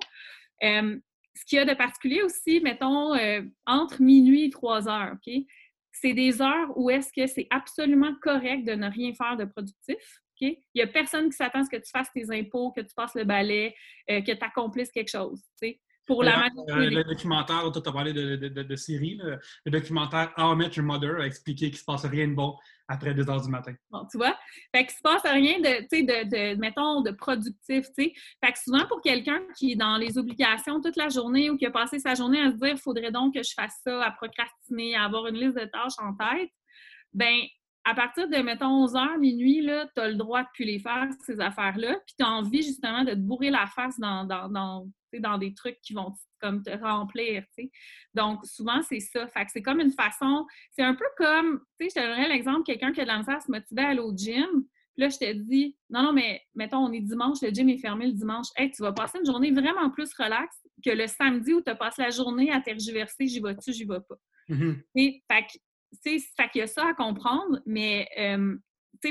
Euh, 0.63 0.99
ce 1.35 1.45
qu'il 1.45 1.57
y 1.57 1.59
a 1.59 1.65
de 1.65 1.73
particulier 1.73 2.21
aussi, 2.21 2.59
mettons, 2.61 3.15
euh, 3.15 3.41
entre 3.65 4.01
minuit 4.01 4.45
et 4.45 4.49
trois 4.49 4.87
heures? 4.87 5.15
C'est 5.91 6.13
des 6.13 6.41
heures 6.41 6.77
où 6.77 6.89
est-ce 6.89 7.11
que 7.11 7.27
c'est 7.27 7.47
absolument 7.49 8.13
correct 8.21 8.63
de 8.63 8.73
ne 8.73 8.89
rien 8.89 9.13
faire 9.13 9.37
de 9.37 9.45
productif. 9.45 9.95
OK? 9.95 10.41
Il 10.41 10.57
n'y 10.75 10.81
a 10.81 10.87
personne 10.87 11.29
qui 11.29 11.35
s'attend 11.35 11.59
à 11.59 11.63
ce 11.63 11.69
que 11.69 11.77
tu 11.77 11.89
fasses 11.91 12.11
tes 12.13 12.29
impôts, 12.31 12.71
que 12.71 12.81
tu 12.81 12.93
passes 12.95 13.15
le 13.15 13.25
balai, 13.25 13.75
euh, 14.09 14.21
que 14.21 14.31
tu 14.31 14.43
accomplisses 14.43 14.91
quelque 14.91 15.09
chose. 15.09 15.41
Pour 16.09 16.23
la 16.23 16.47
euh, 16.47 16.89
Le 16.89 17.03
documentaire, 17.03 17.71
tu 17.71 17.87
as 17.87 17.91
parlé 17.91 18.13
de, 18.13 18.35
de, 18.35 18.63
de, 18.63 18.75
série, 18.75 19.21
le 19.65 19.71
documentaire 19.71 20.33
How 20.37 20.53
I 20.53 20.57
Met 20.57 20.71
Your 20.75 20.83
Mother 20.83 21.19
a 21.19 21.27
expliqué 21.27 21.67
qu'il 21.67 21.75
ne 21.75 21.77
se 21.77 21.85
passe 21.85 22.03
rien 22.05 22.27
de 22.27 22.33
bon 22.33 22.57
après 22.87 23.13
2 23.13 23.29
heures 23.29 23.43
du 23.43 23.49
matin. 23.49 23.75
Bon, 23.91 24.07
tu 24.09 24.17
vois? 24.17 24.35
Fait 24.75 24.85
qu'il 24.85 24.95
se 24.95 25.03
passe 25.03 25.21
rien 25.21 25.59
de, 25.59 25.81
tu 25.81 25.87
sais, 25.91 26.01
de, 26.01 26.55
de, 26.55 26.59
mettons, 26.59 27.01
de 27.01 27.11
productif, 27.11 27.85
tu 27.95 28.05
sais. 28.05 28.13
Fait 28.43 28.51
que 28.51 28.57
souvent, 28.57 28.87
pour 28.87 29.01
quelqu'un 29.01 29.39
qui 29.55 29.73
est 29.73 29.75
dans 29.75 29.97
les 29.97 30.17
obligations 30.17 30.81
toute 30.81 30.97
la 30.97 31.09
journée 31.09 31.51
ou 31.51 31.57
qui 31.57 31.67
a 31.67 31.71
passé 31.71 31.99
sa 31.99 32.15
journée 32.15 32.41
à 32.41 32.49
se 32.49 32.55
dire, 32.57 32.69
il 32.69 32.79
faudrait 32.79 33.11
donc 33.11 33.35
que 33.35 33.43
je 33.43 33.53
fasse 33.53 33.79
ça, 33.83 34.03
à 34.03 34.09
procrastiner, 34.09 34.95
à 34.95 35.03
avoir 35.03 35.27
une 35.27 35.35
liste 35.35 35.59
de 35.59 35.65
tâches 35.65 35.99
en 35.99 36.15
tête, 36.15 36.49
ben 37.13 37.37
à 37.85 37.93
partir 37.93 38.27
de, 38.27 38.37
mettons, 38.37 38.83
11 38.83 38.93
h 38.93 39.19
minuit, 39.19 39.67
tu 39.95 40.01
as 40.01 40.09
le 40.09 40.15
droit 40.15 40.41
de 40.41 40.47
plus 40.53 40.65
les 40.65 40.79
faire, 40.79 41.07
ces 41.25 41.39
affaires-là, 41.39 41.99
puis 42.05 42.15
tu 42.17 42.25
as 42.25 42.29
envie 42.29 42.61
justement 42.61 43.03
de 43.03 43.11
te 43.11 43.19
bourrer 43.19 43.49
la 43.49 43.67
face 43.67 43.99
dans, 43.99 44.25
dans, 44.25 44.49
dans, 44.49 44.87
dans 45.17 45.37
des 45.37 45.53
trucs 45.53 45.79
qui 45.81 45.93
vont 45.93 46.13
comme 46.39 46.63
te 46.63 46.69
remplir. 46.77 47.43
Donc, 48.13 48.45
souvent, 48.45 48.81
c'est 48.81 48.99
ça. 48.99 49.27
Fait 49.27 49.45
que 49.45 49.51
c'est 49.51 49.61
comme 49.61 49.79
une 49.79 49.91
façon, 49.91 50.45
c'est 50.71 50.83
un 50.83 50.95
peu 50.95 51.05
comme, 51.17 51.61
tu 51.79 51.89
sais, 51.89 51.95
je 51.95 52.01
te 52.01 52.07
donnerais 52.07 52.29
l'exemple, 52.29 52.63
quelqu'un 52.63 52.91
qui 52.91 53.01
a 53.01 53.03
de 53.03 53.09
la 53.09 53.17
misère 53.17 53.37
à 53.37 53.41
se 53.41 53.51
motiver 53.51 53.81
à 53.81 53.89
aller 53.89 53.99
au 53.99 54.15
gym, 54.15 54.65
puis 54.95 55.03
là, 55.03 55.09
je 55.09 55.17
te 55.17 55.31
dis, 55.31 55.77
non, 55.89 56.03
non, 56.03 56.13
mais 56.13 56.41
mettons, 56.55 56.79
on 56.79 56.91
est 56.91 56.99
dimanche, 56.99 57.41
le 57.41 57.49
gym 57.49 57.69
est 57.69 57.77
fermé 57.77 58.07
le 58.07 58.13
dimanche. 58.13 58.47
Hey, 58.55 58.71
tu 58.71 58.81
vas 58.81 58.91
passer 58.91 59.19
une 59.19 59.25
journée 59.25 59.51
vraiment 59.51 59.89
plus 59.89 60.13
relaxe 60.13 60.57
que 60.83 60.89
le 60.89 61.07
samedi 61.07 61.53
où 61.53 61.61
tu 61.61 61.69
as 61.69 61.75
passé 61.75 62.01
la 62.01 62.09
journée 62.09 62.51
à 62.51 62.59
tergiverser, 62.59 63.27
j'y 63.27 63.39
vais-tu, 63.39 63.71
j'y 63.71 63.85
vais 63.85 64.01
pas. 64.01 64.15
Mm-hmm. 64.49 64.83
Et, 64.95 65.23
fait 65.31 65.43
que 65.43 66.19
fait 66.35 66.49
qu'il 66.51 66.59
y 66.59 66.61
a 66.61 66.67
ça 66.67 66.87
à 66.87 66.93
comprendre, 66.93 67.59
mais 67.65 68.07
euh, 68.17 68.55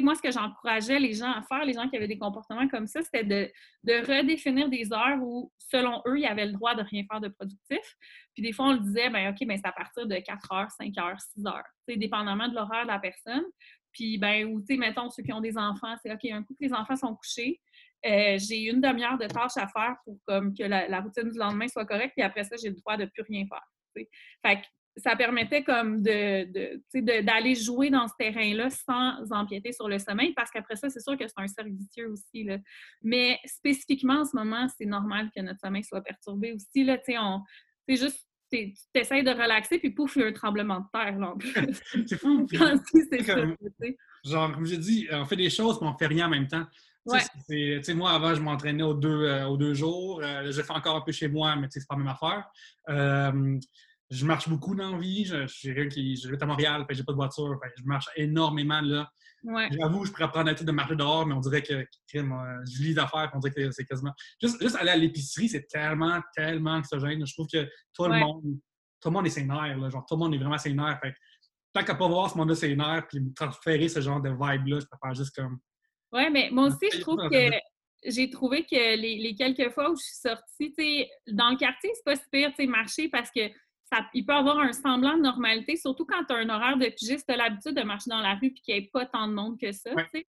moi, 0.01 0.15
ce 0.15 0.23
que 0.23 0.31
j'encourageais 0.31 0.99
les 0.99 1.15
gens 1.15 1.33
à 1.33 1.43
faire, 1.43 1.65
les 1.65 1.73
gens 1.73 1.89
qui 1.89 1.97
avaient 1.97 2.09
des 2.09 2.19
comportements 2.19 2.69
comme 2.69 2.87
ça, 2.87 3.03
c'était 3.03 3.25
de, 3.25 4.07
redéfinir 4.07 4.69
des 4.69 4.93
heures 4.93 5.19
où, 5.23 5.53
selon 5.59 6.03
eux, 6.07 6.19
ils 6.19 6.27
avaient 6.27 6.47
le 6.47 6.53
droit 6.53 6.75
de 6.75 6.83
rien 6.83 7.05
faire 7.11 7.21
de 7.21 7.29
productif. 7.29 7.97
Puis 8.35 8.43
des 8.43 8.53
fois, 8.53 8.67
on 8.67 8.73
le 8.73 8.81
disait, 8.81 9.11
ben 9.11 9.31
OK, 9.31 9.47
ben 9.47 9.57
c'est 9.57 9.69
à 9.69 9.73
partir 9.73 10.07
de 10.07 10.17
4 10.17 10.53
heures, 10.53 10.71
5 10.71 10.99
heures, 10.99 11.21
6 11.21 11.47
heures, 11.47 11.65
dépendamment 11.89 12.49
de 12.49 12.55
l'horaire 12.55 12.83
de 12.83 12.89
la 12.89 12.99
personne. 12.99 13.45
Puis, 13.93 14.19
ben, 14.19 14.47
ou, 14.47 14.61
tu 14.61 14.75
sais, 14.75 14.77
mettons, 14.77 15.11
ceux 15.11 15.23
qui 15.23 15.33
ont 15.33 15.41
des 15.41 15.57
enfants, 15.57 15.95
c'est 16.03 16.13
OK, 16.13 16.25
un 16.27 16.43
coup 16.43 16.55
que 16.55 16.65
les 16.65 16.73
enfants 16.73 16.97
sont 16.97 17.15
couchés, 17.15 17.61
euh, 18.07 18.39
j'ai 18.39 18.65
une 18.65 18.81
demi-heure 18.81 19.19
de 19.19 19.27
tâches 19.27 19.57
à 19.57 19.67
faire 19.67 19.97
pour 20.05 20.19
comme, 20.25 20.55
que 20.55 20.63
la, 20.63 21.01
routine 21.01 21.31
du 21.31 21.39
lendemain 21.39 21.67
soit 21.67 21.85
correcte, 21.85 22.13
puis 22.15 22.23
après 22.23 22.45
ça, 22.45 22.57
j'ai 22.57 22.69
le 22.69 22.77
droit 22.77 22.97
de 22.97 23.07
plus 23.07 23.23
rien 23.23 23.45
faire. 23.47 23.67
Fait 23.95 24.61
que 24.61 24.67
ça 24.99 25.17
permettait 25.17 25.63
comme 25.63 26.03
de, 26.03 27.21
d'aller 27.21 27.55
jouer 27.55 27.91
dans 27.91 28.07
ce 28.07 28.15
terrain-là 28.19 28.69
sans 28.71 29.33
empiéter 29.33 29.73
sur 29.73 29.89
le 29.89 29.99
sommeil, 29.99 30.33
parce 30.35 30.51
qu'après 30.51 30.77
ça, 30.77 30.91
c'est 30.91 31.01
sûr 31.01 31.17
que 31.17 31.27
c'est 31.27 31.39
un 31.39 31.49
cercle 31.49 31.73
vicieux 31.73 32.11
aussi. 32.11 32.45
Là. 32.45 32.59
Mais 33.03 33.39
spécifiquement 33.45 34.21
en 34.21 34.25
ce 34.25 34.37
moment, 34.37 34.67
c'est 34.77 34.87
normal 34.87 35.31
que 35.35 35.43
notre 35.43 35.61
sommeil 35.61 35.85
soit 35.85 36.03
perturbé 36.03 36.53
aussi. 36.53 36.85
Là, 36.85 36.99
on, 37.21 37.43
c'est 37.89 37.97
juste 37.97 38.25
tu 38.51 38.75
essaies 38.95 39.23
de 39.23 39.31
relaxer, 39.31 39.79
puis 39.79 39.91
pouf, 39.91 40.17
il 40.17 40.23
y 40.23 40.25
a 40.25 40.29
un 40.29 40.33
tremblement 40.33 40.81
de 40.81 40.87
terre. 40.93 41.19
Là, 41.19 41.35
c'est 42.07 42.19
fou. 42.19 42.47
c'est 43.11 43.25
comme, 43.27 43.55
genre, 44.25 44.53
comme 44.53 44.65
j'ai 44.65 44.79
dit, 44.79 45.07
on 45.13 45.27
fait 45.27 45.37
des 45.37 45.51
choses, 45.51 45.79
mais 45.81 45.89
on 45.89 45.99
fait 45.99 46.07
rien 46.07 46.27
en 46.27 46.31
même 46.31 46.49
temps. 46.49 46.65
Ouais. 47.07 47.95
moi, 47.95 48.11
avant, 48.13 48.35
je 48.35 48.41
m'entraînais 48.41 48.83
aux 48.83 48.95
deux, 48.95 49.25
euh, 49.25 49.47
aux 49.47 49.57
deux 49.57 49.75
jours. 49.75 50.21
Euh, 50.23 50.51
je 50.51 50.63
fais 50.63 50.73
encore 50.73 50.97
un 50.97 51.01
peu 51.01 51.13
chez 51.13 51.29
moi, 51.29 51.57
mais 51.57 51.69
c'est 51.71 51.87
pas 51.87 51.95
la 51.97 51.99
même 51.99 52.09
affaire. 52.09 52.51
Euh, 52.89 53.59
je 54.11 54.25
marche 54.25 54.49
beaucoup 54.49 54.75
dans 54.75 54.93
la 54.93 54.99
vie. 54.99 55.25
Je, 55.25 55.47
je, 55.47 55.83
qui, 55.89 56.15
vais 56.27 56.43
à 56.43 56.47
Montréal, 56.47 56.87
j'ai 56.91 57.05
pas 57.05 57.13
de 57.13 57.17
voiture. 57.17 57.59
je 57.77 57.85
marche 57.85 58.09
énormément 58.17 58.81
là. 58.81 59.11
J'avoue, 59.45 60.05
je 60.05 60.11
pourrais 60.11 60.29
prendre 60.29 60.47
la 60.47 60.55
tête 60.55 60.67
de 60.67 60.73
marcher 60.73 60.97
dehors, 60.97 61.25
mais 61.27 61.35
on 61.35 61.41
dirait 61.41 61.63
que, 61.63 61.87
je 62.13 62.83
lis 62.83 62.95
d'affaires, 62.95 63.31
on 63.35 63.39
dirait 63.39 63.55
que 63.55 63.71
c'est 63.71 63.85
quasiment. 63.85 64.13
Juste, 64.43 64.61
juste, 64.61 64.77
aller 64.77 64.91
à 64.91 64.97
l'épicerie, 64.97 65.49
c'est 65.49 65.67
tellement, 65.69 66.21
tellement 66.35 66.73
anxiogène. 66.73 67.25
Je 67.25 67.33
trouve 67.35 67.47
que 67.47 67.69
tout 67.95 68.05
le 68.05 68.19
monde, 68.19 68.43
tout 69.01 69.09
le 69.09 69.13
monde 69.13 69.27
est 69.27 69.31
sénère. 69.31 69.79
Là, 69.79 69.91
genre, 69.91 70.05
tout 70.07 70.17
le 70.17 70.21
monde 70.21 70.35
est 70.35 70.39
vraiment 70.39 70.59
sénère. 70.59 70.99
Fait, 71.01 71.15
tant 71.73 71.85
qu'à 71.85 71.95
pas 71.95 72.09
voir 72.09 72.31
ce 72.31 72.37
monde-là 72.37 72.57
sénère, 72.57 73.07
puis 73.09 73.21
me 73.21 73.33
transférer 73.33 73.89
ce 73.89 74.01
genre 74.01 74.21
de 74.21 74.31
vibe-là, 74.31 74.81
je 74.81 74.87
préfère 74.87 75.15
juste 75.15 75.35
comme. 75.37 75.59
Oui, 76.13 76.31
mais 76.33 76.49
moi 76.51 76.67
aussi, 76.67 76.89
je 76.93 77.01
trouve 77.01 77.29
que 77.31 77.51
j'ai 78.05 78.31
trouvé 78.31 78.65
que 78.65 78.97
les, 78.97 79.35
quelques 79.37 79.73
fois 79.73 79.91
où 79.91 79.97
je 79.97 80.03
suis 80.03 80.17
sortie, 80.17 81.07
dans 81.29 81.51
le 81.51 81.57
quartier, 81.57 81.91
c'est 81.95 82.05
pas 82.05 82.17
si 82.17 82.23
pire, 82.31 82.53
marcher 82.69 83.09
parce 83.09 83.31
que 83.31 83.49
ça, 83.91 84.07
il 84.15 84.25
peut 84.25 84.35
avoir 84.35 84.59
un 84.59 84.73
semblant 84.73 85.17
de 85.17 85.23
normalité, 85.23 85.77
surtout 85.77 86.05
quand 86.05 86.25
tu 86.25 86.35
as 86.35 86.39
un 86.39 86.49
horaire 86.49 86.77
de 86.77 86.87
pigiste, 86.87 87.27
tu 87.27 87.35
as 87.35 87.37
l'habitude 87.37 87.75
de 87.75 87.83
marcher 87.83 88.11
dans 88.11 88.21
la 88.21 88.35
rue 88.35 88.49
et 88.49 88.55
qu'il 88.55 88.75
n'y 88.75 88.81
ait 88.81 88.91
pas 88.93 89.07
tant 89.07 89.27
de 89.29 89.33
monde 89.33 89.59
que 89.59 89.73
ça. 89.73 89.95
Ouais. 89.95 90.27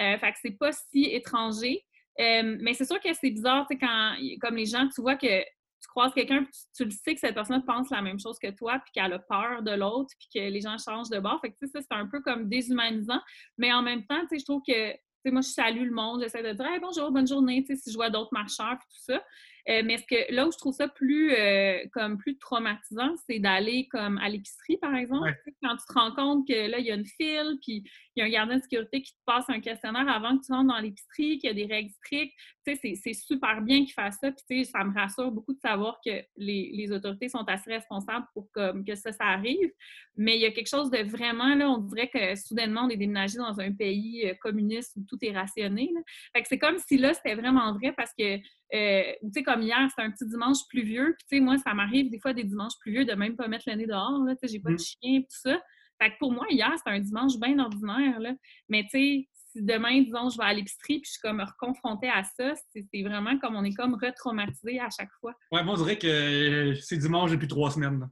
Euh, 0.00 0.18
fait 0.18 0.32
que 0.32 0.38
c'est 0.42 0.58
pas 0.58 0.72
si 0.72 1.04
étranger. 1.04 1.84
Euh, 2.20 2.56
mais 2.60 2.74
c'est 2.74 2.84
sûr 2.84 3.00
que 3.00 3.12
c'est 3.12 3.30
bizarre, 3.30 3.66
quand, 3.80 4.16
comme 4.40 4.56
les 4.56 4.66
gens, 4.66 4.88
tu 4.88 5.00
vois 5.00 5.16
que 5.16 5.42
tu 5.42 5.88
croises 5.88 6.14
quelqu'un, 6.14 6.44
tu, 6.44 6.60
tu, 6.76 6.84
le 6.84 6.90
sais 6.90 7.14
que 7.14 7.20
cette 7.20 7.34
personne 7.34 7.64
pense 7.64 7.90
la 7.90 8.02
même 8.02 8.18
chose 8.18 8.38
que 8.38 8.50
toi, 8.50 8.78
puis 8.78 8.92
qu'elle 8.94 9.12
a 9.12 9.18
peur 9.18 9.62
de 9.62 9.72
l'autre, 9.72 10.10
puis 10.18 10.28
que 10.34 10.48
les 10.50 10.60
gens 10.60 10.76
changent 10.78 11.10
de 11.10 11.18
bord. 11.18 11.40
Fait 11.40 11.50
que, 11.50 11.66
ça, 11.66 11.80
c'est 11.80 11.96
un 11.96 12.06
peu 12.06 12.20
comme 12.20 12.48
déshumanisant. 12.48 13.20
Mais 13.58 13.72
en 13.72 13.82
même 13.82 14.04
temps, 14.06 14.22
je 14.30 14.44
trouve 14.44 14.62
que 14.66 14.94
moi, 15.30 15.40
je 15.40 15.48
salue 15.48 15.84
le 15.84 15.94
monde, 15.94 16.22
j'essaie 16.22 16.42
de 16.42 16.52
dire 16.52 16.66
bonjour, 16.80 17.10
bonne 17.10 17.26
journée, 17.26 17.64
si 17.66 17.90
je 17.90 17.94
vois 17.94 18.10
d'autres 18.10 18.32
marcheurs 18.32 18.74
et 18.74 18.76
tout 18.76 19.12
ça. 19.12 19.22
Euh, 19.68 19.82
mais 19.84 19.96
ce 19.96 20.04
que 20.06 20.32
là 20.32 20.46
où 20.46 20.52
je 20.52 20.58
trouve 20.58 20.74
ça 20.74 20.88
plus 20.88 21.32
euh, 21.32 21.78
comme 21.92 22.18
plus 22.18 22.36
traumatisant, 22.38 23.14
c'est 23.26 23.38
d'aller 23.38 23.88
comme 23.88 24.18
à 24.18 24.28
l'épicerie, 24.28 24.76
par 24.76 24.94
exemple. 24.94 25.34
Quand 25.62 25.76
tu 25.76 25.86
te 25.86 25.92
rends 25.94 26.14
compte 26.14 26.46
que 26.46 26.70
là, 26.70 26.78
il 26.78 26.86
y 26.86 26.90
a 26.90 26.94
une 26.94 27.06
file, 27.06 27.58
puis 27.62 27.82
il 28.14 28.20
y 28.20 28.22
a 28.22 28.26
un 28.26 28.30
gardien 28.30 28.56
de 28.56 28.62
sécurité 28.62 29.00
qui 29.00 29.12
te 29.12 29.20
passe 29.24 29.44
un 29.48 29.60
questionnaire 29.60 30.08
avant 30.08 30.36
que 30.36 30.44
tu 30.44 30.52
rentres 30.52 30.74
dans 30.74 30.80
l'épicerie, 30.80 31.38
qu'il 31.38 31.44
y 31.44 31.48
a 31.48 31.54
des 31.54 31.66
règles 31.66 31.90
strictes. 31.90 32.34
C'est 32.66 33.14
super 33.14 33.62
bien 33.62 33.84
qu'il 33.84 33.92
fasse 33.92 34.18
ça. 34.20 34.30
Puis 34.48 34.66
ça 34.66 34.84
me 34.84 34.92
rassure 34.92 35.30
beaucoup 35.30 35.54
de 35.54 35.60
savoir 35.60 35.98
que 36.04 36.22
les, 36.36 36.70
les 36.74 36.92
autorités 36.92 37.28
sont 37.28 37.44
assez 37.46 37.70
responsables 37.70 38.26
pour 38.34 38.50
comme, 38.52 38.84
que 38.84 38.94
ça, 38.94 39.12
ça 39.12 39.24
arrive. 39.24 39.70
Mais 40.16 40.36
il 40.36 40.40
y 40.40 40.46
a 40.46 40.50
quelque 40.50 40.68
chose 40.68 40.90
de 40.90 40.98
vraiment, 40.98 41.54
là, 41.54 41.68
on 41.68 41.78
dirait 41.78 42.08
que 42.08 42.36
soudainement, 42.36 42.82
on 42.82 42.88
est 42.88 42.96
déménagé 42.96 43.38
dans 43.38 43.58
un 43.60 43.72
pays 43.72 44.28
euh, 44.28 44.34
communiste 44.40 44.96
où 44.96 45.04
tout 45.08 45.18
est 45.22 45.32
rationné. 45.32 45.90
Fait 46.34 46.42
que 46.42 46.48
c'est 46.48 46.58
comme 46.58 46.78
si 46.78 46.96
là, 46.98 47.14
c'était 47.14 47.34
vraiment 47.34 47.72
vrai 47.74 47.92
parce 47.96 48.12
que 48.18 48.38
euh, 48.74 49.12
tu 49.22 49.30
sais, 49.32 49.42
comme 49.54 49.62
hier, 49.62 49.78
c'était 49.88 50.02
un 50.02 50.10
petit 50.10 50.26
dimanche 50.26 50.58
pluvieux. 50.68 51.14
Puis, 51.18 51.26
tu 51.30 51.36
sais, 51.36 51.40
moi, 51.40 51.56
ça 51.58 51.74
m'arrive 51.74 52.10
des 52.10 52.18
fois 52.18 52.32
des 52.32 52.44
dimanches 52.44 52.78
pluvieux 52.80 53.04
de 53.04 53.12
même 53.14 53.36
pas 53.36 53.48
mettre 53.48 53.64
le 53.68 53.76
nez 53.76 53.86
dehors. 53.86 54.20
Tu 54.28 54.34
sais, 54.40 54.52
j'ai 54.52 54.60
pas 54.60 54.70
de 54.70 54.74
mmh. 54.74 54.78
chien, 54.78 55.20
tout 55.20 55.50
ça. 55.50 55.60
Fait 56.02 56.10
que 56.10 56.18
pour 56.18 56.32
moi, 56.32 56.46
hier, 56.50 56.72
c'était 56.76 56.90
un 56.90 57.00
dimanche 57.00 57.38
bien 57.38 57.58
ordinaire. 57.58 58.18
Là. 58.18 58.32
Mais, 58.68 58.82
tu 58.82 58.90
sais, 58.90 59.28
si 59.52 59.62
demain, 59.62 60.02
disons, 60.02 60.30
je 60.30 60.38
vais 60.38 60.44
à 60.44 60.52
l'épicerie 60.52 60.98
puis 60.98 61.04
je 61.04 61.10
suis 61.12 61.20
comme 61.20 61.40
reconfrontée 61.40 62.08
à 62.08 62.24
ça, 62.24 62.54
c'est 62.72 63.02
vraiment 63.02 63.38
comme 63.38 63.54
on 63.54 63.64
est 63.64 63.74
comme 63.74 63.94
retraumatisé 63.94 64.80
à 64.80 64.88
chaque 64.90 65.12
fois. 65.20 65.32
Ouais, 65.52 65.62
moi, 65.62 65.74
on 65.74 65.82
dirait 65.82 65.98
que 65.98 66.74
c'est 66.80 66.96
dimanche 66.96 67.30
depuis 67.30 67.46
trois 67.46 67.70
semaines. 67.70 68.08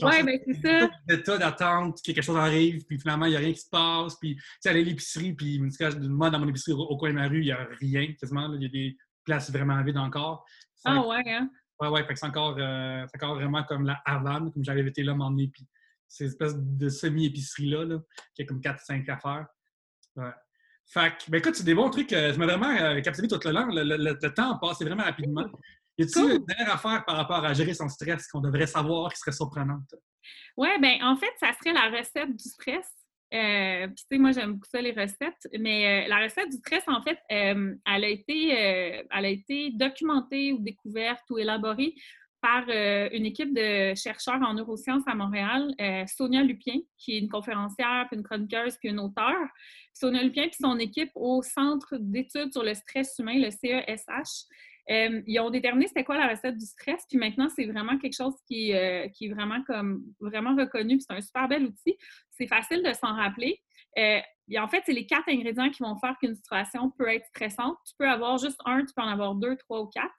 ouais, 0.00 0.22
ben 0.22 0.40
c'est 0.46 0.66
ça. 0.66 0.88
L'état 1.06 1.36
d'attente, 1.36 1.98
que 1.98 2.12
quelque 2.12 2.24
chose 2.24 2.38
arrive, 2.38 2.86
puis 2.86 2.98
finalement, 2.98 3.26
il 3.26 3.30
n'y 3.32 3.36
a 3.36 3.40
rien 3.40 3.52
qui 3.52 3.60
se 3.60 3.68
passe. 3.68 4.16
Puis, 4.18 4.36
tu 4.36 4.42
sais, 4.60 4.70
aller 4.70 4.80
à 4.80 4.84
l'épicerie, 4.84 5.34
puis 5.34 5.60
moi, 6.08 6.30
dans 6.30 6.38
mon 6.38 6.48
épicerie 6.48 6.72
au 6.72 6.96
coin 6.96 7.10
de 7.10 7.14
ma 7.16 7.28
rue, 7.28 7.40
il 7.40 7.44
n'y 7.44 7.52
a 7.52 7.68
rien 7.78 8.10
quasiment. 8.18 8.50
Il 8.54 8.62
y 8.62 8.66
a 8.66 8.68
des 8.70 8.96
place 9.26 9.50
vraiment 9.50 9.82
vide 9.82 9.98
encore. 9.98 10.46
Ah 10.86 11.06
ouais, 11.06 11.22
hein? 11.26 11.50
Ouais, 11.80 11.88
ouais, 11.88 12.04
fait 12.04 12.14
que 12.14 12.18
c'est 12.18 12.26
encore, 12.26 12.56
euh, 12.58 13.06
encore 13.14 13.34
vraiment 13.34 13.62
comme 13.64 13.84
la 13.84 14.00
Havane, 14.06 14.50
comme 14.52 14.64
j'avais 14.64 14.86
été 14.86 15.02
là 15.02 15.14
m'emmener, 15.14 15.48
puis 15.48 15.66
c'est 16.08 16.24
une 16.24 16.30
espèce 16.30 16.54
de 16.56 16.88
semi-épicerie-là, 16.88 17.84
là, 17.84 17.98
qui 18.34 18.42
a 18.42 18.44
comme 18.46 18.60
4-5 18.60 19.10
affaires. 19.10 19.46
Ouais. 20.16 20.32
Fait 20.86 21.10
que, 21.18 21.30
ben 21.30 21.38
écoute, 21.38 21.56
c'est 21.56 21.64
des 21.64 21.74
bons 21.74 21.90
trucs. 21.90 22.12
Euh, 22.12 22.32
je 22.32 22.38
m'as 22.38 22.46
vraiment 22.46 22.70
euh, 22.70 23.00
captivé 23.00 23.26
tout 23.26 23.40
le 23.44 23.50
long. 23.50 23.66
Le, 23.66 23.82
le, 23.82 24.34
temps 24.34 24.56
passe 24.58 24.80
vraiment 24.80 25.02
rapidement. 25.02 25.44
Y 25.98 26.04
a-t-il 26.04 26.36
une 26.36 26.44
dernière 26.44 26.74
affaire 26.74 27.04
par 27.04 27.16
rapport 27.16 27.44
à 27.44 27.52
gérer 27.54 27.74
son 27.74 27.88
stress 27.88 28.28
qu'on 28.28 28.40
devrait 28.40 28.66
savoir 28.66 29.12
qui 29.12 29.18
serait 29.18 29.32
surprenante? 29.32 29.94
Oui, 30.56 30.68
ben 30.80 31.02
en 31.02 31.16
fait, 31.16 31.32
ça 31.40 31.52
serait 31.54 31.72
la 31.72 31.98
recette 31.98 32.36
du 32.36 32.44
stress. 32.44 32.86
Euh, 33.34 33.88
tu 33.88 34.04
sais, 34.10 34.18
moi, 34.18 34.32
j'aime 34.32 34.54
beaucoup 34.54 34.68
ça, 34.70 34.80
les 34.80 34.92
recettes. 34.92 35.48
Mais 35.58 36.04
euh, 36.04 36.08
la 36.08 36.22
recette 36.22 36.50
du 36.50 36.56
stress, 36.58 36.84
en 36.86 37.02
fait, 37.02 37.18
euh, 37.32 37.74
elle, 37.86 38.04
a 38.04 38.08
été, 38.08 38.48
elle 38.50 39.24
a 39.24 39.28
été 39.28 39.70
documentée 39.72 40.52
ou 40.52 40.58
découverte 40.58 41.24
ou 41.30 41.38
élaborée 41.38 41.94
par 42.42 42.68
une 42.68 43.26
équipe 43.26 43.52
de 43.52 43.94
chercheurs 43.96 44.40
en 44.40 44.54
neurosciences 44.54 45.02
à 45.08 45.16
Montréal, 45.16 45.74
Sonia 46.06 46.44
Lupien, 46.44 46.76
qui 46.96 47.16
est 47.16 47.18
une 47.18 47.28
conférencière, 47.28 48.06
puis 48.08 48.18
une 48.18 48.22
chroniqueuse, 48.22 48.76
puis 48.76 48.90
une 48.90 49.00
auteure. 49.00 49.48
Sonia 49.92 50.22
Lupien 50.22 50.44
puis 50.44 50.58
son 50.60 50.78
équipe 50.78 51.10
au 51.16 51.42
Centre 51.42 51.96
d'études 51.98 52.52
sur 52.52 52.62
le 52.62 52.74
stress 52.74 53.18
humain, 53.18 53.36
le 53.36 53.50
CESH. 53.50 54.44
Ils 54.88 55.40
ont 55.40 55.50
déterminé 55.50 55.88
c'était 55.88 56.04
quoi 56.04 56.16
la 56.16 56.28
recette 56.28 56.56
du 56.56 56.66
stress, 56.66 57.04
puis 57.08 57.18
maintenant, 57.18 57.48
c'est 57.48 57.66
vraiment 57.66 57.98
quelque 57.98 58.16
chose 58.16 58.34
qui, 58.46 58.72
qui 59.14 59.26
est 59.26 59.32
vraiment 59.32 59.62
comme 59.66 60.04
vraiment 60.20 60.54
reconnu, 60.54 60.96
puis 60.96 61.06
c'est 61.08 61.16
un 61.16 61.20
super 61.20 61.48
bel 61.48 61.64
outil 61.64 61.96
c'est 62.36 62.46
facile 62.46 62.82
de 62.82 62.92
s'en 62.92 63.14
rappeler. 63.14 63.60
Euh, 63.98 64.20
en 64.58 64.68
fait, 64.68 64.82
c'est 64.86 64.92
les 64.92 65.06
quatre 65.06 65.28
ingrédients 65.28 65.70
qui 65.70 65.82
vont 65.82 65.96
faire 65.96 66.16
qu'une 66.18 66.34
situation 66.34 66.90
peut 66.90 67.08
être 67.08 67.26
stressante. 67.26 67.76
Tu 67.86 67.94
peux 67.98 68.08
avoir 68.08 68.38
juste 68.38 68.60
un, 68.64 68.84
tu 68.84 68.92
peux 68.94 69.02
en 69.02 69.08
avoir 69.08 69.34
deux, 69.34 69.56
trois 69.56 69.82
ou 69.82 69.86
quatre. 69.86 70.14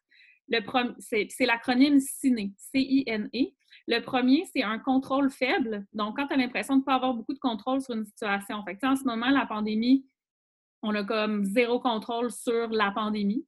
Le 0.50 0.62
c'est 1.00 1.46
l'acronyme 1.46 2.00
CINE, 2.00 2.54
C-I-N-E. 2.58 3.52
Le 3.88 4.00
premier, 4.00 4.46
c'est 4.54 4.64
un 4.64 4.80
contrôle 4.80 5.30
faible. 5.30 5.86
Donc, 5.94 6.18
quand 6.18 6.28
tu 6.28 6.34
as 6.34 6.38
l'impression 6.38 6.76
de 6.76 6.82
ne 6.82 6.86
pas 6.86 6.96
avoir 6.96 7.14
beaucoup 7.14 7.34
de 7.34 7.40
contrôle 7.40 7.82
sur 7.82 7.96
une 7.96 8.06
situation. 8.06 8.64
Fait 8.64 8.78
en 8.84 8.96
ce 8.96 9.04
moment, 9.04 9.30
la 9.30 9.46
pandémie, 9.46 10.06
on 10.84 10.96
a 10.96 11.04
comme 11.04 11.44
zéro 11.44 11.80
contrôle 11.80 12.32
sur 12.32 12.70
la 12.70 12.92
pandémie. 12.92 13.46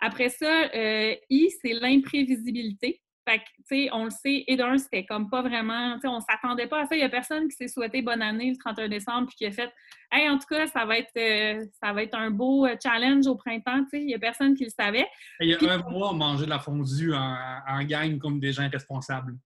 Après 0.00 0.28
ça, 0.28 0.64
euh, 0.74 1.14
I, 1.30 1.50
c'est 1.62 1.72
l'imprévisibilité. 1.72 3.02
Fait 3.28 3.38
que, 3.40 3.44
tu 3.44 3.64
sais, 3.66 3.88
on 3.92 4.04
le 4.04 4.10
sait, 4.10 4.44
et 4.46 4.56
d'un, 4.56 4.78
c'était 4.78 5.04
comme 5.04 5.28
pas 5.28 5.42
vraiment, 5.42 5.94
tu 5.96 6.02
sais, 6.02 6.08
on 6.08 6.20
s'attendait 6.20 6.66
pas 6.66 6.82
à 6.82 6.86
ça. 6.86 6.96
Il 6.96 7.00
y 7.00 7.04
a 7.04 7.10
personne 7.10 7.46
qui 7.48 7.56
s'est 7.56 7.68
souhaité 7.68 8.00
bonne 8.00 8.22
année 8.22 8.50
le 8.50 8.56
31 8.56 8.88
décembre 8.88 9.26
puis 9.26 9.36
qui 9.36 9.46
a 9.46 9.52
fait, 9.52 9.70
hey, 10.10 10.30
en 10.30 10.38
tout 10.38 10.46
cas, 10.48 10.66
ça 10.66 10.86
va 10.86 10.98
être, 10.98 11.12
euh, 11.18 11.62
ça 11.82 11.92
va 11.92 12.02
être 12.04 12.14
un 12.16 12.30
beau 12.30 12.64
euh, 12.64 12.74
challenge 12.82 13.26
au 13.26 13.34
printemps, 13.34 13.84
tu 13.84 13.90
sais. 13.90 14.02
Il 14.02 14.08
y 14.08 14.14
a 14.14 14.18
personne 14.18 14.54
qui 14.54 14.64
le 14.64 14.70
savait. 14.70 15.06
Il 15.40 15.48
y 15.48 15.54
a 15.54 15.72
un 15.74 15.90
mois, 15.90 16.10
on 16.10 16.14
mangeait 16.14 16.46
de 16.46 16.50
la 16.50 16.58
fondue 16.58 17.12
en, 17.12 17.36
en 17.68 17.82
gang 17.84 18.18
comme 18.18 18.40
des 18.40 18.52
gens 18.52 18.68
responsables. 18.70 19.36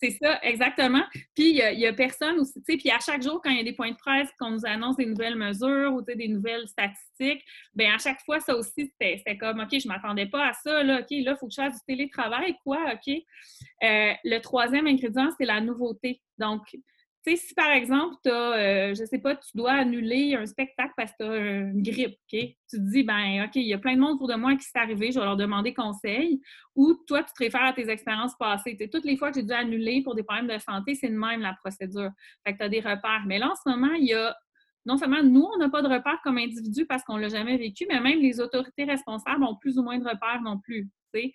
C'est 0.00 0.10
ça, 0.12 0.38
exactement. 0.42 1.02
Puis, 1.34 1.50
il 1.50 1.78
y, 1.78 1.86
a 1.86 1.92
personne 1.92 2.38
aussi, 2.38 2.62
tu 2.62 2.72
sais, 2.72 2.78
puis 2.78 2.90
à 2.90 3.00
chaque 3.00 3.20
jour, 3.20 3.40
quand 3.42 3.50
il 3.50 3.56
y 3.56 3.60
a 3.60 3.64
des 3.64 3.72
points 3.72 3.90
de 3.90 3.96
presse, 3.96 4.28
qu'on 4.38 4.50
nous 4.50 4.64
annonce 4.64 4.96
des 4.96 5.06
nouvelles 5.06 5.34
mesures 5.34 5.92
ou 5.92 6.02
des 6.02 6.28
nouvelles 6.28 6.68
statistiques, 6.68 7.44
bien, 7.74 7.94
à 7.94 7.98
chaque 7.98 8.20
fois, 8.24 8.38
ça 8.38 8.56
aussi, 8.56 8.92
c'était 9.00 9.36
comme, 9.36 9.58
OK, 9.58 9.70
je 9.72 9.88
ne 9.88 9.92
m'attendais 9.92 10.26
pas 10.26 10.50
à 10.50 10.52
ça, 10.52 10.84
là, 10.84 11.00
OK, 11.00 11.10
là, 11.10 11.32
il 11.32 11.36
faut 11.40 11.48
que 11.48 11.52
je 11.52 11.62
fasse 11.62 11.74
du 11.74 11.84
télétravail, 11.86 12.56
quoi, 12.62 12.78
OK? 12.92 13.08
Euh, 13.08 14.12
le 14.22 14.38
troisième 14.38 14.86
ingrédient, 14.86 15.30
c'est 15.36 15.46
la 15.46 15.60
nouveauté. 15.60 16.22
Donc, 16.38 16.62
si 17.24 17.54
par 17.54 17.70
exemple, 17.70 18.16
tu 18.24 18.30
euh, 18.30 18.94
je 18.94 19.04
sais 19.04 19.18
pas, 19.18 19.36
tu 19.36 19.50
dois 19.54 19.72
annuler 19.72 20.34
un 20.34 20.46
spectacle 20.46 20.92
parce 20.96 21.12
que 21.12 21.16
tu 21.18 21.24
as 21.24 21.36
une 21.36 21.82
grippe? 21.82 22.16
Tu 22.28 22.56
te 22.70 22.76
dis, 22.76 23.02
ben, 23.02 23.44
OK, 23.44 23.56
il 23.56 23.66
y 23.66 23.74
a 23.74 23.78
plein 23.78 23.94
de 23.94 24.00
monde 24.00 24.14
autour 24.14 24.28
de 24.28 24.34
moi 24.34 24.54
qui 24.56 24.64
s'est 24.64 24.78
arrivé, 24.78 25.12
je 25.12 25.18
vais 25.18 25.24
leur 25.24 25.36
demander 25.36 25.74
conseil. 25.74 26.40
Ou 26.74 26.94
toi, 27.06 27.22
tu 27.22 27.32
te 27.32 27.42
réfères 27.42 27.64
à 27.64 27.72
tes 27.72 27.88
expériences 27.90 28.36
passées. 28.38 28.76
toutes 28.90 29.04
les 29.04 29.16
fois 29.16 29.30
que 29.30 29.36
j'ai 29.36 29.46
dû 29.46 29.52
annuler 29.52 30.02
pour 30.02 30.14
des 30.14 30.22
problèmes 30.22 30.48
de 30.48 30.58
santé, 30.58 30.94
c'est 30.94 31.08
de 31.08 31.16
même 31.16 31.40
la 31.40 31.54
procédure. 31.54 32.10
Fait 32.46 32.52
que 32.52 32.58
tu 32.58 32.64
as 32.64 32.68
des 32.68 32.80
repères. 32.80 33.24
Mais 33.26 33.38
là, 33.38 33.50
en 33.50 33.54
ce 33.54 33.68
moment, 33.68 33.92
il 33.94 34.06
y 34.06 34.14
a 34.14 34.36
non 34.86 34.96
seulement 34.96 35.22
nous, 35.22 35.46
on 35.54 35.58
n'a 35.58 35.68
pas 35.68 35.82
de 35.82 35.88
repères 35.88 36.18
comme 36.24 36.38
individu 36.38 36.86
parce 36.86 37.04
qu'on 37.04 37.16
ne 37.16 37.22
l'a 37.22 37.28
jamais 37.28 37.58
vécu, 37.58 37.86
mais 37.88 38.00
même 38.00 38.20
les 38.20 38.40
autorités 38.40 38.84
responsables 38.84 39.44
ont 39.44 39.56
plus 39.56 39.78
ou 39.78 39.82
moins 39.82 39.98
de 39.98 40.04
repères 40.04 40.40
non 40.42 40.58
plus. 40.58 40.88
Fait 41.12 41.32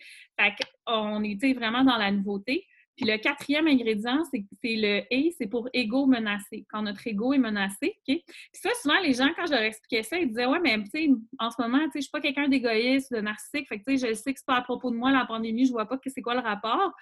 qu'on 0.85 1.23
était 1.23 1.53
vraiment 1.53 1.83
dans 1.83 1.97
la 1.97 2.11
nouveauté. 2.11 2.65
Puis 2.95 3.05
le 3.05 3.17
quatrième 3.17 3.67
ingrédient, 3.67 4.23
c'est 4.31 4.45
le 4.63 5.01
E, 5.11 5.31
c'est 5.37 5.47
pour 5.47 5.67
ego 5.73 6.05
menacé, 6.05 6.65
quand 6.69 6.83
notre 6.83 7.05
ego 7.07 7.33
est 7.33 7.39
menacé. 7.39 7.97
Puis 8.05 8.23
ça, 8.51 8.69
souvent, 8.81 8.99
les 8.99 9.13
gens, 9.13 9.29
quand 9.35 9.47
je 9.47 9.51
leur 9.51 9.61
expliquais 9.61 10.03
ça, 10.03 10.17
ils 10.19 10.27
disaient 10.27 10.45
Ouais, 10.45 10.59
mais 10.59 10.77
tu 10.83 10.89
sais, 10.91 11.09
en 11.39 11.49
ce 11.49 11.61
moment, 11.61 11.79
tu 11.85 11.91
sais, 11.91 11.99
je 11.99 12.01
suis 12.01 12.11
pas 12.11 12.21
quelqu'un 12.21 12.47
d'égoïste, 12.47 13.11
de 13.11 13.21
narcissique, 13.21 13.67
fait 13.67 13.79
que 13.79 13.83
tu 13.85 13.97
sais, 13.97 14.09
je 14.09 14.13
sais 14.13 14.33
que 14.33 14.39
c'est 14.39 14.45
pas 14.45 14.57
à 14.57 14.61
propos 14.61 14.91
de 14.91 14.95
moi 14.95 15.11
la 15.11 15.25
pandémie, 15.25 15.65
je 15.65 15.71
vois 15.71 15.87
pas 15.87 15.97
que 15.97 16.09
c'est 16.09 16.21
quoi 16.21 16.35
le 16.35 16.41
rapport. 16.41 16.93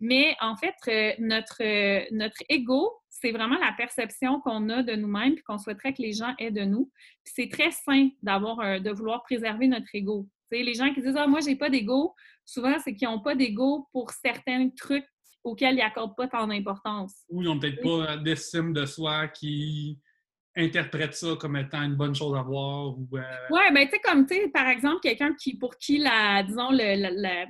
Mais 0.00 0.36
en 0.40 0.56
fait, 0.56 0.74
euh, 0.88 1.12
notre, 1.20 1.62
euh, 1.62 2.04
notre 2.10 2.42
ego, 2.48 2.92
c'est 3.08 3.30
vraiment 3.30 3.58
la 3.58 3.72
perception 3.72 4.40
qu'on 4.40 4.68
a 4.68 4.82
de 4.82 4.94
nous-mêmes 4.94 5.34
et 5.34 5.42
qu'on 5.42 5.58
souhaiterait 5.58 5.94
que 5.94 6.02
les 6.02 6.12
gens 6.12 6.34
aient 6.38 6.50
de 6.50 6.64
nous. 6.64 6.90
c'est 7.24 7.48
très 7.48 7.70
sain 7.70 8.10
d'avoir 8.22 8.80
de 8.80 8.90
vouloir 8.90 9.22
préserver 9.22 9.68
notre 9.68 9.86
ego. 9.94 10.28
les 10.50 10.74
gens 10.74 10.92
qui 10.92 11.00
disent 11.02 11.16
Ah, 11.16 11.26
moi, 11.26 11.40
j'ai 11.40 11.56
pas 11.56 11.70
d'ego, 11.70 12.14
souvent, 12.44 12.76
c'est 12.80 12.94
qu'ils 12.94 13.08
n'ont 13.08 13.20
pas 13.20 13.34
d'ego 13.34 13.88
pour 13.92 14.10
certains 14.10 14.68
trucs 14.70 15.06
auxquels 15.46 15.74
ils 15.74 15.78
n'accordent 15.78 16.16
pas 16.16 16.28
tant 16.28 16.46
d'importance. 16.46 17.24
Ou 17.30 17.42
ils 17.42 17.46
n'ont 17.46 17.58
peut-être 17.58 17.82
pas 17.82 18.16
d'estime 18.16 18.72
de 18.72 18.84
soi 18.84 19.28
qui 19.28 19.98
interprète 20.56 21.14
ça 21.14 21.36
comme 21.38 21.56
étant 21.56 21.82
une 21.82 21.94
bonne 21.94 22.14
chose 22.14 22.36
à 22.36 22.42
voir. 22.42 22.98
Ou, 22.98 23.08
euh... 23.14 23.22
Oui, 23.50 23.60
ben 23.72 23.86
tu 23.86 23.92
sais, 23.92 24.00
comme, 24.00 24.26
tu 24.26 24.34
sais, 24.34 24.48
par 24.48 24.66
exemple, 24.68 25.00
quelqu'un 25.02 25.34
qui, 25.34 25.56
pour 25.56 25.76
qui, 25.76 25.98
la, 25.98 26.42
disons, 26.42 26.70
le, 26.70 27.20
la, 27.20 27.46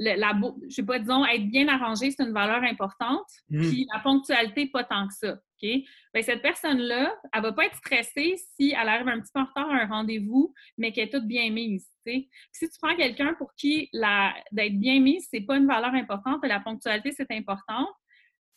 je 0.00 0.74
sais 0.74 0.82
pas, 0.82 0.98
disons, 0.98 1.24
être 1.26 1.46
bien 1.50 1.68
arrangé, 1.68 2.10
c'est 2.10 2.24
une 2.24 2.32
valeur 2.32 2.62
importante, 2.62 3.26
mmh. 3.50 3.60
puis 3.60 3.86
la 3.92 4.00
ponctualité, 4.00 4.66
pas 4.66 4.84
tant 4.84 5.06
que 5.06 5.14
ça. 5.14 5.32
OK? 5.32 5.68
Bien, 6.14 6.22
cette 6.22 6.42
personne-là, 6.42 7.14
elle 7.32 7.42
va 7.42 7.52
pas 7.52 7.66
être 7.66 7.76
stressée 7.76 8.36
si 8.56 8.70
elle 8.70 8.88
arrive 8.88 9.08
un 9.08 9.20
petit 9.20 9.30
peu 9.32 9.40
en 9.40 9.44
retard 9.44 9.70
à 9.70 9.82
un 9.82 9.86
rendez-vous, 9.86 10.54
mais 10.78 10.92
qu'elle 10.92 11.08
est 11.08 11.12
toute 11.12 11.26
bien 11.26 11.50
mise. 11.50 11.86
Si 12.04 12.68
tu 12.68 12.78
prends 12.80 12.96
quelqu'un 12.96 13.34
pour 13.34 13.54
qui 13.54 13.90
d'être 13.92 14.80
bien 14.80 15.00
mise, 15.00 15.28
c'est 15.30 15.42
pas 15.42 15.56
une 15.56 15.66
valeur 15.66 15.94
importante 15.94 16.40
la 16.44 16.60
ponctualité, 16.60 17.12
c'est 17.12 17.30
important, 17.30 17.86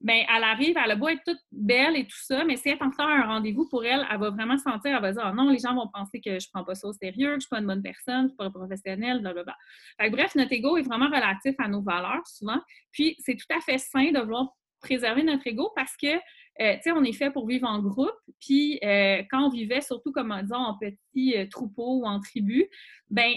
ben, 0.04 0.26
elle 0.36 0.44
arrive, 0.44 0.76
elle 0.84 0.92
a 0.92 0.96
beau 0.96 1.08
être 1.08 1.24
toute 1.26 1.40
belle 1.52 1.96
et 1.96 2.04
tout 2.04 2.22
ça, 2.22 2.44
mais 2.44 2.58
si 2.58 2.70
elle 2.70 2.78
est 2.78 2.84
en 2.84 2.92
un 3.00 3.26
rendez-vous 3.26 3.68
pour 3.70 3.86
elle, 3.86 4.06
elle 4.12 4.20
va 4.20 4.30
vraiment 4.30 4.58
sentir, 4.58 4.96
elle 4.96 5.02
va 5.02 5.14
dire 5.14 5.30
oh 5.32 5.36
non, 5.36 5.50
les 5.50 5.60
gens 5.60 5.74
vont 5.74 5.88
penser 5.88 6.20
que 6.20 6.40
je 6.40 6.48
prends 6.54 6.66
pas 6.66 6.76
ça 6.76 6.88
au 6.88 6.94
sérieux, 6.94 7.30
que 7.30 7.36
je 7.36 7.40
suis 7.42 7.50
pas 7.50 7.60
une 7.60 7.68
bonne 7.68 7.82
personne, 7.82 8.28
que 8.28 8.34
je 8.38 8.44
suis 8.44 8.52
pas 8.52 8.52
professionnelle, 8.52 9.22
blablabla. 9.22 9.56
Fait 10.00 10.10
bref, 10.10 10.36
notre 10.36 10.52
ego 10.52 10.76
est 10.78 10.84
vraiment 10.84 11.08
relatif 11.08 11.56
à 11.58 11.70
nos 11.70 11.82
valeurs 11.82 12.28
souvent. 12.28 12.60
Puis 12.92 13.16
c'est 13.20 13.36
tout 13.36 13.56
à 13.56 13.62
fait 13.62 13.78
sain 13.78 14.12
de 14.12 14.20
vouloir 14.20 14.50
préserver 14.82 15.24
notre 15.24 15.48
ego 15.48 15.72
parce 15.76 15.96
que 15.96 16.20
euh, 16.62 16.76
tu 16.76 16.82
sais, 16.84 16.92
on 16.92 17.04
est 17.04 17.14
fait 17.14 17.32
pour 17.32 17.48
vivre 17.48 17.68
en 17.68 17.80
groupe. 17.80 18.14
Puis, 18.40 18.80
euh, 18.84 19.24
quand 19.32 19.44
on 19.44 19.50
vivait, 19.50 19.82
surtout 19.82 20.12
comme 20.12 20.38
disons 20.44 20.56
en 20.56 20.78
petit 20.78 21.36
euh, 21.36 21.48
troupeau 21.50 22.02
ou 22.02 22.06
en 22.06 22.20
tribu, 22.20 22.70
ben 23.10 23.34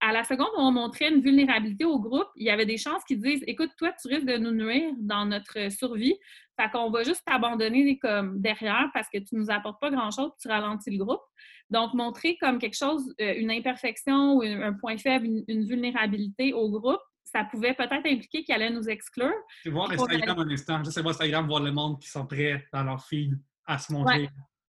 à 0.00 0.12
la 0.12 0.24
seconde 0.24 0.48
où 0.56 0.60
on 0.60 0.72
montrait 0.72 1.08
une 1.08 1.20
vulnérabilité 1.20 1.84
au 1.84 1.98
groupe, 1.98 2.28
il 2.36 2.46
y 2.46 2.50
avait 2.50 2.66
des 2.66 2.76
chances 2.76 3.02
qu'ils 3.04 3.20
disent 3.20 3.42
Écoute, 3.46 3.70
toi, 3.78 3.92
tu 4.00 4.08
risques 4.08 4.26
de 4.26 4.36
nous 4.36 4.52
nuire 4.52 4.92
dans 4.98 5.24
notre 5.24 5.70
survie. 5.70 6.14
Fait 6.60 6.70
qu'on 6.70 6.90
va 6.90 7.02
juste 7.02 7.22
t'abandonner 7.26 7.98
comme 7.98 8.40
derrière 8.40 8.88
parce 8.94 9.08
que 9.08 9.18
tu 9.18 9.34
nous 9.34 9.50
apportes 9.50 9.80
pas 9.80 9.90
grand-chose, 9.90 10.30
tu 10.40 10.48
ralentis 10.48 10.90
le 10.90 11.04
groupe. 11.04 11.20
Donc, 11.70 11.94
montrer 11.94 12.36
comme 12.40 12.58
quelque 12.58 12.76
chose, 12.76 13.14
une 13.18 13.50
imperfection 13.50 14.36
ou 14.36 14.42
un 14.42 14.72
point 14.74 14.96
faible, 14.98 15.26
une, 15.48 15.66
vulnérabilité 15.66 16.52
au 16.52 16.70
groupe, 16.70 17.00
ça 17.24 17.44
pouvait 17.44 17.74
peut-être 17.74 18.06
impliquer 18.06 18.44
qu'il 18.44 18.54
allait 18.54 18.70
nous 18.70 18.88
exclure. 18.88 19.34
C'est 19.62 19.70
voir 19.70 19.90
Instagram 19.90 20.38
un 20.38 20.50
instant. 20.50 20.84
Juste 20.84 21.00
voir 21.00 21.14
Instagram, 21.14 21.46
voir 21.46 21.62
le 21.62 21.72
monde 21.72 22.00
qui 22.00 22.08
sont 22.08 22.26
prêts 22.26 22.66
dans 22.72 22.84
leur 22.84 23.04
feed 23.04 23.36
à 23.66 23.78
se 23.78 23.92
montrer. 23.92 24.28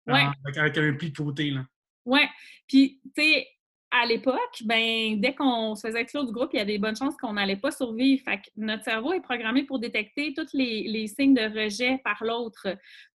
Ouais. 0.06 0.26
Avec, 0.46 0.78
un 0.78 0.94
pli 0.94 1.12
de 1.12 1.18
côté. 1.18 1.52
Là. 1.52 1.66
Ouais. 2.06 2.28
Puis, 2.68 3.00
tu 3.16 3.22
sais, 3.22 3.48
à 3.92 4.06
l'époque, 4.06 4.64
ben, 4.64 5.20
dès 5.20 5.36
qu'on 5.36 5.76
se 5.76 5.86
faisait 5.86 6.02
exclure 6.02 6.26
du 6.26 6.32
groupe, 6.32 6.52
il 6.54 6.58
y 6.58 6.60
avait 6.60 6.74
des 6.74 6.80
bonnes 6.80 6.96
chances 6.96 7.16
qu'on 7.18 7.34
n'allait 7.34 7.58
pas 7.58 7.72
survivre. 7.72 8.24
Fait 8.24 8.38
que 8.38 8.50
notre 8.56 8.84
cerveau 8.84 9.12
est 9.12 9.22
programmé 9.22 9.64
pour 9.64 9.80
détecter 9.80 10.34
tous 10.34 10.48
les, 10.54 11.08
signes 11.08 11.34
de 11.34 11.42
rejet 11.42 12.00
par 12.04 12.24
l'autre, 12.24 12.68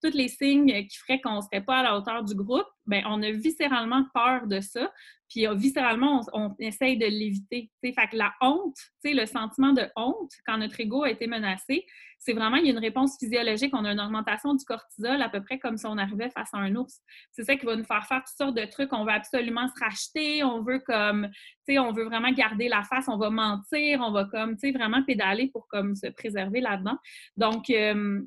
tous 0.02 0.12
les 0.12 0.28
signes 0.28 0.86
qui 0.86 0.98
feraient 0.98 1.20
qu'on 1.20 1.36
ne 1.36 1.40
serait 1.40 1.64
pas 1.64 1.78
à 1.78 1.82
la 1.82 1.96
hauteur 1.96 2.22
du 2.22 2.34
groupe. 2.34 2.66
Ben, 2.84 3.02
on 3.06 3.22
a 3.22 3.30
viscéralement 3.30 4.04
peur 4.12 4.46
de 4.46 4.60
ça. 4.60 4.92
Puis 5.28 5.46
viscéralement, 5.56 6.24
on, 6.34 6.54
essaye 6.58 6.98
de 6.98 7.06
l'éviter. 7.06 7.70
Fait 7.82 7.92
que 7.94 8.16
la 8.16 8.32
honte, 8.40 8.76
le 9.02 9.26
sentiment 9.26 9.72
de 9.72 9.88
honte, 9.96 10.30
quand 10.46 10.58
notre 10.58 10.78
ego 10.80 11.04
a 11.04 11.10
été 11.10 11.26
menacé, 11.26 11.84
c'est 12.26 12.32
vraiment, 12.32 12.56
il 12.56 12.66
y 12.66 12.70
a 12.70 12.72
une 12.72 12.80
réponse 12.80 13.16
physiologique. 13.20 13.72
On 13.72 13.84
a 13.84 13.92
une 13.92 14.00
augmentation 14.00 14.52
du 14.52 14.64
cortisol 14.64 15.22
à 15.22 15.28
peu 15.28 15.40
près 15.40 15.60
comme 15.60 15.76
si 15.76 15.86
on 15.86 15.96
arrivait 15.96 16.28
face 16.30 16.52
à 16.52 16.58
un 16.58 16.74
ours. 16.74 17.00
C'est 17.30 17.44
ça 17.44 17.54
qui 17.54 17.64
va 17.64 17.76
nous 17.76 17.84
faire 17.84 18.04
faire 18.04 18.18
toutes 18.18 18.36
sortes 18.36 18.56
de 18.56 18.64
trucs. 18.64 18.92
On 18.92 19.04
veut 19.04 19.12
absolument 19.12 19.68
se 19.68 19.78
racheter, 19.78 20.42
on 20.42 20.60
veut 20.60 20.80
comme, 20.80 21.28
tu 21.68 21.78
on 21.78 21.92
veut 21.92 22.02
vraiment 22.02 22.32
garder 22.32 22.68
la 22.68 22.82
face, 22.82 23.06
on 23.06 23.16
va 23.16 23.30
mentir, 23.30 24.00
on 24.00 24.10
va 24.10 24.24
comme, 24.24 24.56
tu 24.56 24.72
vraiment 24.72 25.04
pédaler 25.04 25.50
pour 25.52 25.68
comme 25.68 25.94
se 25.94 26.08
préserver 26.08 26.60
là-dedans. 26.60 26.98
Donc, 27.36 27.70
euh, 27.70 28.22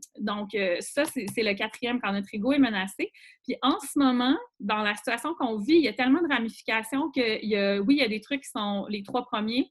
euh, 0.56 0.78
ça, 0.80 1.04
c'est 1.04 1.44
le 1.44 1.54
quatrième 1.54 2.00
quand 2.00 2.14
notre 2.14 2.30
ego 2.32 2.54
est 2.54 2.60
menacé. 2.60 3.12
Puis 3.44 3.58
en 3.62 3.78
ce 3.82 4.00
moment, 4.00 4.38
dans 4.62 4.82
la 4.82 4.96
situation 4.96 5.36
qu'on 5.36 5.58
vit, 5.58 5.76
il 5.76 5.84
y 5.84 5.90
a 5.90 5.94
tellement 5.94 6.22
de 6.22 6.34
ramifications 6.34 7.12
que, 7.12 7.80
oui, 7.82 7.96
il 7.96 8.02
y 8.02 8.04
a 8.04 8.08
des 8.08 8.22
trucs 8.22 8.44
qui 8.44 8.50
sont 8.50 8.86
les 8.88 9.04
trois 9.04 9.26
premiers. 9.26 9.70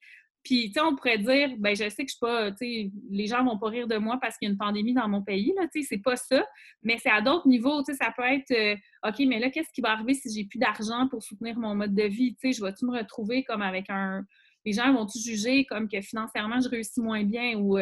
Puis, 0.49 0.68
tu 0.68 0.72
sais, 0.72 0.80
on 0.80 0.96
pourrait 0.96 1.18
dire, 1.18 1.51
ben 1.59 1.76
je 1.76 1.90
sais 1.90 2.07
que 2.07 2.11
je 2.11 2.14
suis 2.14 2.18
pas, 2.18 2.51
tu 2.53 2.57
sais, 2.57 2.90
les 3.11 3.26
gens 3.26 3.44
vont 3.44 3.59
pas 3.59 3.68
rire 3.68 3.86
de 3.86 3.99
moi 3.99 4.16
parce 4.18 4.38
qu'il 4.38 4.49
y 4.49 4.51
a 4.51 4.53
une 4.53 4.57
pandémie 4.57 4.94
dans 4.94 5.07
mon 5.07 5.20
pays, 5.20 5.53
là, 5.59 5.66
tu 5.70 5.82
sais, 5.82 5.88
c'est 5.90 6.03
pas 6.03 6.16
ça. 6.16 6.42
Mais 6.82 6.96
c'est 6.96 7.11
à 7.11 7.20
d'autres 7.20 7.46
niveaux, 7.46 7.82
tu 7.82 7.92
sais, 7.92 7.99
ça 8.03 8.14
peut 8.16 8.22
être, 8.22 8.51
euh, 8.53 8.74
OK, 9.07 9.18
mais 9.26 9.40
là, 9.40 9.51
qu'est-ce 9.51 9.70
qui 9.74 9.82
va 9.82 9.90
arriver 9.90 10.14
si 10.14 10.32
j'ai 10.34 10.44
plus 10.44 10.59
d'argent 10.59 11.07
pour 11.11 11.22
soutenir 11.22 11.59
mon 11.59 11.74
mode 11.74 11.94
de 11.94 12.05
vie? 12.05 12.34
Tu 12.40 12.49
sais, 12.49 12.59
je 12.59 12.64
vais-tu 12.64 12.86
me 12.86 12.96
retrouver 12.96 13.44
comme 13.44 13.61
avec 13.61 13.90
un, 13.90 14.24
les 14.65 14.73
gens 14.73 14.93
vont-tu 14.93 15.19
juger 15.19 15.65
comme 15.65 15.89
que 15.89 16.01
financièrement 16.01 16.61
je 16.61 16.69
réussis 16.69 17.01
moins 17.01 17.25
bien 17.25 17.57
ou 17.57 17.79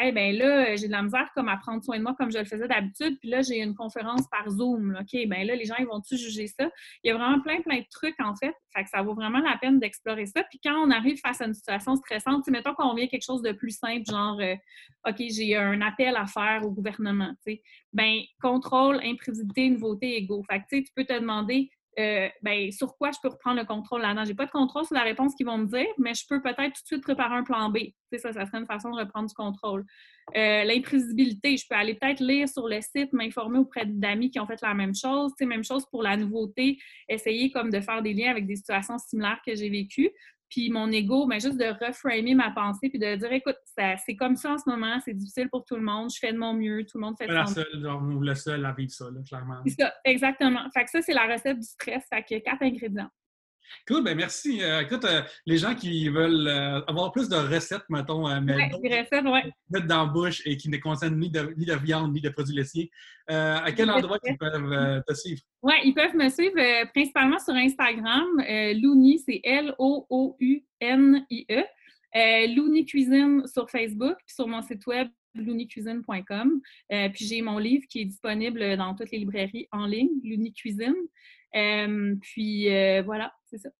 eh 0.00 0.12
ben 0.12 0.36
là, 0.36 0.76
j'ai 0.76 0.86
de 0.86 0.92
la 0.92 1.02
misère 1.02 1.28
comme 1.34 1.48
à 1.48 1.56
prendre 1.56 1.82
soin 1.82 1.98
de 1.98 2.02
moi 2.02 2.14
comme 2.16 2.30
je 2.30 2.38
le 2.38 2.44
faisais 2.44 2.68
d'habitude, 2.68 3.18
puis 3.18 3.30
là, 3.30 3.42
j'ai 3.42 3.58
une 3.58 3.74
conférence 3.74 4.28
par 4.30 4.48
Zoom. 4.48 4.96
OK, 5.00 5.26
ben 5.26 5.46
là, 5.46 5.56
les 5.56 5.64
gens 5.64 5.74
ils 5.78 5.86
vont-tu 5.86 6.16
juger 6.16 6.46
ça? 6.46 6.70
Il 7.02 7.08
y 7.08 7.10
a 7.10 7.16
vraiment 7.16 7.40
plein, 7.40 7.60
plein 7.62 7.78
de 7.78 7.86
trucs 7.90 8.18
en 8.20 8.34
fait. 8.36 8.54
Fait 8.74 8.84
que 8.84 8.90
ça 8.90 9.02
vaut 9.02 9.14
vraiment 9.14 9.40
la 9.40 9.56
peine 9.58 9.80
d'explorer 9.80 10.26
ça. 10.26 10.44
Puis 10.44 10.60
quand 10.64 10.74
on 10.74 10.90
arrive 10.90 11.18
face 11.18 11.40
à 11.40 11.46
une 11.46 11.54
situation 11.54 11.96
stressante, 11.96 12.46
mettons 12.48 12.74
qu'on 12.74 12.94
vient 12.94 13.08
quelque 13.08 13.24
chose 13.24 13.42
de 13.42 13.52
plus 13.52 13.76
simple, 13.76 14.04
genre 14.08 14.38
euh, 14.40 14.54
OK, 15.08 15.16
j'ai 15.18 15.56
un 15.56 15.80
appel 15.80 16.16
à 16.16 16.26
faire 16.26 16.62
au 16.64 16.70
gouvernement, 16.70 17.32
tu 17.44 17.54
sais. 17.54 17.62
Ben, 17.92 18.20
contrôle, 18.40 19.00
imprévisibilité, 19.02 19.70
nouveauté, 19.70 20.16
égaux. 20.16 20.44
Fait 20.48 20.60
que 20.60 20.84
tu 20.84 20.92
peux 20.94 21.04
te 21.04 21.18
demander 21.18 21.70
euh, 21.98 22.28
ben, 22.42 22.70
sur 22.70 22.96
quoi 22.96 23.10
je 23.10 23.18
peux 23.20 23.28
reprendre 23.28 23.58
le 23.58 23.66
contrôle 23.66 24.02
là-dedans? 24.02 24.24
Je 24.24 24.30
n'ai 24.30 24.34
pas 24.34 24.46
de 24.46 24.50
contrôle 24.50 24.84
sur 24.84 24.94
la 24.94 25.02
réponse 25.02 25.34
qu'ils 25.34 25.46
vont 25.46 25.58
me 25.58 25.66
dire, 25.66 25.88
mais 25.98 26.14
je 26.14 26.24
peux 26.28 26.40
peut-être 26.40 26.74
tout 26.74 26.82
de 26.82 26.86
suite 26.86 27.02
préparer 27.02 27.34
un 27.34 27.42
plan 27.42 27.70
B. 27.70 27.78
ça, 28.16 28.32
ça 28.32 28.46
serait 28.46 28.58
une 28.58 28.66
façon 28.66 28.90
de 28.90 28.96
reprendre 28.96 29.28
du 29.28 29.34
contrôle. 29.34 29.84
Euh, 30.36 30.64
l'imprévisibilité, 30.64 31.56
je 31.56 31.64
peux 31.68 31.74
aller 31.74 31.94
peut-être 31.94 32.20
lire 32.20 32.48
sur 32.48 32.68
le 32.68 32.80
site, 32.80 33.12
m'informer 33.12 33.58
auprès 33.58 33.86
d'amis 33.86 34.30
qui 34.30 34.38
ont 34.38 34.46
fait 34.46 34.60
la 34.62 34.74
même 34.74 34.94
chose. 34.94 35.32
même 35.40 35.64
chose 35.64 35.86
pour 35.90 36.02
la 36.02 36.16
nouveauté, 36.16 36.78
essayer 37.08 37.50
comme 37.50 37.70
de 37.70 37.80
faire 37.80 38.02
des 38.02 38.12
liens 38.12 38.30
avec 38.30 38.46
des 38.46 38.56
situations 38.56 38.98
similaires 38.98 39.40
que 39.44 39.54
j'ai 39.54 39.70
vécues. 39.70 40.10
Puis 40.50 40.70
mon 40.70 40.90
ego, 40.90 41.26
ben, 41.26 41.40
juste 41.40 41.58
de 41.58 41.66
reframer 41.84 42.34
ma 42.34 42.50
pensée 42.50 42.88
puis 42.88 42.98
de 42.98 43.16
dire 43.16 43.32
écoute, 43.32 43.56
c'est 43.76 44.16
comme 44.16 44.36
ça 44.36 44.52
en 44.52 44.58
ce 44.58 44.68
moment, 44.68 44.98
c'est 45.04 45.14
difficile 45.14 45.48
pour 45.50 45.64
tout 45.64 45.76
le 45.76 45.82
monde, 45.82 46.10
je 46.10 46.18
fais 46.18 46.32
de 46.32 46.38
mon 46.38 46.54
mieux, 46.54 46.84
tout 46.84 46.98
le 46.98 47.04
monde 47.04 47.16
fait 47.18 47.26
de 47.26 47.32
son 47.32 48.00
mieux. 48.00 48.24
le 48.24 48.34
seul 48.34 48.64
à 48.64 48.72
vivre 48.72 48.90
ça, 48.90 49.06
clairement. 49.26 49.60
C'est 49.66 49.80
ça, 49.82 49.92
exactement. 50.04 50.68
Fait 50.72 50.84
que 50.84 50.90
ça, 50.90 51.02
c'est 51.02 51.12
la 51.12 51.26
recette 51.26 51.58
du 51.58 51.66
stress. 51.66 52.04
Fait 52.08 52.22
que 52.22 52.38
quatre 52.38 52.62
ingrédients. 52.62 53.10
Cool, 53.86 54.04
ben 54.04 54.16
merci. 54.16 54.62
Euh, 54.62 54.82
écoute, 54.82 55.04
euh, 55.04 55.22
les 55.46 55.58
gens 55.58 55.74
qui 55.74 56.08
veulent 56.08 56.46
euh, 56.46 56.80
avoir 56.86 57.10
plus 57.12 57.28
de 57.28 57.36
recettes, 57.36 57.84
mettons, 57.88 58.28
mais 58.40 58.70
des 58.82 59.00
recettes, 59.00 59.24
ouais. 59.24 59.50
mettre 59.70 59.86
dans 59.86 60.04
la 60.04 60.12
bouche 60.12 60.42
et 60.44 60.56
qui 60.56 60.68
ne 60.68 60.76
contiennent 60.78 61.18
ni 61.18 61.30
de, 61.30 61.54
ni 61.56 61.64
de 61.64 61.74
viande 61.74 62.12
ni 62.12 62.20
de 62.20 62.28
produits 62.28 62.54
laitiers, 62.56 62.90
à 63.28 63.70
quel 63.72 63.90
endroit 63.90 64.18
ils 64.24 64.36
peuvent 64.36 65.02
te 65.06 65.14
suivre? 65.14 65.40
Oui, 65.62 65.74
ils 65.84 65.94
peuvent 65.94 66.16
me 66.16 66.28
suivre 66.28 66.56
principalement 66.92 67.38
sur 67.38 67.54
Instagram. 67.54 68.26
Louni, 68.80 69.18
c'est 69.18 69.40
L-O-O-U-N-I-E. 69.44 70.04
Louni 72.54 72.86
Cuisine 72.86 73.46
sur 73.46 73.70
Facebook, 73.70 74.16
puis 74.26 74.34
sur 74.34 74.48
mon 74.48 74.62
site 74.62 74.86
web 74.86 75.08
loonicuisine.com. 75.34 76.60
puis 76.88 77.26
j'ai 77.26 77.42
mon 77.42 77.58
livre 77.58 77.84
qui 77.88 78.00
est 78.00 78.06
disponible 78.06 78.76
dans 78.76 78.94
toutes 78.94 79.10
les 79.10 79.18
librairies 79.18 79.68
en 79.72 79.86
ligne, 79.86 80.10
Louni 80.24 80.52
Cuisine. 80.52 80.94
Euh, 80.94 81.37
puis 81.52 82.68
voilà, 83.02 83.32
c'est 83.46 83.58
ça. 83.58 83.70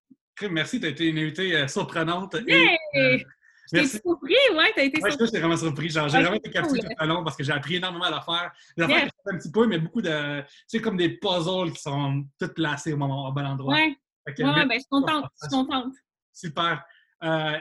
Merci, 0.51 0.81
tu 0.81 0.87
as 0.87 0.91
été 0.91 1.09
une 1.09 1.19
invitée 1.19 1.67
surprenante. 1.69 2.37
Et, 2.47 3.25
T'es 3.71 3.85
surpris, 3.87 4.35
ouais, 4.55 4.73
t'as 4.75 4.85
été 4.85 5.03
ouais, 5.03 5.11
surpris. 5.11 5.27
j'étais 5.27 5.41
vraiment 5.41 5.57
surpris. 5.57 5.91
Genre, 5.91 6.09
j'ai 6.09 6.19
vraiment 6.19 6.37
été 6.37 6.51
capté 6.51 6.79
tout 6.79 6.89
le 7.01 7.07
long 7.07 7.23
parce 7.23 7.37
que 7.37 7.45
j'ai 7.45 7.53
appris 7.53 7.77
énormément 7.77 8.09
d'affaires. 8.09 8.51
Des 8.77 8.85
affaires 8.85 9.03
sont 9.05 9.35
un 9.35 9.39
petit 9.39 9.51
peu, 9.51 9.67
mais 9.67 9.79
beaucoup 9.79 10.01
de. 10.01 10.41
Tu 10.41 10.47
sais, 10.67 10.81
comme 10.81 10.97
des 10.97 11.11
puzzles 11.19 11.73
qui 11.73 11.83
sont 11.83 12.25
toutes 12.41 12.55
placées 12.55 12.95
au, 12.95 12.97
moment, 12.97 13.29
au 13.29 13.33
bon 13.33 13.45
endroit. 13.45 13.75
Ouais. 13.75 13.97
ouais, 14.27 14.35
ben, 14.39 14.71
je 14.73 14.79
suis 14.79 14.89
contente. 14.91 15.27
Je 15.43 15.49
suis 15.49 15.57
contente. 15.57 15.95
Super. 16.33 16.83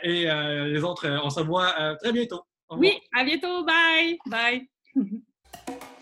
et 0.03 0.25
les 0.25 0.83
autres, 0.83 1.09
on 1.23 1.29
se 1.29 1.41
voit 1.41 1.97
très 2.01 2.13
bientôt. 2.13 2.43
Oui, 2.69 2.99
à 3.13 3.23
bientôt. 3.23 3.65
Bye. 3.65 4.17
Bye. 4.27 4.69